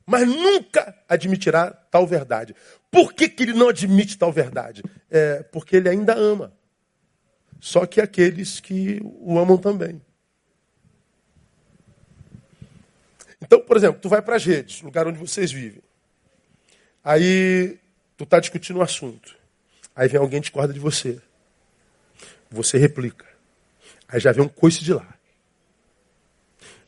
mas 0.06 0.26
nunca 0.26 0.96
admitirá 1.10 1.70
tal 1.70 2.08
verdade. 2.08 2.56
Por 2.90 3.14
que, 3.14 3.28
que 3.28 3.44
ele 3.44 3.54
não 3.54 3.70
admite 3.70 4.18
tal 4.18 4.32
verdade? 4.32 4.84
É 5.10 5.44
porque 5.44 5.76
ele 5.76 5.90
ainda 5.90 6.14
ama. 6.16 6.54
Só 7.60 7.86
que 7.86 8.00
aqueles 8.00 8.60
que 8.60 9.00
o 9.04 9.38
amam 9.38 9.58
também. 9.58 10.02
Então, 13.42 13.60
por 13.62 13.78
exemplo, 13.78 14.00
tu 14.02 14.10
vai 14.10 14.22
para 14.22 14.36
as 14.36 14.46
redes, 14.46 14.82
lugar 14.82 15.08
onde 15.08 15.20
vocês 15.20 15.52
vivem. 15.52 15.82
Aí 17.04 17.80
tu 18.16 18.24
está 18.24 18.40
discutindo 18.40 18.80
um 18.80 18.82
assunto. 18.82 19.36
Aí 19.96 20.08
vem 20.08 20.20
alguém 20.20 20.42
discorda 20.42 20.74
de 20.74 20.80
você. 20.80 21.22
Você 22.50 22.78
replica. 22.78 23.26
Aí 24.08 24.20
já 24.20 24.32
vem 24.32 24.44
um 24.44 24.50
coice 24.50 24.84
de 24.84 24.94
lá. 24.94 25.16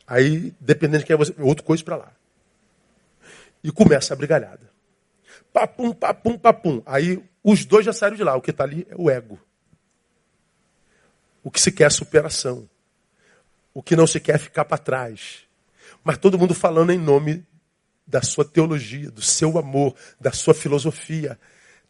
Aí, 0.06 0.52
dependendo 0.60 0.98
de 0.98 1.04
quem 1.04 1.14
é 1.14 1.16
você, 1.16 1.34
outro 1.38 1.64
coice 1.64 1.84
para 1.84 1.96
lá. 1.96 2.12
E 3.62 3.70
começa 3.70 4.12
a 4.12 4.16
brigalhada. 4.16 4.69
Papum, 5.52 5.92
papum, 5.92 6.38
papum. 6.38 6.82
Aí 6.86 7.22
os 7.42 7.64
dois 7.64 7.84
já 7.84 7.92
saíram 7.92 8.16
de 8.16 8.24
lá. 8.24 8.36
O 8.36 8.40
que 8.40 8.50
está 8.50 8.64
ali 8.64 8.86
é 8.88 8.94
o 8.96 9.10
ego. 9.10 9.38
O 11.42 11.50
que 11.50 11.60
se 11.60 11.72
quer 11.72 11.84
é 11.84 11.90
superação. 11.90 12.68
O 13.72 13.82
que 13.82 13.96
não 13.96 14.06
se 14.06 14.20
quer 14.20 14.36
é 14.36 14.38
ficar 14.38 14.64
para 14.64 14.78
trás. 14.78 15.44
Mas 16.04 16.18
todo 16.18 16.38
mundo 16.38 16.54
falando 16.54 16.90
em 16.90 16.98
nome 16.98 17.44
da 18.06 18.22
sua 18.22 18.44
teologia, 18.44 19.10
do 19.10 19.22
seu 19.22 19.58
amor, 19.58 19.94
da 20.20 20.32
sua 20.32 20.54
filosofia. 20.54 21.38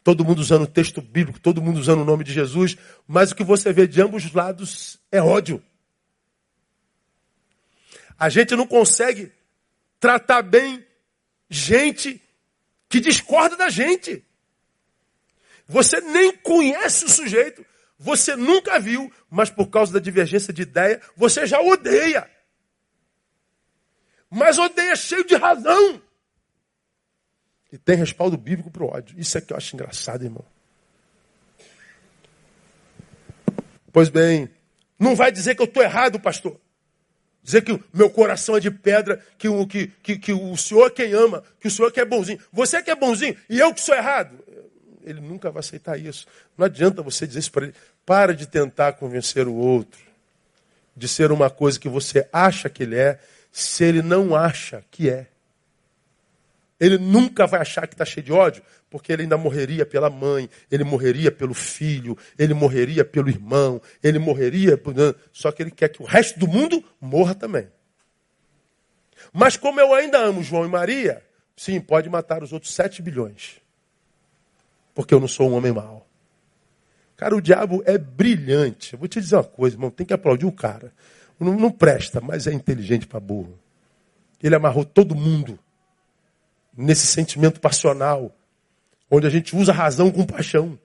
Todo 0.03 0.25
mundo 0.25 0.39
usando 0.39 0.63
o 0.63 0.67
texto 0.67 1.03
bíblico, 1.03 1.41
todo 1.41 1.63
mundo 1.63 1.79
usando 1.79 2.01
o 2.01 2.05
nome 2.05 2.25
de 2.25 2.33
Jesus. 2.33 2.77
Mas 3.07 3.31
o 3.31 3.35
que 3.35 3.45
você 3.45 3.73
vê 3.73 3.87
de 3.87 4.01
ambos 4.01 4.25
os 4.25 4.33
lados 4.33 4.99
é 5.11 5.21
ódio. 5.21 5.63
A 8.19 8.29
gente 8.29 8.55
não 8.55 8.67
consegue 8.67 9.33
tratar 9.99 10.43
bem 10.43 10.85
gente 11.49 12.23
que 12.91 12.99
discorda 13.01 13.57
da 13.57 13.71
gente. 13.71 14.23
Você 15.67 16.01
nem 16.01 16.37
conhece 16.37 17.05
o 17.05 17.09
sujeito, 17.09 17.65
você 17.97 18.35
nunca 18.35 18.81
viu, 18.81 19.11
mas 19.31 19.49
por 19.49 19.69
causa 19.69 19.93
da 19.93 20.01
divergência 20.01 20.53
de 20.53 20.63
ideia, 20.63 21.01
você 21.17 21.47
já 21.47 21.61
odeia. 21.61 22.29
Mas 24.29 24.59
odeia 24.59 24.97
cheio 24.97 25.25
de 25.25 25.37
razão. 25.37 26.03
E 27.73 27.79
tem 27.79 27.97
respaldo 27.97 28.37
bíblico 28.37 28.71
para 28.71 28.83
o 28.83 28.89
ódio. 28.89 29.19
Isso 29.19 29.39
é 29.39 29.41
que 29.41 29.53
eu 29.53 29.57
acho 29.57 29.77
engraçado, 29.77 30.25
irmão. 30.25 30.45
Pois 33.93 34.09
bem, 34.09 34.51
não 34.99 35.15
vai 35.15 35.31
dizer 35.31 35.55
que 35.55 35.63
eu 35.63 35.67
estou 35.67 35.83
errado, 35.83 36.19
pastor. 36.19 36.61
Dizer 37.43 37.63
que 37.63 37.73
o 37.73 37.83
meu 37.93 38.11
coração 38.11 38.57
é 38.57 38.61
de 38.61 38.71
pedra, 38.71 39.25
que 39.39 39.49
o, 39.49 39.67
que, 39.67 39.89
que, 40.03 40.19
que 40.19 40.33
o 40.33 40.57
Senhor 40.57 40.87
é 40.87 40.91
quem 40.91 41.13
ama, 41.13 41.43
que 41.59 41.69
o 41.69 41.71
Senhor 41.71 41.89
é 41.89 41.91
que 41.91 42.01
é 42.01 42.05
bonzinho. 42.05 42.39
Você 42.53 42.83
que 42.83 42.91
é 42.91 42.95
bonzinho 42.95 43.37
e 43.49 43.59
eu 43.59 43.73
que 43.73 43.81
sou 43.81 43.95
errado. 43.95 44.39
Ele 45.03 45.21
nunca 45.21 45.51
vai 45.51 45.61
aceitar 45.61 45.99
isso. 45.99 46.27
Não 46.57 46.67
adianta 46.67 47.03
você 47.03 47.27
dizer 47.27 47.41
isso 47.41 47.51
para 47.51 47.65
ele. 47.65 47.75
Para 48.05 48.35
de 48.35 48.47
tentar 48.47 48.93
convencer 48.93 49.49
o 49.49 49.55
outro 49.55 50.11
de 51.01 51.09
ser 51.09 51.33
uma 51.33 51.49
coisa 51.49 51.81
que 51.81 51.89
você 51.89 52.29
acha 52.31 52.69
que 52.69 52.83
ele 52.83 52.97
é, 52.97 53.19
se 53.51 53.85
ele 53.85 54.03
não 54.03 54.37
acha 54.37 54.85
que 54.91 55.09
é. 55.09 55.27
Ele 56.81 56.97
nunca 56.97 57.47
vai 57.47 57.61
achar 57.61 57.87
que 57.87 57.93
está 57.93 58.07
cheio 58.07 58.25
de 58.25 58.33
ódio, 58.33 58.63
porque 58.89 59.13
ele 59.13 59.23
ainda 59.23 59.37
morreria 59.37 59.85
pela 59.85 60.09
mãe, 60.09 60.49
ele 60.71 60.83
morreria 60.83 61.31
pelo 61.31 61.53
filho, 61.53 62.17
ele 62.39 62.55
morreria 62.55 63.05
pelo 63.05 63.29
irmão, 63.29 63.83
ele 64.03 64.19
morreria. 64.19 64.79
Por... 64.79 64.95
Só 65.31 65.53
que 65.53 65.63
ele 65.63 65.71
quer 65.71 65.91
que 65.91 66.03
o 66.03 66.07
resto 66.07 66.39
do 66.39 66.49
mundo 66.49 66.83
morra 66.99 67.35
também. 67.35 67.69
Mas 69.31 69.59
como 69.59 69.79
eu 69.79 69.93
ainda 69.93 70.19
amo 70.19 70.43
João 70.43 70.65
e 70.65 70.69
Maria, 70.69 71.23
sim, 71.55 71.79
pode 71.79 72.09
matar 72.09 72.43
os 72.43 72.51
outros 72.51 72.73
sete 72.73 73.03
bilhões. 73.03 73.61
Porque 74.95 75.13
eu 75.13 75.21
não 75.21 75.29
sou 75.29 75.51
um 75.51 75.55
homem 75.55 75.73
mau. 75.73 76.09
Cara, 77.15 77.37
o 77.37 77.43
diabo 77.43 77.83
é 77.85 77.99
brilhante. 77.99 78.95
Eu 78.95 78.99
vou 78.99 79.07
te 79.07 79.21
dizer 79.21 79.37
uma 79.37 79.45
coisa, 79.45 79.77
irmão, 79.77 79.91
tem 79.91 80.07
que 80.07 80.15
aplaudir 80.15 80.47
o 80.47 80.53
cara. 80.53 80.91
Não, 81.39 81.55
não 81.55 81.71
presta, 81.71 82.23
mas 82.23 82.47
é 82.47 82.53
inteligente 82.53 83.07
para 83.07 83.21
burro. 83.21 83.59
Ele 84.43 84.55
amarrou 84.55 84.87
todo 84.87 85.15
mundo 85.15 85.59
nesse 86.81 87.07
sentimento 87.07 87.61
passional, 87.61 88.35
onde 89.11 89.27
a 89.27 89.31
gente 89.31 89.55
usa 89.55 89.73
razão 89.73 90.11
com 90.11 90.25
paixão. 90.25 90.79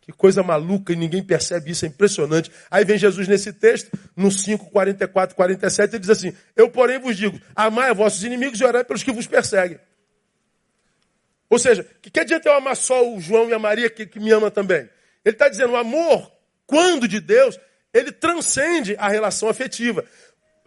Que 0.00 0.12
coisa 0.12 0.42
maluca 0.42 0.92
e 0.92 0.96
ninguém 0.96 1.22
percebe 1.22 1.72
isso, 1.72 1.84
é 1.84 1.88
impressionante. 1.88 2.50
Aí 2.70 2.84
vem 2.84 2.96
Jesus 2.96 3.26
nesse 3.26 3.52
texto, 3.52 3.90
no 4.14 4.30
5, 4.30 4.70
44, 4.70 5.34
47, 5.34 5.90
ele 5.90 5.98
diz 5.98 6.10
assim: 6.10 6.32
Eu, 6.54 6.70
porém, 6.70 7.00
vos 7.00 7.16
digo: 7.16 7.40
amai 7.56 7.90
a 7.90 7.92
vossos 7.92 8.22
inimigos 8.22 8.60
e 8.60 8.64
orai 8.64 8.84
pelos 8.84 9.02
que 9.02 9.10
vos 9.10 9.26
perseguem. 9.26 9.80
Ou 11.50 11.58
seja, 11.58 11.84
que, 12.00 12.10
que 12.10 12.20
adianta 12.20 12.48
eu 12.48 12.54
amar 12.54 12.76
só 12.76 13.12
o 13.12 13.20
João 13.20 13.48
e 13.48 13.52
a 13.52 13.58
Maria 13.58 13.90
que, 13.90 14.06
que 14.06 14.20
me 14.20 14.30
ama 14.30 14.50
também? 14.50 14.88
Ele 15.24 15.34
está 15.34 15.48
dizendo: 15.48 15.72
o 15.72 15.76
amor, 15.76 16.30
quando 16.66 17.08
de 17.08 17.18
Deus, 17.18 17.58
ele 17.92 18.12
transcende 18.12 18.94
a 18.98 19.08
relação 19.08 19.48
afetiva. 19.48 20.04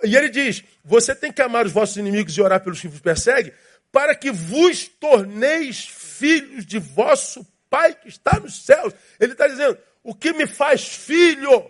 E 0.03 0.17
ele 0.17 0.27
diz: 0.27 0.63
você 0.83 1.15
tem 1.15 1.31
que 1.31 1.41
amar 1.41 1.65
os 1.65 1.71
vossos 1.71 1.95
inimigos 1.95 2.35
e 2.35 2.41
orar 2.41 2.61
pelos 2.61 2.81
que 2.81 2.89
vos 2.89 2.99
perseguem, 2.99 3.53
para 3.91 4.15
que 4.15 4.31
vos 4.31 4.87
torneis 4.87 5.85
filhos 5.87 6.65
de 6.65 6.79
vosso 6.79 7.45
Pai 7.69 7.93
que 7.93 8.07
está 8.07 8.39
nos 8.39 8.65
céus. 8.65 8.93
Ele 9.19 9.33
está 9.33 9.47
dizendo: 9.47 9.77
o 10.03 10.15
que 10.15 10.33
me 10.33 10.47
faz 10.47 10.87
filho 10.87 11.69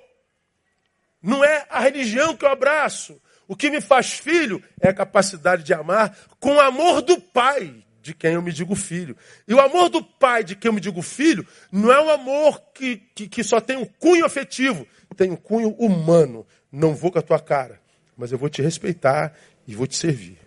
não 1.22 1.44
é 1.44 1.66
a 1.70 1.82
religião 1.82 2.36
que 2.36 2.46
eu 2.46 2.50
abraço. 2.50 3.22
O 3.48 3.56
que 3.56 3.70
me 3.70 3.82
faz 3.82 4.12
filho 4.12 4.64
é 4.80 4.90
a 4.90 4.94
capacidade 4.94 5.64
de 5.64 5.74
amar 5.74 6.16
com 6.40 6.56
o 6.56 6.62
amor 6.62 7.02
do 7.02 7.20
Pai 7.20 7.84
de 8.02 8.14
quem 8.14 8.34
eu 8.34 8.42
me 8.42 8.54
digo 8.54 8.76
filho. 8.76 9.18
E 9.48 9.54
o 9.54 9.60
amor 9.60 9.90
do 9.90 10.04
Pai 10.04 10.44
de 10.44 10.56
quem 10.56 10.70
eu 10.70 10.74
me 10.74 10.80
digo 10.80 11.02
filho 11.02 11.46
não 11.72 11.92
é 11.92 12.02
um 12.02 12.10
amor 12.10 12.62
que, 12.74 12.98
que, 13.14 13.28
que 13.28 13.44
só 13.44 13.60
tem 13.60 13.76
um 13.76 13.86
cunho 13.86 14.26
afetivo, 14.26 14.88
tem 15.18 15.32
um 15.32 15.36
cunho 15.36 15.70
humano. 15.72 16.46
Não 16.72 16.96
vou 16.96 17.12
com 17.12 17.20
a 17.20 17.24
tua 17.24 17.40
cara, 17.40 17.82
mas 18.16 18.32
eu 18.32 18.38
vou 18.38 18.50
te 18.50 18.62
respeitar 18.62 19.34
e 19.68 19.76
vou 19.76 19.86
te 19.86 19.98
servir. 19.98 20.39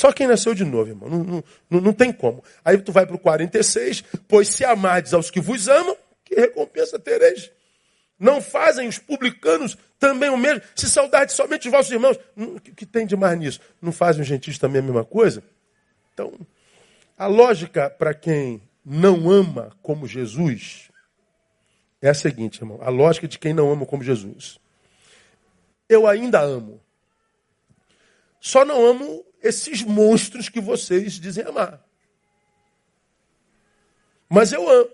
Só 0.00 0.10
quem 0.12 0.26
nasceu 0.26 0.54
de 0.54 0.64
novo, 0.64 0.88
irmão. 0.88 1.10
Não, 1.10 1.44
não, 1.68 1.80
não 1.82 1.92
tem 1.92 2.10
como. 2.10 2.42
Aí 2.64 2.78
tu 2.78 2.90
vai 2.90 3.04
para 3.04 3.16
o 3.16 3.18
46, 3.18 4.02
pois 4.26 4.48
se 4.48 4.64
amardes 4.64 5.12
aos 5.12 5.30
que 5.30 5.42
vos 5.42 5.68
amam, 5.68 5.94
que 6.24 6.34
recompensa 6.34 6.98
tereis? 6.98 7.50
Não 8.18 8.40
fazem 8.40 8.88
os 8.88 8.98
publicanos 8.98 9.76
também 9.98 10.30
o 10.30 10.38
mesmo? 10.38 10.62
Se 10.74 10.88
saudade 10.88 11.34
somente 11.34 11.68
os 11.68 11.70
vossos 11.70 11.92
irmãos. 11.92 12.18
O 12.34 12.58
que, 12.58 12.72
que 12.72 12.86
tem 12.86 13.04
de 13.04 13.14
mais 13.14 13.38
nisso? 13.38 13.60
Não 13.78 13.92
fazem 13.92 14.22
os 14.22 14.26
gentios 14.26 14.56
também 14.56 14.80
a 14.80 14.82
mesma 14.82 15.04
coisa? 15.04 15.42
Então, 16.14 16.32
a 17.14 17.26
lógica 17.26 17.90
para 17.90 18.14
quem 18.14 18.62
não 18.82 19.30
ama 19.30 19.76
como 19.82 20.06
Jesus 20.06 20.90
é 22.00 22.08
a 22.08 22.14
seguinte, 22.14 22.62
irmão. 22.62 22.78
A 22.80 22.88
lógica 22.88 23.28
de 23.28 23.38
quem 23.38 23.52
não 23.52 23.70
ama 23.70 23.84
como 23.84 24.02
Jesus. 24.02 24.58
Eu 25.86 26.06
ainda 26.06 26.40
amo. 26.40 26.80
Só 28.40 28.64
não 28.64 28.82
amo 28.82 29.26
esses 29.42 29.82
monstros 29.82 30.48
que 30.48 30.60
vocês 30.60 31.14
dizem 31.14 31.44
amar. 31.44 31.80
Mas 34.28 34.52
eu 34.52 34.68
amo. 34.68 34.90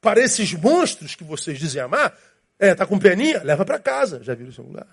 Para 0.00 0.20
esses 0.20 0.52
monstros 0.54 1.14
que 1.14 1.24
vocês 1.24 1.58
dizem 1.58 1.82
amar, 1.82 2.16
é, 2.58 2.74
tá 2.74 2.86
com 2.86 2.98
peninha? 2.98 3.42
Leva 3.42 3.64
para 3.64 3.78
casa. 3.78 4.22
Já 4.22 4.34
viram 4.34 4.52
o 4.56 4.62
lugar? 4.62 4.86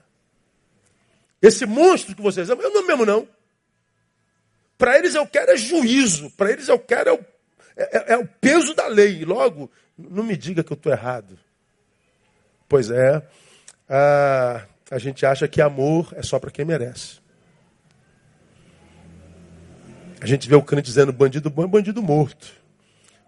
Esse 1.41 1.65
monstro 1.65 2.15
que 2.15 2.21
vocês 2.21 2.49
amam, 2.49 2.63
eu 2.63 2.73
não 2.73 2.85
mesmo 2.85 3.05
não. 3.05 3.27
Para 4.77 4.97
eles 4.97 5.15
eu 5.15 5.25
quero 5.27 5.51
é 5.51 5.57
juízo. 5.57 6.29
Para 6.31 6.51
eles 6.51 6.67
eu 6.67 6.79
quero 6.79 7.09
é 7.09 7.13
o, 7.13 7.25
é, 7.75 7.97
é, 7.97 8.13
é 8.13 8.17
o 8.17 8.27
peso 8.27 8.73
da 8.73 8.87
lei. 8.87 9.23
Logo, 9.23 9.71
não 9.97 10.23
me 10.23 10.35
diga 10.35 10.63
que 10.63 10.71
eu 10.71 10.77
estou 10.77 10.91
errado. 10.91 11.37
Pois 12.67 12.89
é, 12.89 13.25
a, 13.87 14.65
a 14.91 14.97
gente 14.97 15.25
acha 15.25 15.47
que 15.47 15.61
amor 15.61 16.13
é 16.15 16.21
só 16.21 16.39
para 16.39 16.51
quem 16.51 16.65
merece. 16.65 17.19
A 20.19 20.25
gente 20.25 20.47
vê 20.49 20.55
o 20.55 20.61
crente 20.61 20.85
dizendo 20.85 21.13
bandido 21.13 21.49
bom 21.49 21.63
é 21.63 21.67
bandido 21.67 22.01
morto. 22.01 22.51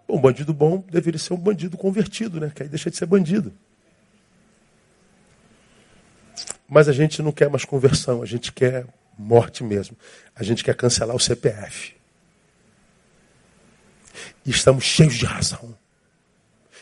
Bom, 0.06 0.20
bandido 0.20 0.52
bom 0.52 0.84
deveria 0.90 1.18
ser 1.18 1.32
um 1.32 1.36
bandido 1.36 1.76
convertido, 1.76 2.40
né? 2.40 2.50
Que 2.54 2.64
aí 2.64 2.68
deixa 2.68 2.90
de 2.90 2.96
ser 2.96 3.06
bandido. 3.06 3.52
Mas 6.68 6.88
a 6.88 6.92
gente 6.92 7.22
não 7.22 7.32
quer 7.32 7.48
mais 7.48 7.64
conversão, 7.64 8.22
a 8.22 8.26
gente 8.26 8.52
quer 8.52 8.86
morte 9.16 9.62
mesmo. 9.62 9.96
A 10.34 10.42
gente 10.42 10.64
quer 10.64 10.74
cancelar 10.74 11.14
o 11.14 11.20
CPF. 11.20 11.94
E 14.44 14.50
estamos 14.50 14.84
cheios 14.84 15.14
de 15.14 15.26
razão. 15.26 15.76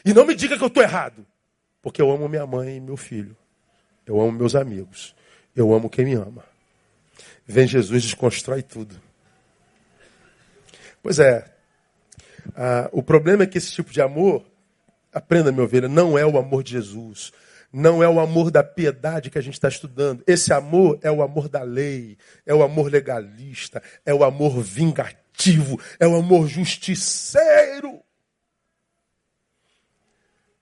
E 0.04 0.14
não 0.14 0.24
me 0.24 0.34
diga 0.34 0.56
que 0.56 0.62
eu 0.62 0.68
estou 0.68 0.82
errado. 0.82 1.26
Porque 1.82 2.00
eu 2.00 2.10
amo 2.10 2.28
minha 2.28 2.46
mãe 2.46 2.76
e 2.76 2.80
meu 2.80 2.96
filho. 2.96 3.36
Eu 4.06 4.20
amo 4.20 4.32
meus 4.32 4.54
amigos. 4.54 5.14
Eu 5.54 5.74
amo 5.74 5.90
quem 5.90 6.04
me 6.04 6.14
ama. 6.14 6.44
Vem 7.46 7.66
Jesus 7.66 8.04
e 8.04 8.06
desconstrói 8.06 8.62
tudo. 8.62 9.07
Pois 11.02 11.18
é. 11.18 11.44
Ah, 12.54 12.88
o 12.92 13.02
problema 13.02 13.44
é 13.44 13.46
que 13.46 13.58
esse 13.58 13.72
tipo 13.72 13.92
de 13.92 14.00
amor, 14.00 14.44
aprenda, 15.12 15.52
meu 15.52 15.64
ovelha, 15.64 15.88
não 15.88 16.18
é 16.18 16.24
o 16.24 16.38
amor 16.38 16.62
de 16.62 16.72
Jesus. 16.72 17.32
Não 17.72 18.02
é 18.02 18.08
o 18.08 18.18
amor 18.18 18.50
da 18.50 18.64
piedade 18.64 19.30
que 19.30 19.38
a 19.38 19.42
gente 19.42 19.54
está 19.54 19.68
estudando. 19.68 20.24
Esse 20.26 20.52
amor 20.52 20.98
é 21.02 21.10
o 21.10 21.22
amor 21.22 21.48
da 21.48 21.62
lei, 21.62 22.16
é 22.46 22.54
o 22.54 22.62
amor 22.62 22.90
legalista, 22.90 23.82
é 24.06 24.14
o 24.14 24.24
amor 24.24 24.62
vingativo, 24.62 25.78
é 26.00 26.06
o 26.06 26.16
amor 26.16 26.48
justiceiro. 26.48 28.00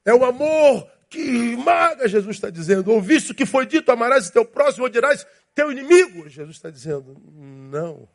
É 0.05 0.13
o 0.13 0.25
amor 0.25 0.89
que 1.09 1.57
maga, 1.57 2.09
Jesus 2.09 2.37
está 2.37 2.51
dizendo. 2.51 2.93
Ouviste 2.93 3.33
o 3.33 3.35
que 3.35 3.47
foi 3.47 3.67
dito, 3.67 3.91
amarás 3.91 4.31
teu 4.31 4.45
próximo, 4.45 4.87
odiarás 4.87 5.27
teu 5.55 5.71
inimigo. 5.71 6.29
Jesus 6.29 6.57
está 6.57 6.71
dizendo, 6.71 7.17
não. 7.33 8.09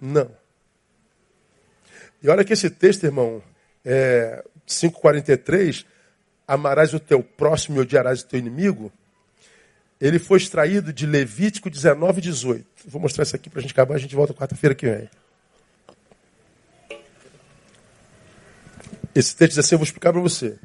Não. 0.00 0.43
E 2.24 2.28
olha 2.30 2.42
que 2.42 2.54
esse 2.54 2.70
texto, 2.70 3.04
irmão, 3.04 3.42
é 3.84 4.42
5,43, 4.66 5.84
amarás 6.48 6.94
o 6.94 6.98
teu 6.98 7.22
próximo 7.22 7.76
e 7.76 7.80
odiarás 7.80 8.22
o 8.22 8.26
teu 8.26 8.38
inimigo, 8.38 8.90
ele 10.00 10.18
foi 10.18 10.38
extraído 10.38 10.90
de 10.90 11.04
Levítico 11.04 11.68
19, 11.68 12.22
18. 12.22 12.66
Vou 12.86 12.98
mostrar 12.98 13.24
isso 13.24 13.36
aqui 13.36 13.50
para 13.50 13.58
a 13.58 13.62
gente 13.62 13.72
acabar, 13.72 13.96
a 13.96 13.98
gente 13.98 14.16
volta 14.16 14.32
quarta-feira 14.32 14.74
que 14.74 14.86
vem. 14.86 15.10
Esse 19.14 19.36
texto 19.36 19.50
diz 19.50 19.58
assim, 19.58 19.74
eu 19.74 19.78
vou 19.78 19.84
explicar 19.84 20.10
para 20.10 20.22
você. 20.22 20.58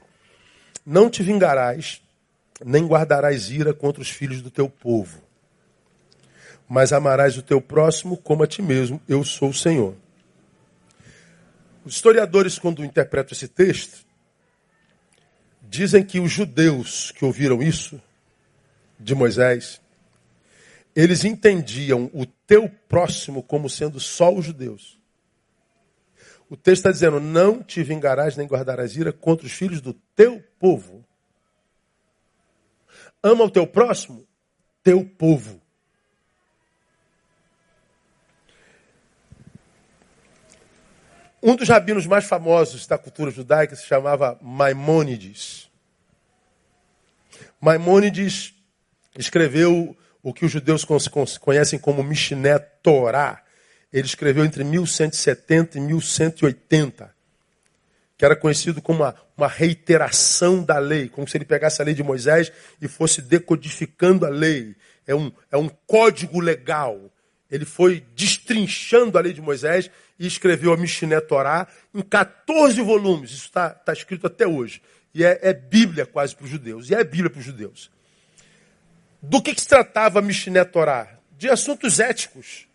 Não 0.86 1.10
te 1.10 1.22
vingarás, 1.22 2.02
nem 2.66 2.88
guardarás 2.88 3.52
ira 3.52 3.74
contra 3.74 4.02
os 4.02 4.10
filhos 4.10 4.42
do 4.42 4.50
teu 4.50 4.70
povo, 4.70 5.22
mas 6.70 6.94
amarás 6.94 7.38
o 7.38 7.42
teu 7.42 7.60
próximo 7.60 8.16
como 8.16 8.44
a 8.44 8.48
ti 8.48 8.62
mesmo, 8.62 9.02
eu 9.10 9.26
sou 9.26 9.50
o 9.50 9.54
Senhor. 9.54 9.94
Os 11.86 11.96
historiadores, 11.96 12.60
quando 12.60 12.84
interpretam 12.84 13.34
esse 13.34 13.48
texto, 13.48 14.06
dizem 15.62 16.04
que 16.04 16.20
os 16.20 16.32
judeus 16.32 17.12
que 17.12 17.24
ouviram 17.24 17.62
isso 17.62 18.02
de 19.00 19.16
Moisés, 19.16 19.82
eles 20.96 21.24
entendiam 21.24 22.10
o 22.14 22.26
teu 22.26 22.70
próximo 22.88 23.42
como 23.42 23.70
sendo 23.70 24.00
só 24.00 24.34
os 24.34 24.46
judeus. 24.46 25.00
O 26.50 26.58
texto 26.58 26.80
está 26.80 26.92
dizendo: 26.92 27.20
não 27.20 27.62
te 27.62 27.84
vingarás 27.84 28.36
nem 28.36 28.48
guardarás 28.48 28.96
ira 28.96 29.14
contra 29.14 29.46
os 29.46 29.54
filhos 29.54 29.80
do 29.80 29.94
teu 30.16 30.44
povo. 30.60 31.06
Ama 33.22 33.44
o 33.44 33.52
teu 33.52 33.68
próximo, 33.68 34.28
teu 34.82 35.06
povo. 35.06 35.62
Um 41.42 41.56
dos 41.56 41.70
rabinos 41.70 42.06
mais 42.06 42.26
famosos 42.26 42.86
da 42.86 42.98
cultura 42.98 43.32
judaica 43.32 43.76
se 43.76 43.86
chamava 43.86 44.38
Maimônides. 44.42 45.70
Maimônides 47.62 48.54
escreveu 49.18 49.96
o 50.22 50.34
que 50.34 50.46
os 50.46 50.52
judeus 50.52 50.86
conhecem 51.40 51.80
como 51.80 52.04
Mishneh 52.04 52.60
Torah. 52.84 53.42
Ele 53.92 54.06
escreveu 54.06 54.44
entre 54.44 54.66
1170 54.66 55.78
e 55.78 55.82
1180, 55.82 57.16
que 58.18 58.26
era 58.26 58.36
conhecido 58.36 58.82
como 58.82 59.04
uma, 59.04 59.16
uma 59.38 59.48
reiteração 59.48 60.62
da 60.62 60.78
lei, 60.78 61.08
como 61.08 61.26
se 61.28 61.38
ele 61.38 61.46
pegasse 61.46 61.82
a 61.82 61.86
lei 61.86 61.94
de 61.94 62.04
Moisés 62.04 62.52
e 62.82 62.88
fosse 62.88 63.22
decodificando 63.22 64.26
a 64.26 64.30
lei. 64.30 64.76
É 65.08 65.16
um, 65.16 65.32
é 65.50 65.58
um 65.58 65.70
código 65.88 66.42
legal. 66.42 67.12
Ele 67.50 67.66
foi 67.66 68.06
destrinchando 68.14 69.18
a 69.18 69.22
lei 69.22 69.34
de 69.34 69.42
Moisés 69.42 69.90
e 70.20 70.28
escreveu 70.28 70.74
a 70.74 70.78
Mishneh 70.78 71.22
Torá 71.22 71.68
em 71.94 72.02
14 72.02 72.82
volumes. 72.82 73.32
Isso 73.32 73.46
está 73.46 73.70
tá 73.70 73.94
escrito 73.94 74.28
até 74.28 74.46
hoje. 74.46 74.82
E 75.14 75.24
é, 75.24 75.40
é 75.42 75.54
Bíblia 75.54 76.06
quase 76.06 76.36
para 76.36 76.44
os 76.44 76.52
judeus. 76.52 76.90
E 76.90 76.94
é 76.94 77.04
Bíblia 77.04 77.30
para 77.30 77.40
os 77.40 77.46
judeus. 77.46 77.90
Do 79.22 79.42
que, 79.42 79.56
que 79.56 79.62
se 79.62 79.68
tratava 79.68 80.20
a 80.20 80.22
Mishneh 80.22 80.66
Torá? 80.66 81.08
De 81.38 81.50
assuntos 81.50 82.00
éticos. 82.00 82.68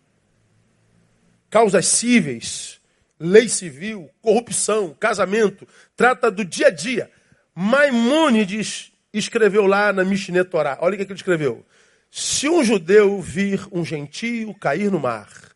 Causas 1.51 1.87
cíveis, 1.87 2.81
lei 3.21 3.49
civil, 3.49 4.11
corrupção, 4.23 4.95
casamento. 4.99 5.69
Trata 5.95 6.31
do 6.31 6.45
dia 6.45 6.69
a 6.69 6.71
dia. 6.71 7.11
Maimônides 7.55 8.93
escreveu 9.13 9.67
lá 9.67 9.93
na 9.93 10.03
Mishneh 10.03 10.45
Torá. 10.45 10.79
Olha 10.81 10.95
o 10.95 10.97
que 10.97 11.05
ele 11.05 11.15
escreveu. 11.15 11.65
Se 12.11 12.49
um 12.49 12.65
judeu 12.65 13.21
vir 13.21 13.61
um 13.71 13.85
gentio 13.85 14.55
cair 14.55 14.91
no 14.91 14.99
mar, 14.99 15.54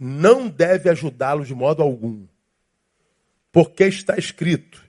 não 0.00 0.48
deve 0.48 0.88
ajudá-lo 0.88 1.44
de 1.44 1.54
modo 1.54 1.82
algum. 1.82 2.26
Porque 3.52 3.84
está 3.84 4.16
escrito: 4.16 4.82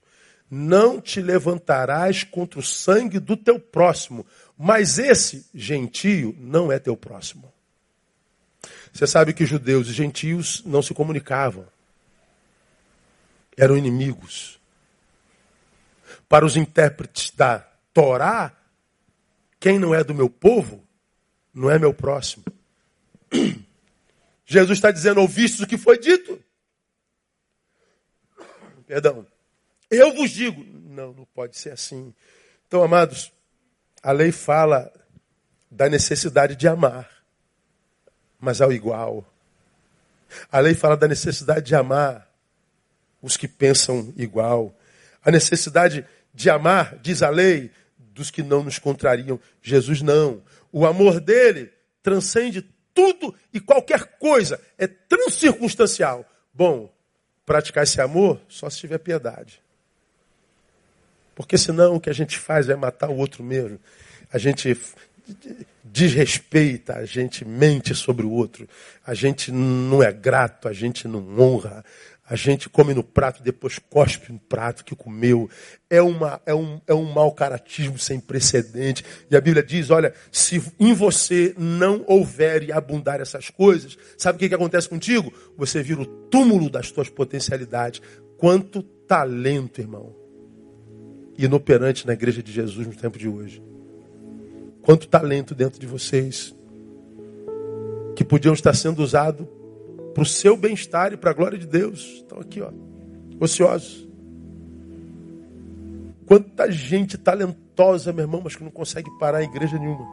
não 0.49 1.01
te 1.01 1.21
levantarás 1.21 2.23
contra 2.23 2.59
o 2.59 2.63
sangue 2.63 3.19
do 3.19 3.35
teu 3.35 3.59
próximo, 3.59 4.25
mas 4.57 4.97
esse 4.97 5.45
gentio 5.53 6.33
não 6.39 6.71
é 6.71 6.79
teu 6.79 6.95
próximo. 6.95 7.51
Você 8.93 9.05
sabe 9.05 9.33
que 9.33 9.45
judeus 9.45 9.87
e 9.87 9.93
gentios 9.93 10.63
não 10.65 10.81
se 10.81 10.93
comunicavam. 10.93 11.67
Eram 13.57 13.77
inimigos. 13.77 14.59
Para 16.29 16.45
os 16.45 16.55
intérpretes 16.55 17.31
da 17.31 17.59
Torá, 17.93 18.55
quem 19.59 19.77
não 19.77 19.93
é 19.93 20.03
do 20.03 20.13
meu 20.13 20.29
povo, 20.29 20.83
não 21.53 21.69
é 21.69 21.77
meu 21.77 21.93
próximo. 21.93 22.45
Jesus 24.51 24.79
está 24.79 24.91
dizendo, 24.91 25.21
ouvistes 25.21 25.61
o 25.61 25.65
que 25.65 25.77
foi 25.77 25.97
dito? 25.97 26.37
Perdão. 28.85 29.25
Eu 29.89 30.13
vos 30.13 30.29
digo. 30.29 30.61
Não, 30.89 31.13
não 31.13 31.25
pode 31.33 31.57
ser 31.57 31.71
assim. 31.71 32.13
Então, 32.67 32.83
amados, 32.83 33.31
a 34.03 34.11
lei 34.11 34.29
fala 34.29 34.91
da 35.71 35.87
necessidade 35.87 36.57
de 36.57 36.67
amar, 36.67 37.09
mas 38.37 38.59
ao 38.59 38.73
igual. 38.73 39.25
A 40.51 40.59
lei 40.59 40.75
fala 40.75 40.97
da 40.97 41.07
necessidade 41.07 41.67
de 41.67 41.75
amar 41.75 42.29
os 43.21 43.37
que 43.37 43.47
pensam 43.47 44.13
igual. 44.17 44.77
A 45.23 45.31
necessidade 45.31 46.05
de 46.33 46.49
amar, 46.49 46.97
diz 46.97 47.23
a 47.23 47.29
lei, 47.29 47.71
dos 47.97 48.29
que 48.29 48.43
não 48.43 48.65
nos 48.65 48.77
contrariam. 48.77 49.39
Jesus 49.61 50.01
não. 50.01 50.43
O 50.73 50.85
amor 50.85 51.21
dele 51.21 51.71
transcende 52.03 52.69
tudo 52.93 53.33
e 53.53 53.59
qualquer 53.59 54.17
coisa. 54.17 54.59
É 54.77 54.87
transcircunstancial. 54.87 56.25
Bom, 56.53 56.91
praticar 57.45 57.83
esse 57.83 57.99
amor 57.99 58.39
só 58.47 58.69
se 58.69 58.79
tiver 58.79 58.97
piedade. 58.97 59.61
Porque 61.35 61.57
senão 61.57 61.95
o 61.95 61.99
que 61.99 62.09
a 62.09 62.13
gente 62.13 62.37
faz 62.37 62.69
é 62.69 62.75
matar 62.75 63.09
o 63.09 63.17
outro 63.17 63.43
mesmo. 63.43 63.79
A 64.31 64.37
gente 64.37 64.77
desrespeita, 65.83 66.95
a 66.95 67.05
gente 67.05 67.45
mente 67.45 67.95
sobre 67.95 68.25
o 68.25 68.31
outro, 68.31 68.67
a 69.05 69.13
gente 69.13 69.51
não 69.51 70.01
é 70.01 70.11
grato, 70.11 70.67
a 70.67 70.73
gente 70.73 71.07
não 71.07 71.39
honra, 71.39 71.83
a 72.31 72.35
gente 72.37 72.69
come 72.69 72.93
no 72.93 73.03
prato, 73.03 73.43
depois 73.43 73.77
cospe 73.77 74.31
no 74.31 74.39
prato 74.39 74.85
que 74.85 74.95
comeu. 74.95 75.49
É, 75.89 76.01
uma, 76.01 76.41
é, 76.45 76.55
um, 76.55 76.79
é 76.87 76.93
um 76.93 77.11
mau 77.11 77.33
caratismo 77.33 77.99
sem 77.99 78.21
precedente. 78.21 79.03
E 79.29 79.35
a 79.35 79.41
Bíblia 79.41 79.61
diz: 79.61 79.89
olha, 79.89 80.13
se 80.31 80.63
em 80.79 80.93
você 80.93 81.53
não 81.57 82.05
houver 82.07 82.63
e 82.63 82.71
abundar 82.71 83.19
essas 83.19 83.49
coisas, 83.49 83.97
sabe 84.17 84.37
o 84.37 84.39
que, 84.39 84.47
que 84.47 84.55
acontece 84.55 84.87
contigo? 84.87 85.33
Você 85.57 85.83
vira 85.83 86.03
o 86.03 86.05
túmulo 86.05 86.69
das 86.69 86.89
tuas 86.89 87.09
potencialidades. 87.09 88.01
Quanto 88.37 88.81
talento, 88.81 89.81
irmão, 89.81 90.15
inoperante 91.37 92.07
na 92.07 92.13
igreja 92.13 92.41
de 92.41 92.53
Jesus 92.53 92.87
no 92.87 92.95
tempo 92.95 93.19
de 93.19 93.27
hoje. 93.27 93.61
Quanto 94.81 95.05
talento 95.05 95.53
dentro 95.53 95.81
de 95.81 95.85
vocês 95.85 96.55
que 98.15 98.23
podiam 98.23 98.53
estar 98.53 98.73
sendo 98.73 99.03
usados 99.03 99.45
para 100.13 100.23
o 100.23 100.25
seu 100.25 100.57
bem-estar 100.57 101.13
e 101.13 101.17
para 101.17 101.31
a 101.31 101.33
glória 101.33 101.57
de 101.57 101.67
Deus. 101.67 102.17
Estão 102.17 102.39
aqui, 102.39 102.61
ó, 102.61 102.71
ociosos. 103.39 104.07
Quanta 106.25 106.71
gente 106.71 107.17
talentosa, 107.17 108.13
meu 108.13 108.23
irmão, 108.23 108.41
mas 108.43 108.55
que 108.55 108.63
não 108.63 108.71
consegue 108.71 109.09
parar 109.19 109.43
em 109.43 109.47
igreja 109.47 109.77
nenhuma. 109.77 110.07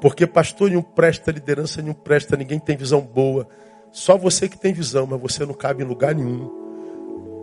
Porque 0.00 0.26
pastor 0.26 0.68
nenhum 0.68 0.82
presta, 0.82 1.30
liderança 1.30 1.80
nenhum 1.80 1.94
presta, 1.94 2.36
ninguém 2.36 2.58
tem 2.58 2.76
visão 2.76 3.00
boa. 3.00 3.48
Só 3.90 4.16
você 4.18 4.48
que 4.48 4.58
tem 4.58 4.72
visão, 4.72 5.06
mas 5.06 5.20
você 5.20 5.46
não 5.46 5.54
cabe 5.54 5.82
em 5.82 5.86
lugar 5.86 6.14
nenhum. 6.14 6.50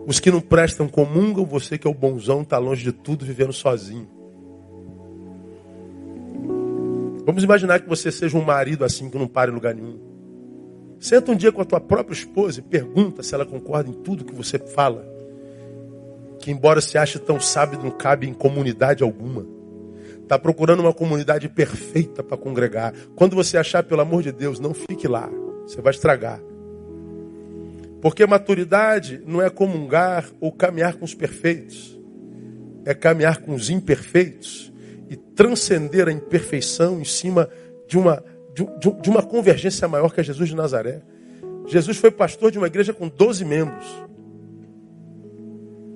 Os 0.06 0.20
que 0.20 0.30
não 0.30 0.42
prestam 0.42 0.88
comungam, 0.88 1.46
você 1.46 1.78
que 1.78 1.88
é 1.88 1.90
o 1.90 1.94
bonzão, 1.94 2.42
está 2.42 2.58
longe 2.58 2.84
de 2.84 2.92
tudo, 2.92 3.26
vivendo 3.26 3.54
sozinho. 3.54 4.08
Vamos 7.26 7.44
imaginar 7.44 7.80
que 7.80 7.88
você 7.88 8.12
seja 8.12 8.38
um 8.38 8.44
marido 8.44 8.84
assim, 8.84 9.10
que 9.10 9.18
não 9.18 9.28
para 9.28 9.50
em 9.50 9.54
lugar 9.54 9.74
nenhum. 9.74 9.98
Senta 11.00 11.32
um 11.32 11.36
dia 11.36 11.52
com 11.52 11.62
a 11.62 11.66
tua 11.66 11.80
própria 11.80 12.14
esposa 12.14 12.60
e 12.60 12.64
pergunta 12.64 13.24
se 13.24 13.34
ela 13.34 13.46
concorda 13.46 13.90
em 13.90 13.94
tudo 13.94 14.26
que 14.26 14.36
você 14.36 14.60
fala. 14.60 15.08
Que 16.40 16.52
embora 16.52 16.82
se 16.82 16.98
ache 16.98 17.20
tão 17.20 17.40
sábio, 17.40 17.80
não 17.82 17.92
cabe 17.92 18.28
em 18.28 18.34
comunidade 18.34 19.04
alguma. 19.04 19.46
Está 20.22 20.38
procurando 20.38 20.82
uma 20.82 20.94
comunidade 20.94 21.48
perfeita 21.48 22.22
para 22.24 22.38
congregar. 22.38 22.94
Quando 23.16 23.36
você 23.36 23.58
achar, 23.58 23.84
pelo 23.84 24.02
amor 24.02 24.24
de 24.24 24.32
Deus, 24.32 24.60
não 24.60 24.74
fique 24.74 25.08
lá. 25.08 25.30
Você 25.66 25.82
vai 25.82 25.92
estragar. 25.92 26.42
Porque 28.02 28.26
maturidade 28.26 29.22
não 29.26 29.42
é 29.42 29.50
comungar 29.50 30.26
ou 30.42 30.52
caminhar 30.52 30.96
com 30.96 31.06
os 31.06 31.14
perfeitos. 31.14 31.98
É 32.84 32.94
caminhar 32.94 33.38
com 33.38 33.54
os 33.54 33.70
imperfeitos 33.70 34.73
e 35.14 35.16
transcender 35.16 36.08
a 36.08 36.12
imperfeição 36.12 37.00
em 37.00 37.06
cima 37.06 37.48
de 37.88 38.00
uma, 38.00 38.24
de, 38.52 38.66
de 39.00 39.10
uma 39.12 39.22
convergência 39.22 39.88
maior 39.88 40.12
que 40.12 40.20
é 40.20 40.24
Jesus 40.24 40.50
de 40.50 40.56
Nazaré. 40.56 41.04
Jesus 41.68 41.98
foi 41.98 42.10
pastor 42.10 42.50
de 42.50 42.58
uma 42.58 42.66
igreja 42.66 42.92
com 42.94 43.08
12 43.08 43.46
membros. 43.46 43.86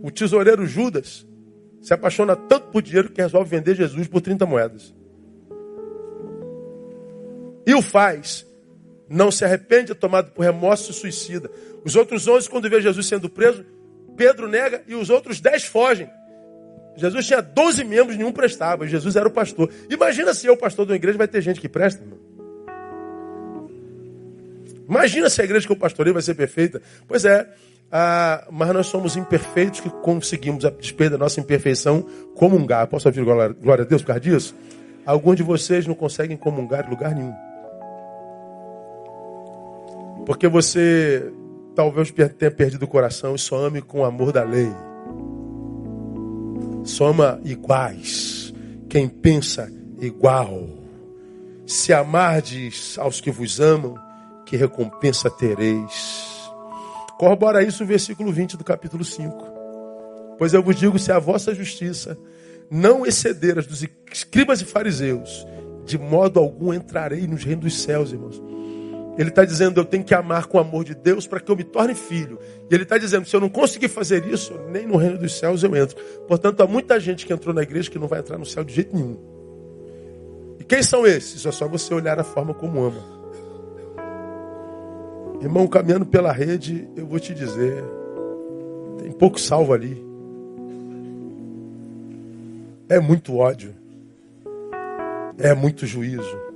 O 0.03 0.11
tesoureiro 0.11 0.67
Judas 0.67 1.25
se 1.81 1.95
apaixona 1.95 2.35
tanto 2.35 2.67
por 2.67 2.83
dinheiro 2.83 3.09
que 3.09 3.19
resolve 3.19 3.49
vender 3.49 3.75
Jesus 3.75 4.07
por 4.07 4.21
30 4.21 4.45
moedas. 4.45 4.93
E 7.65 7.73
o 7.73 7.81
faz. 7.81 8.45
Não 9.09 9.31
se 9.31 9.43
arrepende, 9.43 9.93
é 9.93 9.95
tomado 9.95 10.31
por 10.31 10.43
remorso 10.43 10.91
e 10.91 10.93
suicida. 10.93 11.49
Os 11.83 11.95
outros 11.95 12.27
11, 12.27 12.47
quando 12.47 12.69
vê 12.69 12.79
Jesus 12.81 13.07
sendo 13.07 13.27
preso, 13.27 13.65
Pedro 14.15 14.47
nega 14.47 14.83
e 14.87 14.93
os 14.93 15.09
outros 15.09 15.39
10 15.41 15.65
fogem. 15.65 16.07
Jesus 16.97 17.27
tinha 17.27 17.41
12 17.41 17.83
membros, 17.83 18.17
nenhum 18.17 18.31
prestava. 18.31 18.87
Jesus 18.87 19.15
era 19.15 19.27
o 19.27 19.31
pastor. 19.31 19.69
Imagina 19.89 20.33
se 20.33 20.47
eu, 20.47 20.57
pastor 20.57 20.85
de 20.85 20.91
uma 20.91 20.95
igreja, 20.95 21.17
vai 21.17 21.27
ter 21.27 21.41
gente 21.41 21.61
que 21.61 21.69
presta. 21.69 22.03
Irmão. 22.03 22.17
Imagina 24.89 25.29
se 25.29 25.39
a 25.41 25.43
igreja 25.43 25.67
que 25.67 25.71
eu 25.71 25.77
pastorei 25.77 26.11
vai 26.11 26.21
ser 26.21 26.33
perfeita. 26.33 26.81
Pois 27.07 27.23
é, 27.23 27.47
ah, 27.91 28.47
mas 28.49 28.69
nós 28.73 28.87
somos 28.87 29.15
imperfeitos 29.15 29.79
que 29.79 29.89
conseguimos, 29.89 30.65
a 30.65 30.71
despeito 30.71 31.11
da 31.11 31.17
nossa 31.17 31.39
imperfeição, 31.39 32.05
comungar. 32.33 32.87
Posso 32.87 33.07
ouvir 33.07 33.23
glória 33.23 33.83
a 33.83 33.87
Deus 33.87 34.01
por 34.01 34.07
causa 34.07 34.21
disso? 34.21 34.55
Alguns 35.05 35.35
de 35.35 35.43
vocês 35.43 35.85
não 35.85 35.93
conseguem 35.93 36.35
comungar 36.35 36.87
em 36.87 36.89
lugar 36.89 37.13
nenhum. 37.13 37.33
Porque 40.25 40.47
você 40.47 41.31
talvez 41.75 42.11
tenha 42.11 42.51
perdido 42.51 42.83
o 42.83 42.87
coração 42.87 43.35
e 43.35 43.39
só 43.39 43.57
ame 43.57 43.81
com 43.81 43.99
o 43.99 44.05
amor 44.05 44.31
da 44.31 44.43
lei 44.43 44.73
soma 46.87 47.39
iguais. 47.43 48.53
Quem 48.89 49.07
pensa 49.07 49.71
igual. 49.99 50.69
Se 51.65 51.93
amardes 51.93 52.97
aos 52.97 53.19
que 53.19 53.29
vos 53.29 53.59
amam, 53.59 53.95
que 54.45 54.55
recompensa 54.55 55.29
tereis. 55.29 56.49
Corrobora 57.19 57.63
isso 57.63 57.83
o 57.83 57.87
versículo 57.87 58.31
20 58.31 58.57
do 58.57 58.63
capítulo 58.63 59.03
5. 59.03 60.35
Pois 60.37 60.53
eu 60.53 60.63
vos 60.63 60.75
digo: 60.75 60.97
se 60.97 61.11
a 61.11 61.19
vossa 61.19 61.53
justiça 61.53 62.17
não 62.69 63.05
exceder 63.05 63.57
as 63.57 63.67
dos 63.67 63.83
escribas 64.11 64.61
e 64.61 64.65
fariseus, 64.65 65.45
de 65.85 65.97
modo 65.97 66.39
algum 66.39 66.73
entrarei 66.73 67.27
nos 67.27 67.43
reinos 67.43 67.65
dos 67.65 67.81
céus, 67.81 68.11
irmãos. 68.11 68.41
Ele 69.17 69.29
está 69.29 69.43
dizendo, 69.43 69.79
eu 69.79 69.85
tenho 69.85 70.03
que 70.03 70.13
amar 70.13 70.45
com 70.45 70.57
o 70.57 70.61
amor 70.61 70.83
de 70.83 70.93
Deus 70.93 71.25
para 71.25 71.39
que 71.39 71.51
eu 71.51 71.55
me 71.55 71.63
torne 71.63 71.95
filho. 71.95 72.37
E 72.69 72.73
ele 72.73 72.83
está 72.83 72.99
dizendo, 72.99 73.25
se 73.25 73.35
eu 73.35 73.39
não 73.39 73.49
conseguir 73.49 73.87
fazer 73.87 74.25
isso, 74.27 74.53
nem 74.71 74.85
no 74.85 74.95
reino 74.95 75.17
dos 75.17 75.37
céus 75.37 75.63
eu 75.63 75.75
entro. 75.75 75.97
Portanto, 76.27 76.61
há 76.61 76.67
muita 76.67 76.99
gente 76.99 77.25
que 77.25 77.33
entrou 77.33 77.53
na 77.53 77.63
igreja 77.63 77.89
que 77.89 77.97
não 77.97 78.07
vai 78.07 78.19
entrar 78.19 78.37
no 78.37 78.45
céu 78.45 78.63
de 78.63 78.73
jeito 78.73 78.95
nenhum. 78.95 79.17
E 80.59 80.63
quem 80.63 80.83
são 80.83 81.05
esses? 81.07 81.43
É 81.43 81.51
só 81.51 81.67
você 81.67 81.93
olhar 81.95 82.19
a 82.19 82.23
forma 82.23 82.53
como 82.53 82.83
ama. 82.83 83.03
Irmão, 85.41 85.67
caminhando 85.67 86.05
pela 86.05 86.31
rede, 86.31 86.87
eu 86.95 87.07
vou 87.07 87.19
te 87.19 87.33
dizer, 87.33 87.83
tem 89.01 89.11
pouco 89.11 89.39
salvo 89.39 89.73
ali. 89.73 90.05
É 92.87 92.99
muito 92.99 93.35
ódio. 93.35 93.73
É 95.39 95.53
muito 95.55 95.87
juízo 95.87 96.46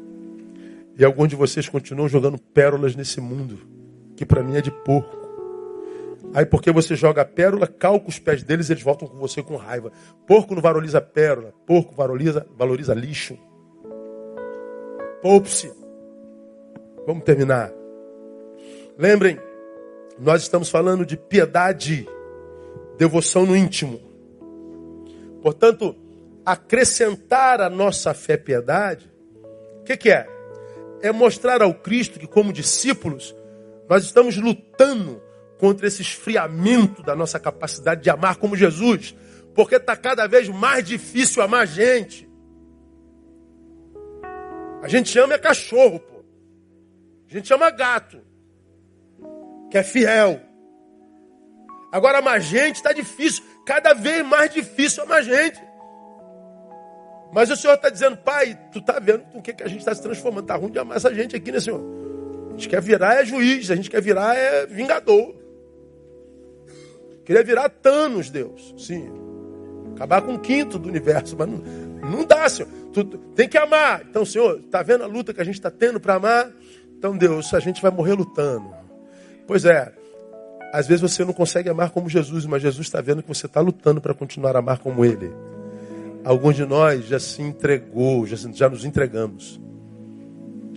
E 0.98 1.06
alguns 1.06 1.30
de 1.30 1.36
vocês 1.36 1.68
continuam 1.68 2.08
jogando 2.08 2.38
pérolas 2.38 2.96
nesse 2.96 3.20
mundo, 3.20 3.60
que 4.16 4.26
para 4.26 4.44
mim 4.44 4.56
é 4.56 4.62
de 4.62 4.72
porco. 4.72 5.22
Aí 6.34 6.46
porque 6.46 6.72
você 6.72 6.96
joga 6.96 7.22
a 7.22 7.26
pérola, 7.26 7.68
calca 7.68 8.10
os 8.10 8.20
pés 8.20 8.44
deles, 8.44 8.70
eles 8.70 8.84
voltam 8.84 9.08
com 9.08 9.18
você 9.18 9.44
com 9.44 9.56
raiva. 9.56 9.92
Porco 10.26 10.56
não 10.56 10.62
valoriza 10.62 11.02
pérola, 11.02 11.54
porco 11.66 11.94
valoriza, 11.96 12.46
valoriza 12.58 12.94
lixo. 12.94 13.38
Poupe-se. 15.22 15.72
Vamos 17.06 17.24
terminar. 17.24 17.72
Lembrem, 18.98 19.40
nós 20.20 20.44
estamos 20.44 20.70
falando 20.70 21.06
de 21.06 21.18
piedade, 21.18 22.08
devoção 22.98 23.46
no 23.46 23.56
íntimo. 23.56 24.00
Portanto, 25.42 25.96
acrescentar 26.46 27.60
a 27.60 27.70
nossa 27.70 28.14
fé 28.14 28.38
piedade, 28.38 29.12
o 29.80 29.84
que, 29.84 29.98
que 29.98 30.12
é? 30.12 30.28
É 31.02 31.12
mostrar 31.12 31.62
ao 31.62 31.74
Cristo 31.74 32.20
que, 32.20 32.28
como 32.28 32.54
discípulos, 32.54 33.36
nós 33.90 34.04
estamos 34.04 34.38
lutando 34.38 35.22
contra 35.60 35.88
esse 35.88 36.02
esfriamento 36.02 37.04
da 37.04 37.16
nossa 37.16 37.40
capacidade 37.40 38.02
de 38.02 38.10
amar 38.10 38.38
como 38.38 38.56
Jesus, 38.56 39.16
porque 39.54 39.76
está 39.76 39.96
cada 39.96 40.28
vez 40.28 40.50
mais 40.50 40.86
difícil 40.86 41.42
amar 41.42 41.68
gente. 41.68 42.30
A 44.82 44.88
gente 44.88 45.18
ama 45.20 45.36
é 45.36 45.38
cachorro, 45.38 46.00
pô. 46.00 46.24
A 47.30 47.34
gente 47.34 47.54
ama 47.54 47.70
gato, 47.70 48.22
que 49.70 49.78
é 49.78 49.84
fiel. 49.84 50.42
Agora 51.92 52.20
amar 52.20 52.42
gente 52.42 52.78
está 52.78 52.92
difícil, 52.92 53.44
cada 53.66 53.94
vez 53.94 54.26
mais 54.26 54.52
difícil 54.52 55.04
amar 55.04 55.24
gente. 55.24 55.62
Mas 57.34 57.50
o 57.50 57.56
Senhor 57.56 57.76
está 57.76 57.90
dizendo, 57.90 58.18
pai, 58.18 58.60
tu 58.72 58.80
está 58.80 59.00
vendo 59.00 59.24
com 59.32 59.40
o 59.40 59.42
que, 59.42 59.54
que 59.54 59.64
a 59.64 59.68
gente 59.68 59.80
está 59.80 59.96
se 59.96 60.02
transformando. 60.02 60.44
Está 60.44 60.56
ruim 60.56 60.72
de 60.72 60.80
amar 60.80 60.98
essa 60.98 61.14
gente 61.14 61.36
aqui, 61.36 61.52
né, 61.52 61.60
Senhor? 61.60 61.82
A 62.50 62.52
gente 62.52 62.68
quer 62.68 62.82
virar 62.82 63.16
é 63.16 63.26
juiz, 63.26 63.72
a 63.72 63.76
gente 63.76 63.90
quer 63.90 64.02
virar 64.02 64.36
é 64.36 64.66
vingador. 64.66 65.34
Queria 67.24 67.44
virar 67.44 67.70
Thanos, 67.70 68.30
Deus. 68.30 68.76
Sim. 68.78 69.10
Acabar 69.96 70.22
com 70.22 70.34
o 70.34 70.40
quinto 70.40 70.78
do 70.78 70.90
universo. 70.90 71.36
Mas 71.38 71.48
não, 71.48 71.58
não 71.58 72.26
dá, 72.26 72.50
Senhor. 72.50 72.70
Tu, 72.92 73.06
tem 73.06 73.48
que 73.48 73.58
amar. 73.58 74.04
Então, 74.10 74.26
Senhor, 74.26 74.60
está 74.60 74.84
vendo 74.84 75.04
a 75.04 75.08
luta 75.08 75.34
que 75.34 75.40
a 75.40 75.44
gente 75.46 75.56
está 75.56 75.72
tendo 75.72 76.00
para 76.00 76.16
amar? 76.16 76.52
Então, 76.98 77.16
Deus, 77.16 77.54
a 77.54 77.60
gente 77.60 77.82
vai 77.82 77.92
morrer 77.92 78.14
lutando. 78.14 78.70
Pois 79.48 79.64
é. 79.64 79.94
Às 80.74 80.88
vezes 80.88 81.02
você 81.02 81.24
não 81.24 81.34
consegue 81.34 81.70
amar 81.70 81.92
como 81.92 82.10
Jesus, 82.10 82.46
mas 82.46 82.62
Jesus 82.62 82.88
está 82.88 83.02
vendo 83.02 83.22
que 83.22 83.28
você 83.28 83.46
está 83.46 83.60
lutando 83.62 84.02
para 84.02 84.14
continuar 84.14 84.56
a 84.56 84.60
amar 84.60 84.80
como 84.80 85.04
Ele. 85.06 85.32
Alguns 86.24 86.56
de 86.56 86.66
nós 86.66 87.06
já 87.06 87.20
se 87.20 87.42
entregou, 87.42 88.26
já, 88.28 88.36
já 88.52 88.70
nos 88.70 88.86
entregamos. 88.86 89.60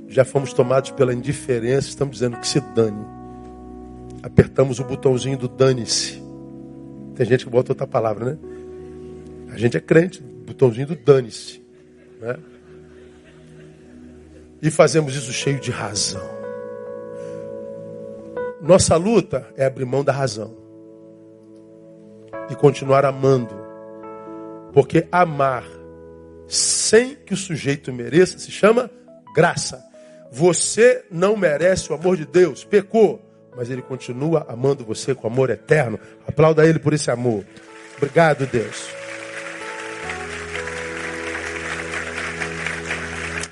Já 0.09 0.25
fomos 0.25 0.53
tomados 0.53 0.91
pela 0.93 1.13
indiferença, 1.13 1.89
estamos 1.89 2.15
dizendo 2.15 2.39
que 2.39 2.47
se 2.47 2.61
dane. 2.61 3.05
Apertamos 4.23 4.79
o 4.79 4.85
botãozinho 4.85 5.37
do 5.37 5.49
dane-se. 5.49 6.23
Tem 7.15 7.27
gente 7.27 7.45
que 7.45 7.51
bota 7.51 7.73
outra 7.73 7.87
palavra, 7.87 8.25
né? 8.33 8.39
A 9.51 9.59
gente 9.59 9.77
é 9.77 9.81
crente, 9.81 10.23
botãozinho 10.23 10.87
do 10.87 10.97
dane-se. 10.97 11.63
Né? 12.21 12.37
E 14.63 14.71
fazemos 14.71 15.15
isso 15.15 15.33
cheio 15.33 15.61
de 15.61 15.71
razão. 15.71 16.23
Nossa 18.63 18.97
luta 18.97 19.47
é 19.57 19.67
abrir 19.67 19.85
mão 19.85 20.03
da 20.03 20.13
razão. 20.13 20.57
E 22.51 22.55
continuar 22.55 23.05
amando. 23.05 23.64
Porque 24.75 25.07
amar 25.11 25.65
sem 26.47 27.15
que 27.15 27.33
o 27.33 27.37
sujeito 27.37 27.91
mereça 27.91 28.39
se 28.39 28.51
chama 28.51 28.91
graça. 29.35 29.83
Você 30.31 31.07
não 31.11 31.35
merece 31.37 31.91
o 31.91 31.95
amor 31.95 32.19
de 32.19 32.27
Deus, 32.27 32.63
pecou 32.65 33.25
mas 33.57 33.71
ele 33.71 33.83
continua 33.83 34.45
amando 34.49 34.85
você 34.85 35.15
com 35.15 35.27
amor 35.27 35.51
eterno. 35.51 35.99
Aplauda 36.27 36.67
ele 36.67 36.79
por 36.79 36.93
esse 36.93 37.11
amor. 37.11 37.45
Obrigado, 37.97 38.47
Deus. 38.47 38.89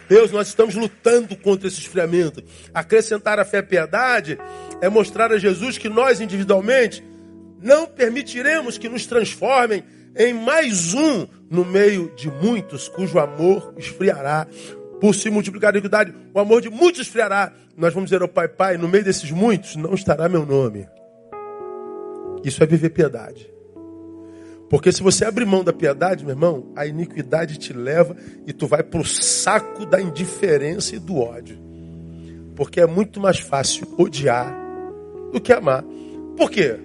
Deus, 0.08 0.30
nós 0.30 0.48
estamos 0.48 0.74
lutando 0.74 1.36
contra 1.36 1.68
esse 1.68 1.78
esfriamento. 1.78 2.42
Acrescentar 2.74 3.38
a 3.38 3.44
fé 3.44 3.58
e 3.58 3.62
piedade 3.62 4.38
é 4.80 4.88
mostrar 4.88 5.32
a 5.32 5.38
Jesus 5.38 5.78
que 5.78 5.88
nós 5.88 6.20
individualmente 6.20 7.02
não 7.62 7.86
permitiremos 7.86 8.76
que 8.76 8.88
nos 8.88 9.06
transformem 9.06 9.84
em 10.16 10.32
mais 10.34 10.94
um 10.94 11.26
no 11.50 11.64
meio 11.64 12.12
de 12.14 12.30
muitos 12.30 12.88
cujo 12.88 13.18
amor 13.18 13.74
esfriará 13.76 14.46
por 15.00 15.14
se 15.14 15.30
multiplicar 15.30 15.70
a 15.70 15.72
iniquidade, 15.72 16.14
o 16.32 16.38
amor 16.38 16.60
de 16.60 16.70
muitos 16.70 17.00
esfriará. 17.00 17.52
Nós 17.76 17.92
vamos 17.92 18.10
dizer 18.10 18.22
ao 18.22 18.28
Pai, 18.28 18.46
Pai, 18.46 18.76
no 18.76 18.88
meio 18.88 19.02
desses 19.02 19.30
muitos 19.30 19.74
não 19.76 19.94
estará 19.94 20.28
meu 20.28 20.46
nome. 20.46 20.86
Isso 22.44 22.62
é 22.62 22.66
viver 22.66 22.90
piedade. 22.90 23.50
Porque 24.70 24.90
se 24.90 25.02
você 25.02 25.24
abrir 25.24 25.44
mão 25.44 25.62
da 25.62 25.72
piedade, 25.72 26.24
meu 26.24 26.32
irmão, 26.32 26.72
a 26.74 26.86
iniquidade 26.86 27.58
te 27.58 27.72
leva 27.72 28.16
e 28.46 28.52
tu 28.52 28.66
vai 28.66 28.82
para 28.82 29.00
o 29.00 29.04
saco 29.04 29.84
da 29.84 30.00
indiferença 30.00 30.96
e 30.96 30.98
do 30.98 31.18
ódio. 31.18 31.58
Porque 32.56 32.80
é 32.80 32.86
muito 32.86 33.20
mais 33.20 33.38
fácil 33.38 33.86
odiar 33.98 34.56
do 35.32 35.40
que 35.40 35.52
amar. 35.52 35.84
Por 36.36 36.50
quê? 36.50 36.78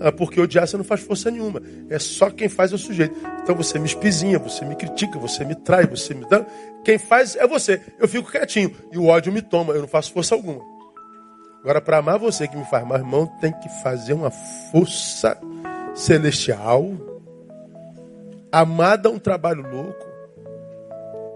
Ah, 0.00 0.10
porque 0.10 0.40
odiar 0.40 0.66
você 0.66 0.76
não 0.76 0.84
faz 0.84 1.00
força 1.00 1.30
nenhuma. 1.30 1.62
É 1.88 1.98
só 1.98 2.30
quem 2.30 2.48
faz 2.48 2.72
é 2.72 2.74
o 2.74 2.78
sujeito. 2.78 3.14
Então 3.42 3.54
você 3.54 3.78
me 3.78 3.86
espizinha, 3.86 4.38
você 4.38 4.64
me 4.64 4.74
critica, 4.74 5.18
você 5.18 5.44
me 5.44 5.54
trai, 5.54 5.86
você 5.86 6.14
me 6.14 6.28
dá. 6.28 6.44
Quem 6.84 6.98
faz 6.98 7.36
é 7.36 7.46
você. 7.46 7.80
Eu 7.98 8.08
fico 8.08 8.30
quietinho. 8.30 8.74
E 8.92 8.98
o 8.98 9.06
ódio 9.06 9.32
me 9.32 9.40
toma, 9.40 9.72
eu 9.72 9.80
não 9.80 9.88
faço 9.88 10.12
força 10.12 10.34
alguma. 10.34 10.60
Agora, 11.60 11.80
para 11.80 11.98
amar 11.98 12.18
você 12.18 12.46
que 12.46 12.56
me 12.56 12.64
faz 12.64 12.86
mal, 12.86 12.98
irmão, 12.98 13.26
tem 13.40 13.52
que 13.52 13.68
fazer 13.82 14.12
uma 14.12 14.30
força 14.30 15.38
celestial. 15.94 16.92
Amar 18.52 18.98
dá 18.98 19.08
um 19.08 19.18
trabalho 19.18 19.62
louco. 19.62 20.06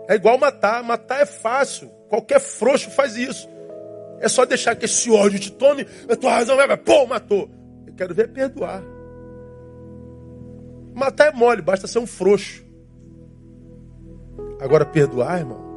É 0.08 0.14
igual 0.14 0.38
matar. 0.38 0.82
Matar 0.82 1.20
é 1.20 1.26
fácil. 1.26 1.88
Qualquer 2.08 2.40
frouxo 2.40 2.90
faz 2.90 3.16
isso. 3.16 3.48
É 4.20 4.28
só 4.28 4.44
deixar 4.44 4.74
que 4.74 4.84
esse 4.84 5.10
ódio 5.10 5.38
te 5.38 5.52
tome. 5.52 5.86
A 6.10 6.16
tua 6.16 6.32
razão 6.32 6.56
vai, 6.56 6.76
pô, 6.76 7.06
matou 7.06 7.57
quero 7.96 8.14
ver 8.14 8.28
perdoar. 8.28 8.82
Matar 10.94 11.28
é 11.28 11.32
mole, 11.32 11.62
basta 11.62 11.86
ser 11.86 12.00
um 12.00 12.06
frouxo. 12.06 12.64
Agora, 14.60 14.84
perdoar, 14.84 15.38
irmão, 15.38 15.68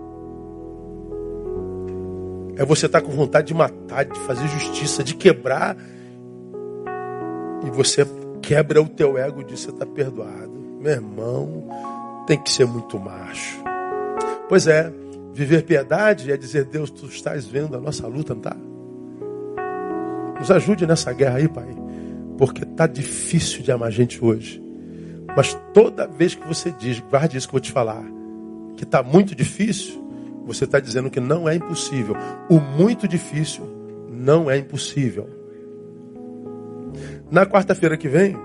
é 2.57 2.65
você 2.65 2.87
estar 2.87 3.01
tá 3.01 3.07
com 3.07 3.11
vontade 3.11 3.47
de 3.47 3.53
matar, 3.53 4.03
de 4.05 4.19
fazer 4.21 4.47
justiça, 4.47 5.03
de 5.03 5.15
quebrar. 5.15 5.77
E 7.63 7.69
você 7.69 8.05
quebra 8.41 8.81
o 8.81 8.89
teu 8.89 9.17
ego 9.17 9.43
de 9.43 9.53
estar 9.53 9.73
tá 9.73 9.85
perdoado. 9.85 10.51
Meu 10.79 10.93
irmão, 10.93 11.67
tem 12.25 12.41
que 12.41 12.49
ser 12.49 12.65
muito 12.65 12.99
macho. 12.99 13.63
Pois 14.49 14.65
é, 14.65 14.91
viver 15.33 15.63
piedade 15.63 16.31
é 16.31 16.37
dizer, 16.37 16.65
Deus, 16.65 16.89
tu 16.89 17.05
estás 17.05 17.45
vendo 17.45 17.77
a 17.77 17.79
nossa 17.79 18.07
luta, 18.07 18.33
não 18.33 18.41
está? 18.41 18.57
Nos 20.39 20.49
ajude 20.49 20.87
nessa 20.87 21.13
guerra 21.13 21.37
aí, 21.37 21.47
Pai 21.47 21.80
porque 22.41 22.65
tá 22.65 22.87
difícil 22.87 23.61
de 23.61 23.71
amar 23.71 23.91
gente 23.91 24.25
hoje. 24.25 24.59
Mas 25.37 25.53
toda 25.75 26.07
vez 26.07 26.33
que 26.33 26.47
você 26.47 26.71
diz, 26.71 26.99
guarde 26.99 27.37
isso 27.37 27.47
que 27.47 27.51
eu 27.51 27.59
vou 27.59 27.61
te 27.61 27.71
falar, 27.71 28.03
que 28.75 28.83
está 28.83 29.03
muito 29.03 29.35
difícil, 29.35 30.03
você 30.43 30.63
está 30.63 30.79
dizendo 30.79 31.11
que 31.11 31.19
não 31.19 31.47
é 31.47 31.53
impossível. 31.53 32.15
O 32.49 32.59
muito 32.59 33.07
difícil 33.07 33.63
não 34.09 34.49
é 34.49 34.57
impossível. 34.57 35.29
Na 37.29 37.45
quarta-feira 37.45 37.95
que 37.95 38.09
vem, 38.09 38.35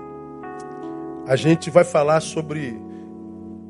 a 1.25 1.35
gente 1.35 1.71
vai 1.71 1.83
falar 1.83 2.19
sobre 2.19 2.79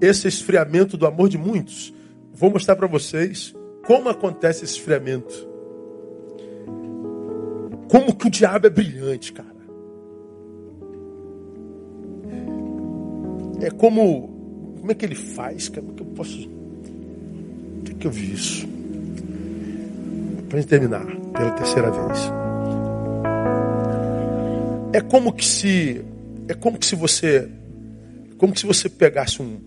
esse 0.01 0.27
esfriamento 0.27 0.97
do 0.97 1.07
amor 1.07 1.29
de 1.29 1.37
muitos. 1.37 1.93
Vou 2.33 2.51
mostrar 2.51 2.75
para 2.75 2.85
vocês 2.85 3.55
como 3.85 4.09
acontece 4.09 4.65
esse 4.65 4.73
esfriamento. 4.73 5.47
Como 7.89 8.13
que 8.13 8.27
o 8.27 8.29
diabo 8.29 8.67
é 8.67 8.69
brilhante, 8.69 9.31
cara. 9.31 9.56
É 13.61 13.69
como. 13.69 14.35
Como 14.79 14.91
é 14.91 14.95
que 14.95 15.05
ele 15.05 15.15
faz? 15.15 15.69
Como 15.69 15.91
é 15.91 15.93
que 15.95 16.01
eu 16.01 16.07
posso. 16.07 16.49
Onde 17.79 17.91
é 17.91 17.95
que 17.95 18.07
eu 18.07 18.11
vi 18.11 18.33
isso? 18.33 18.67
Para 20.49 20.63
terminar, 20.63 21.05
pela 21.05 21.51
terceira 21.51 21.91
vez. 21.91 22.31
É 24.93 25.01
como 25.01 25.33
que 25.33 25.45
se. 25.45 26.01
É 26.47 26.53
como 26.53 26.77
que 26.77 26.85
se 26.85 26.95
você. 26.95 27.49
Como 28.37 28.53
que 28.53 28.59
se 28.59 28.65
você 28.65 28.87
pegasse 28.87 29.41
um, 29.41 29.59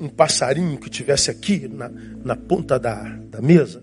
um 0.00 0.08
passarinho 0.08 0.78
que 0.78 0.90
tivesse 0.90 1.30
aqui 1.30 1.68
na, 1.68 1.90
na 2.24 2.36
ponta 2.36 2.78
da, 2.78 3.02
da 3.30 3.40
mesa 3.40 3.82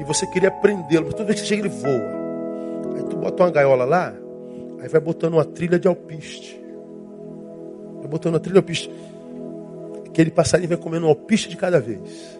e 0.00 0.04
você 0.04 0.26
queria 0.26 0.50
prendê-lo, 0.50 1.06
mas 1.06 1.14
toda 1.14 1.26
vez 1.26 1.40
que 1.40 1.46
chega 1.46 1.62
ele 1.62 1.68
voa. 1.68 2.96
Aí 2.96 3.02
tu 3.08 3.16
bota 3.16 3.44
uma 3.44 3.50
gaiola 3.50 3.84
lá, 3.84 4.12
aí 4.80 4.88
vai 4.88 5.00
botando 5.00 5.34
uma 5.34 5.44
trilha 5.44 5.78
de 5.78 5.86
alpiste. 5.86 6.63
Vai 8.04 8.10
botando 8.10 8.36
a 8.36 8.38
trilha 8.38 8.58
alpiste. 8.58 8.90
Aquele 10.06 10.30
passarinho 10.30 10.68
vai 10.68 10.76
comendo 10.76 11.06
um 11.06 11.08
alpiste 11.08 11.48
de 11.48 11.56
cada 11.56 11.80
vez. 11.80 12.38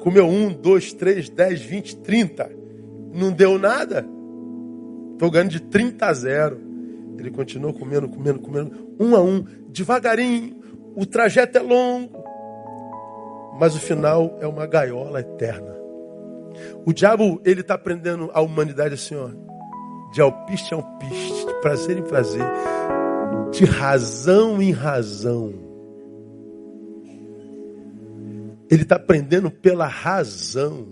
Comeu 0.00 0.26
um, 0.26 0.52
dois, 0.52 0.92
três, 0.92 1.28
dez, 1.28 1.60
vinte, 1.60 1.96
trinta. 1.96 2.50
Não 3.14 3.30
deu 3.30 3.56
nada. 3.56 4.04
Estou 5.12 5.30
ganhando 5.30 5.50
de 5.50 5.60
30 5.60 6.06
a 6.06 6.12
zero. 6.12 6.60
Ele 7.16 7.30
continuou 7.30 7.72
comendo, 7.72 8.08
comendo, 8.08 8.40
comendo, 8.40 8.96
um 8.98 9.14
a 9.14 9.22
um, 9.22 9.44
devagarinho. 9.68 10.56
O 10.96 11.06
trajeto 11.06 11.58
é 11.58 11.62
longo, 11.62 12.24
mas 13.60 13.76
o 13.76 13.78
final 13.78 14.36
é 14.40 14.46
uma 14.46 14.66
gaiola 14.66 15.20
eterna. 15.20 15.76
O 16.84 16.92
diabo, 16.92 17.40
ele 17.44 17.60
está 17.60 17.78
prendendo 17.78 18.28
a 18.34 18.40
humanidade 18.40 18.94
assim, 18.94 19.14
ó, 19.14 19.28
de 20.12 20.20
alpiste 20.20 20.74
a 20.74 20.78
alpiste, 20.78 21.46
de 21.46 21.54
prazer 21.60 21.96
em 21.96 22.02
prazer, 22.02 22.44
de 23.56 23.64
razão 23.64 24.60
em 24.60 24.70
razão. 24.70 25.52
Ele 28.70 28.82
está 28.82 28.98
prendendo 28.98 29.50
pela 29.50 29.86
razão. 29.86 30.86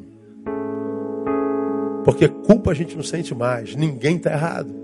Porque 2.05 2.29
culpa 2.29 2.71
a 2.71 2.75
gente 2.75 2.97
não 2.97 3.03
sente 3.03 3.35
mais, 3.35 3.75
ninguém 3.75 4.17
está 4.17 4.33
errado. 4.33 4.75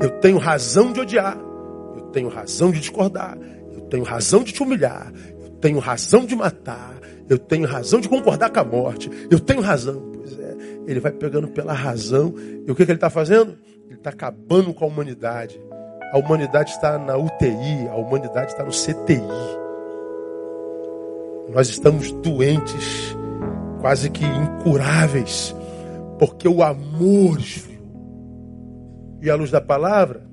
Eu 0.00 0.10
tenho 0.20 0.38
razão 0.38 0.92
de 0.92 1.00
odiar, 1.00 1.38
eu 1.96 2.02
tenho 2.12 2.28
razão 2.28 2.72
de 2.72 2.80
discordar, 2.80 3.38
eu 3.72 3.82
tenho 3.82 4.02
razão 4.02 4.42
de 4.42 4.52
te 4.52 4.62
humilhar, 4.62 5.12
eu 5.40 5.50
tenho 5.60 5.78
razão 5.78 6.24
de 6.24 6.34
matar, 6.34 6.94
eu 7.28 7.38
tenho 7.38 7.66
razão 7.66 8.00
de 8.00 8.08
concordar 8.08 8.50
com 8.50 8.60
a 8.60 8.64
morte, 8.64 9.08
eu 9.30 9.38
tenho 9.38 9.60
razão. 9.60 10.10
Pois 10.12 10.38
é, 10.38 10.56
ele 10.86 10.98
vai 10.98 11.12
pegando 11.12 11.48
pela 11.48 11.72
razão, 11.72 12.34
e 12.66 12.70
o 12.70 12.74
que, 12.74 12.84
que 12.84 12.90
ele 12.90 12.96
está 12.96 13.10
fazendo? 13.10 13.56
Está 14.02 14.10
acabando 14.10 14.74
com 14.74 14.84
a 14.84 14.88
humanidade. 14.88 15.62
A 16.12 16.18
humanidade 16.18 16.72
está 16.72 16.98
na 16.98 17.16
UTI, 17.16 17.88
a 17.88 17.94
humanidade 17.94 18.50
está 18.50 18.64
no 18.64 18.72
CTI. 18.72 19.22
Nós 21.54 21.68
estamos 21.68 22.10
doentes 22.10 23.16
quase 23.80 24.10
que 24.10 24.24
incuráveis, 24.24 25.54
porque 26.18 26.48
o 26.48 26.64
amor. 26.64 27.38
E 29.20 29.30
a 29.30 29.36
luz 29.36 29.52
da 29.52 29.60
palavra, 29.60 30.26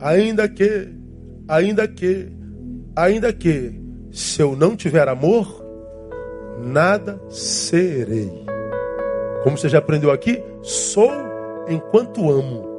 ainda 0.00 0.48
que, 0.48 0.92
ainda 1.46 1.86
que, 1.86 2.32
ainda 2.96 3.32
que, 3.32 3.80
se 4.10 4.42
eu 4.42 4.56
não 4.56 4.74
tiver 4.74 5.06
amor, 5.08 5.64
nada 6.58 7.20
serei. 7.30 8.32
Como 9.44 9.56
você 9.56 9.68
já 9.68 9.78
aprendeu 9.78 10.10
aqui, 10.10 10.42
sou 10.60 11.35
enquanto 11.68 12.30
amo. 12.30 12.76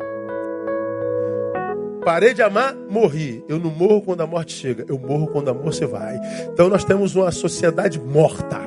Parei 2.04 2.34
de 2.34 2.42
amar, 2.42 2.74
morri. 2.90 3.44
Eu 3.50 3.60
não 3.60 3.70
morro 3.70 4.02
quando 4.02 4.22
a 4.22 4.28
morte 4.28 4.54
chega, 4.54 4.86
eu 4.88 4.98
morro 4.98 5.28
quando 5.28 5.50
a 5.50 5.52
amor 5.52 5.74
se 5.74 5.86
vai. 5.86 6.18
Então 6.54 6.70
nós 6.70 6.86
temos 6.86 7.16
uma 7.16 7.32
sociedade 7.32 8.00
morta 8.00 8.60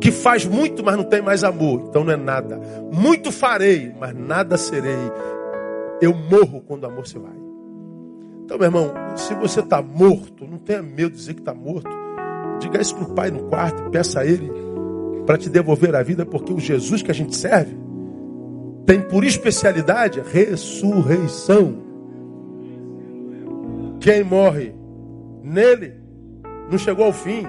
que 0.00 0.10
faz 0.10 0.46
muito, 0.46 0.82
mas 0.82 0.96
não 0.96 1.04
tem 1.04 1.20
mais 1.20 1.44
amor, 1.44 1.84
então 1.86 2.02
não 2.02 2.12
é 2.14 2.16
nada. 2.16 2.58
Muito 2.90 3.30
farei, 3.30 3.92
mas 4.00 4.14
nada 4.14 4.56
serei. 4.56 4.96
Eu 6.00 6.14
morro 6.14 6.62
quando 6.66 6.84
o 6.84 6.86
amor 6.86 7.06
se 7.06 7.18
vai. 7.18 7.38
Então, 8.44 8.56
meu 8.56 8.66
irmão, 8.66 8.92
se 9.14 9.34
você 9.34 9.60
está 9.60 9.82
morto, 9.82 10.46
não 10.46 10.58
tenha 10.58 10.82
medo 10.82 11.10
de 11.10 11.18
dizer 11.18 11.34
que 11.34 11.40
está 11.40 11.54
morto. 11.54 11.90
Diga 12.58 12.80
isso 12.80 12.96
para 12.96 13.04
o 13.04 13.14
pai 13.14 13.30
no 13.30 13.44
quarto 13.44 13.90
peça 13.90 14.20
a 14.20 14.26
ele 14.26 14.50
para 15.26 15.36
te 15.36 15.48
devolver 15.48 15.94
a 15.94 16.02
vida, 16.02 16.26
porque 16.26 16.52
o 16.52 16.58
Jesus 16.58 17.02
que 17.02 17.10
a 17.10 17.14
gente 17.14 17.36
serve 17.36 17.76
tem 18.86 19.00
por 19.00 19.24
especialidade 19.24 20.20
ressurreição. 20.20 21.76
Quem 24.00 24.24
morre 24.24 24.74
nele 25.42 25.94
não 26.70 26.78
chegou 26.78 27.06
ao 27.06 27.12
fim, 27.12 27.44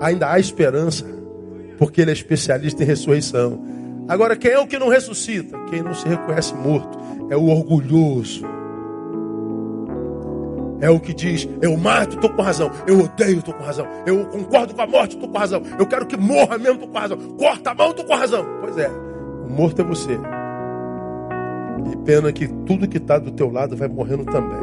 ainda 0.00 0.30
há 0.30 0.38
esperança 0.38 1.16
porque 1.78 2.00
ele 2.00 2.10
é 2.10 2.14
especialista 2.14 2.82
em 2.82 2.86
ressurreição. 2.86 3.62
Agora, 4.08 4.36
quem 4.36 4.52
é 4.52 4.58
o 4.58 4.66
que 4.66 4.78
não 4.78 4.88
ressuscita? 4.88 5.58
Quem 5.68 5.82
não 5.82 5.94
se 5.94 6.08
reconhece 6.08 6.54
morto. 6.54 6.98
É 7.28 7.36
o 7.36 7.46
orgulhoso. 7.46 8.44
É 10.80 10.90
o 10.90 11.00
que 11.00 11.12
diz: 11.12 11.48
eu 11.60 11.76
mato, 11.76 12.14
estou 12.16 12.30
com 12.30 12.42
razão. 12.42 12.70
Eu 12.86 13.00
odeio, 13.00 13.38
estou 13.38 13.54
com 13.54 13.64
razão. 13.64 13.86
Eu 14.06 14.24
concordo 14.26 14.74
com 14.74 14.82
a 14.82 14.86
morte, 14.86 15.14
estou 15.14 15.28
com 15.28 15.38
razão. 15.38 15.62
Eu 15.78 15.86
quero 15.86 16.06
que 16.06 16.16
morra 16.16 16.58
mesmo, 16.58 16.74
estou 16.74 16.88
com 16.88 16.98
razão. 16.98 17.18
Corta 17.36 17.70
a 17.70 17.74
mão, 17.74 17.90
estou 17.90 18.04
com 18.04 18.14
razão. 18.14 18.46
Pois 18.60 18.78
é, 18.78 18.90
o 19.46 19.50
morto 19.50 19.82
é 19.82 19.84
você. 19.84 20.18
E 21.92 21.96
pena 22.04 22.32
que 22.32 22.48
tudo 22.48 22.88
que 22.88 22.98
está 22.98 23.18
do 23.18 23.30
teu 23.30 23.50
lado 23.50 23.76
vai 23.76 23.88
morrendo 23.88 24.24
também. 24.24 24.58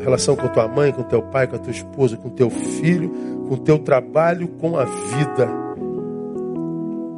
Relação 0.00 0.34
com 0.34 0.48
tua 0.48 0.66
mãe, 0.66 0.92
com 0.92 1.02
teu 1.02 1.22
pai, 1.22 1.46
com 1.46 1.56
a 1.56 1.58
tua 1.58 1.70
esposa, 1.70 2.16
com 2.16 2.28
teu 2.28 2.50
filho, 2.50 3.10
com 3.48 3.56
teu 3.56 3.78
trabalho, 3.78 4.48
com 4.48 4.76
a 4.76 4.84
vida 4.84 5.62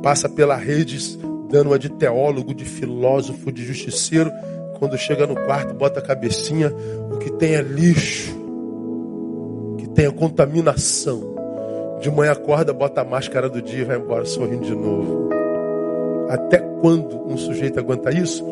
passa 0.04 0.28
pela 0.28 0.54
rede 0.54 1.18
dando 1.48 1.70
uma 1.70 1.78
de 1.78 1.88
teólogo, 1.88 2.54
de 2.54 2.66
filósofo, 2.66 3.50
de 3.50 3.64
justiceiro. 3.64 4.30
Quando 4.78 4.98
chega 4.98 5.26
no 5.26 5.34
quarto, 5.34 5.72
bota 5.72 5.98
a 5.98 6.02
cabecinha, 6.02 6.70
o 7.10 7.16
que 7.16 7.32
tem 7.32 7.54
é 7.54 7.62
lixo, 7.62 8.34
que 9.78 9.88
tem 9.88 10.04
é 10.04 10.10
contaminação. 10.10 11.34
De 12.02 12.10
manhã 12.10 12.32
acorda, 12.32 12.70
bota 12.74 13.00
a 13.00 13.04
máscara 13.04 13.48
do 13.48 13.62
dia 13.62 13.80
e 13.80 13.84
vai 13.84 13.96
embora 13.96 14.26
sorrindo 14.26 14.66
de 14.66 14.74
novo. 14.74 15.30
Até 16.28 16.58
quando 16.58 17.26
um 17.26 17.36
sujeito 17.36 17.78
aguenta 17.78 18.10
isso? 18.10 18.44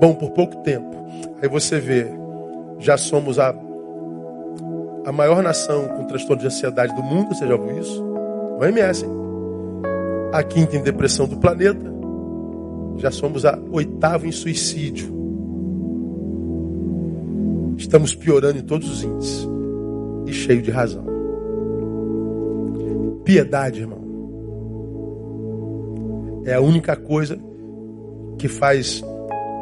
Bom, 0.00 0.14
por 0.14 0.30
pouco 0.30 0.56
tempo. 0.62 0.96
Aí 1.42 1.48
você 1.48 1.78
vê, 1.78 2.06
já 2.78 2.96
somos 2.96 3.38
a, 3.38 3.54
a 5.04 5.12
maior 5.12 5.42
nação 5.42 5.88
com 5.88 6.04
transtorno 6.04 6.40
de 6.40 6.46
ansiedade 6.46 6.94
do 6.94 7.02
mundo, 7.02 7.34
você 7.34 7.46
já 7.46 7.54
ouviu 7.54 7.78
isso? 7.78 8.02
O 8.58 8.64
MS, 8.64 9.04
hein? 9.04 9.10
a 10.32 10.42
quinta 10.42 10.76
em 10.76 10.82
depressão 10.82 11.26
do 11.26 11.36
planeta, 11.36 11.92
já 12.96 13.10
somos 13.10 13.44
a 13.44 13.58
oitava 13.70 14.26
em 14.26 14.32
suicídio. 14.32 15.16
Estamos 17.76 18.14
piorando 18.14 18.58
em 18.58 18.62
todos 18.62 18.90
os 18.90 19.04
índices. 19.04 19.48
E 20.26 20.32
cheio 20.32 20.60
de 20.60 20.70
razão. 20.70 21.04
Piedade, 23.24 23.80
irmão. 23.80 24.07
É 26.48 26.54
a 26.54 26.60
única 26.62 26.96
coisa 26.96 27.38
que 28.38 28.48
faz 28.48 29.04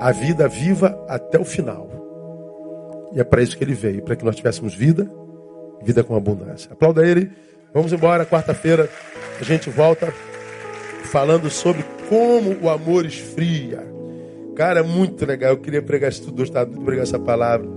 a 0.01 0.13
vida 0.13 0.47
viva 0.47 1.05
até 1.09 1.37
o 1.37 1.45
final. 1.45 1.91
E 3.13 3.21
é 3.21 3.25
para 3.25 3.43
isso 3.43 3.59
que 3.59 3.65
ele 3.65 3.75
veio, 3.75 4.03
para 4.03 4.15
que 4.15 4.25
nós 4.25 4.37
tivéssemos 4.37 4.73
vida, 4.73 5.11
vida 5.83 6.05
com 6.05 6.15
abundância. 6.15 6.73
Aplauda 6.73 7.05
ele. 7.05 7.29
Vamos 7.75 7.93
embora, 7.93 8.25
quarta-feira 8.25 8.89
a 9.41 9.43
gente 9.43 9.69
volta 9.69 10.13
falando 11.05 11.51
sobre 11.51 11.85
como 12.09 12.57
o 12.63 12.71
amor 12.71 13.05
esfria. 13.05 13.83
Cara, 14.55 14.79
é 14.79 14.83
muito 14.85 15.27
legal. 15.27 15.51
Eu 15.51 15.59
queria 15.59 15.83
pregar 15.83 16.13
isso 16.13 16.23
tudo, 16.23 16.37
gostava 16.37 16.71
de 16.71 16.79
pregar 16.79 17.03
essa 17.03 17.19
palavra. 17.19 17.69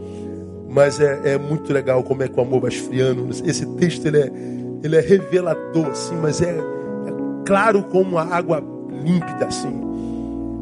Mas 0.70 1.00
é, 1.00 1.34
é, 1.34 1.38
muito 1.40 1.74
legal 1.74 2.04
como 2.04 2.22
é 2.22 2.28
que 2.28 2.40
o 2.40 2.44
amor 2.44 2.62
vai 2.62 2.70
esfriando. 2.70 3.28
Esse 3.44 3.66
texto 3.76 4.06
ele 4.06 4.20
é, 4.20 4.32
ele 4.84 4.96
é 4.96 5.02
revelador, 5.02 5.88
assim, 5.88 6.16
mas 6.16 6.44
é, 6.44 6.52
é 6.52 7.44
claro 7.44 7.82
como 7.86 8.20
a 8.20 8.24
água 8.24 8.78
límpida, 9.04 9.46
assim. 9.46 9.82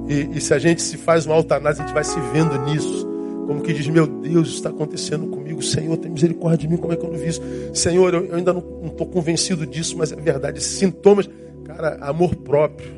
E, 0.07 0.37
e, 0.37 0.41
se 0.41 0.53
a 0.53 0.59
gente 0.59 0.81
se 0.81 0.97
faz 0.97 1.25
uma 1.25 1.35
altanase, 1.35 1.81
a 1.81 1.85
gente 1.85 1.93
vai 1.93 2.03
se 2.03 2.19
vendo 2.31 2.57
nisso. 2.65 3.05
Como 3.45 3.61
que 3.61 3.73
diz, 3.73 3.87
meu 3.87 4.07
Deus, 4.07 4.49
está 4.49 4.69
acontecendo 4.69 5.27
comigo. 5.27 5.61
Senhor, 5.61 5.97
tem 5.97 6.11
misericórdia 6.11 6.59
de 6.59 6.67
mim, 6.67 6.77
como 6.77 6.93
é 6.93 6.95
que 6.95 7.05
eu 7.05 7.11
não 7.11 7.17
vi 7.17 7.27
isso? 7.27 7.41
Senhor, 7.73 8.13
eu, 8.13 8.25
eu 8.25 8.35
ainda 8.35 8.53
não 8.53 8.63
estou 8.85 9.07
convencido 9.07 9.65
disso, 9.65 9.97
mas 9.97 10.11
é 10.11 10.15
verdade. 10.15 10.61
Sintomas 10.61 11.29
Cara, 11.67 11.97
amor 12.01 12.33
próprio. 12.35 12.89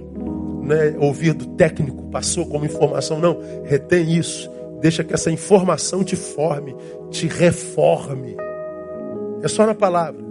Não 0.62 0.76
é 0.76 0.96
ouvir 1.00 1.34
do 1.34 1.46
técnico, 1.56 2.04
passou 2.12 2.46
como 2.46 2.66
informação. 2.66 3.20
Não, 3.20 3.40
retém 3.64 4.14
isso. 4.14 4.50
Deixa 4.80 5.04
que 5.04 5.14
essa 5.14 5.32
informação 5.32 6.04
te 6.04 6.16
forme, 6.16 6.76
te 7.10 7.28
reforme. 7.28 8.38
É 9.42 9.48
só 9.48 9.66
na 9.66 9.74
palavra. 9.74 10.24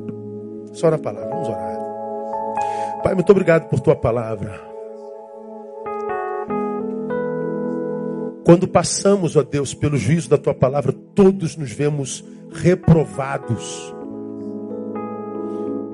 Só 0.73 0.91
na 0.91 0.99
palavra. 0.99 1.29
Vamos 1.29 1.49
orar. 1.49 1.79
Pai, 3.03 3.15
muito 3.15 3.31
obrigado 3.31 3.69
por 3.69 3.81
tua 3.81 3.97
palavra. 3.97 4.68
Quando 8.49 8.67
passamos, 8.67 9.37
ó 9.37 9.43
Deus, 9.43 9.75
pelo 9.75 9.99
juízo 9.99 10.31
da 10.31 10.39
tua 10.39 10.55
palavra, 10.55 10.91
todos 10.91 11.55
nos 11.55 11.71
vemos 11.71 12.25
reprovados. 12.51 13.95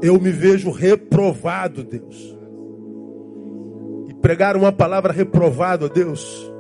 Eu 0.01 0.21
me 0.21 0.31
vejo 0.31 0.71
reprovado, 0.71 1.83
Deus 1.83 2.35
pregar 4.25 4.57
uma 4.57 4.73
palavra 4.73 5.13
reprovada, 5.13 5.87
Deus, 5.87 6.51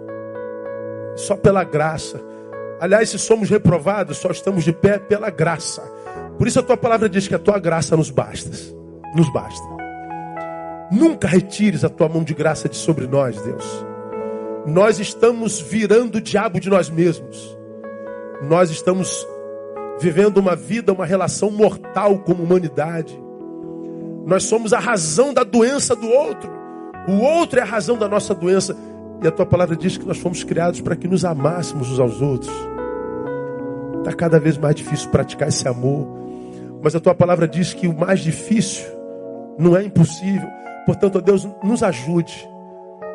só 1.16 1.34
pela 1.34 1.64
graça. 1.64 2.20
Aliás, 2.78 3.08
se 3.08 3.18
somos 3.18 3.48
reprovados, 3.48 4.18
só 4.18 4.30
estamos 4.30 4.64
de 4.64 4.72
pé 4.74 4.98
pela 4.98 5.30
graça. 5.30 5.80
Por 6.36 6.46
isso 6.46 6.60
a 6.60 6.62
tua 6.62 6.76
palavra 6.76 7.08
diz 7.08 7.26
que 7.26 7.34
a 7.34 7.38
tua 7.38 7.58
graça 7.58 7.96
nos 7.96 8.10
basta. 8.10 8.50
Nos 9.16 9.32
basta. 9.32 9.66
Nunca 10.92 11.26
retires 11.26 11.84
a 11.84 11.88
tua 11.88 12.06
mão 12.06 12.22
de 12.22 12.34
graça 12.34 12.68
de 12.68 12.76
sobre 12.76 13.06
nós, 13.06 13.40
Deus. 13.40 13.93
Nós 14.66 14.98
estamos 14.98 15.60
virando 15.60 16.16
o 16.16 16.20
diabo 16.20 16.58
de 16.58 16.70
nós 16.70 16.88
mesmos. 16.88 17.56
Nós 18.48 18.70
estamos 18.70 19.26
vivendo 20.00 20.38
uma 20.38 20.56
vida, 20.56 20.92
uma 20.92 21.04
relação 21.04 21.50
mortal 21.50 22.18
como 22.20 22.42
humanidade. 22.42 23.22
Nós 24.26 24.44
somos 24.44 24.72
a 24.72 24.78
razão 24.78 25.34
da 25.34 25.44
doença 25.44 25.94
do 25.94 26.08
outro. 26.08 26.50
O 27.06 27.20
outro 27.20 27.58
é 27.58 27.62
a 27.62 27.66
razão 27.66 27.98
da 27.98 28.08
nossa 28.08 28.34
doença. 28.34 28.74
E 29.22 29.28
a 29.28 29.30
tua 29.30 29.44
palavra 29.44 29.76
diz 29.76 29.98
que 29.98 30.06
nós 30.06 30.16
fomos 30.16 30.42
criados 30.42 30.80
para 30.80 30.96
que 30.96 31.06
nos 31.06 31.26
amássemos 31.26 31.92
uns 31.92 32.00
aos 32.00 32.22
outros. 32.22 32.52
Está 33.98 34.14
cada 34.14 34.40
vez 34.40 34.56
mais 34.56 34.74
difícil 34.74 35.10
praticar 35.10 35.48
esse 35.48 35.68
amor. 35.68 36.08
Mas 36.82 36.94
a 36.96 37.00
tua 37.00 37.14
palavra 37.14 37.46
diz 37.46 37.74
que 37.74 37.86
o 37.86 37.94
mais 37.94 38.20
difícil 38.20 38.86
não 39.58 39.76
é 39.76 39.84
impossível. 39.84 40.48
Portanto, 40.86 41.16
ó 41.16 41.20
Deus, 41.20 41.46
nos 41.62 41.82
ajude 41.82 42.53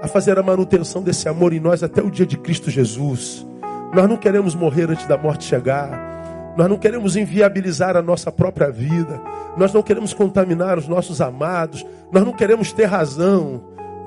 a 0.02 0.08
fazer 0.08 0.38
a 0.40 0.44
manutenção 0.44 1.02
desse 1.02 1.28
amor 1.28 1.54
em 1.54 1.60
nós 1.60 1.84
até 1.84 2.02
o 2.02 2.10
dia 2.10 2.26
de 2.26 2.38
Cristo 2.38 2.70
Jesus. 2.70 3.46
Nós 3.94 4.08
não 4.08 4.18
queremos 4.18 4.56
morrer 4.56 4.90
antes 4.90 5.06
da 5.06 5.18
morte 5.18 5.44
chegar. 5.44 6.54
Nós 6.56 6.70
não 6.70 6.78
queremos 6.78 7.16
inviabilizar 7.16 7.98
a 7.98 8.02
nossa 8.02 8.32
própria 8.32 8.70
vida. 8.70 9.22
Nós 9.58 9.74
não 9.74 9.82
queremos 9.82 10.14
contaminar 10.14 10.78
os 10.78 10.88
nossos 10.88 11.22
amados. 11.22 11.86
Nós 12.12 12.24
não 12.24 12.34
queremos 12.34 12.72
ter 12.72 12.86
razão. 12.86 13.64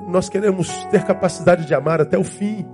Nós 0.07 0.29
queremos 0.29 0.69
ter 0.85 1.03
capacidade 1.03 1.65
de 1.65 1.73
amar 1.73 2.01
até 2.01 2.17
o 2.17 2.23
fim. 2.23 2.65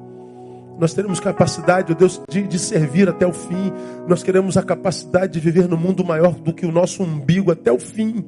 Nós 0.77 0.93
teremos 0.93 1.19
capacidade, 1.19 1.93
Deus, 1.93 2.21
de, 2.29 2.43
de, 2.43 2.57
servir 2.57 3.09
até 3.09 3.27
o 3.27 3.33
fim. 3.33 3.71
Nós 4.07 4.23
queremos 4.23 4.55
a 4.55 4.63
capacidade 4.63 5.33
de 5.33 5.39
viver 5.39 5.67
no 5.67 5.75
mundo 5.75 6.05
maior 6.05 6.33
do 6.33 6.53
que 6.53 6.65
o 6.65 6.71
nosso 6.71 7.03
umbigo 7.03 7.51
até 7.51 7.71
o 7.71 7.79
fim. 7.79 8.23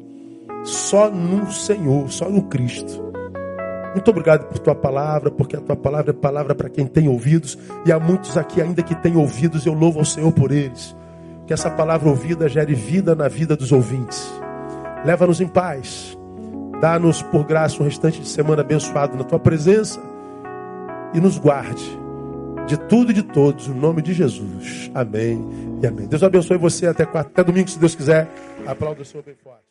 Só 0.65 1.09
no 1.09 1.49
Senhor, 1.49 2.11
só 2.11 2.29
no 2.29 2.43
Cristo. 2.43 3.10
Muito 3.93 4.09
obrigado 4.09 4.47
por 4.47 4.59
tua 4.59 4.73
palavra, 4.73 5.29
porque 5.29 5.55
a 5.55 5.61
tua 5.61 5.75
palavra 5.75 6.11
é 6.11 6.13
palavra 6.13 6.55
para 6.55 6.69
quem 6.69 6.85
tem 6.85 7.09
ouvidos. 7.09 7.57
E 7.85 7.91
há 7.91 7.99
muitos 7.99 8.37
aqui 8.37 8.61
ainda 8.61 8.81
que 8.81 8.95
têm 8.95 9.17
ouvidos, 9.17 9.65
eu 9.65 9.73
louvo 9.73 9.99
ao 9.99 10.05
Senhor 10.05 10.31
por 10.31 10.51
eles. 10.51 10.95
Que 11.45 11.53
essa 11.53 11.69
palavra 11.69 12.09
ouvida 12.09 12.47
gere 12.47 12.73
vida 12.73 13.15
na 13.15 13.27
vida 13.27 13.55
dos 13.55 13.71
ouvintes. 13.71 14.31
Leva-nos 15.03 15.41
em 15.41 15.47
paz. 15.47 16.17
Dá-nos 16.79 17.21
por 17.21 17.43
graça 17.43 17.81
um 17.81 17.85
restante 17.85 18.21
de 18.21 18.27
semana 18.27 18.61
abençoado 18.61 19.17
na 19.17 19.23
tua 19.23 19.39
presença. 19.39 19.99
E 21.13 21.19
nos 21.19 21.37
guarde 21.37 21.99
de 22.67 22.77
tudo 22.77 23.11
e 23.11 23.13
de 23.13 23.23
todos, 23.23 23.67
no 23.67 23.75
nome 23.75 24.01
de 24.01 24.13
Jesus. 24.13 24.89
Amém 24.93 25.45
e 25.81 25.87
amém. 25.87 26.07
Deus 26.07 26.23
abençoe 26.23 26.57
você 26.57 26.87
até, 26.87 27.05
quarta, 27.05 27.29
até 27.29 27.43
domingo, 27.43 27.69
se 27.69 27.77
Deus 27.77 27.95
quiser. 27.95 28.29
Aplauda 28.65 29.01
o 29.01 29.05
Senhor 29.05 29.23
bem 29.23 29.35
forte. 29.43 29.70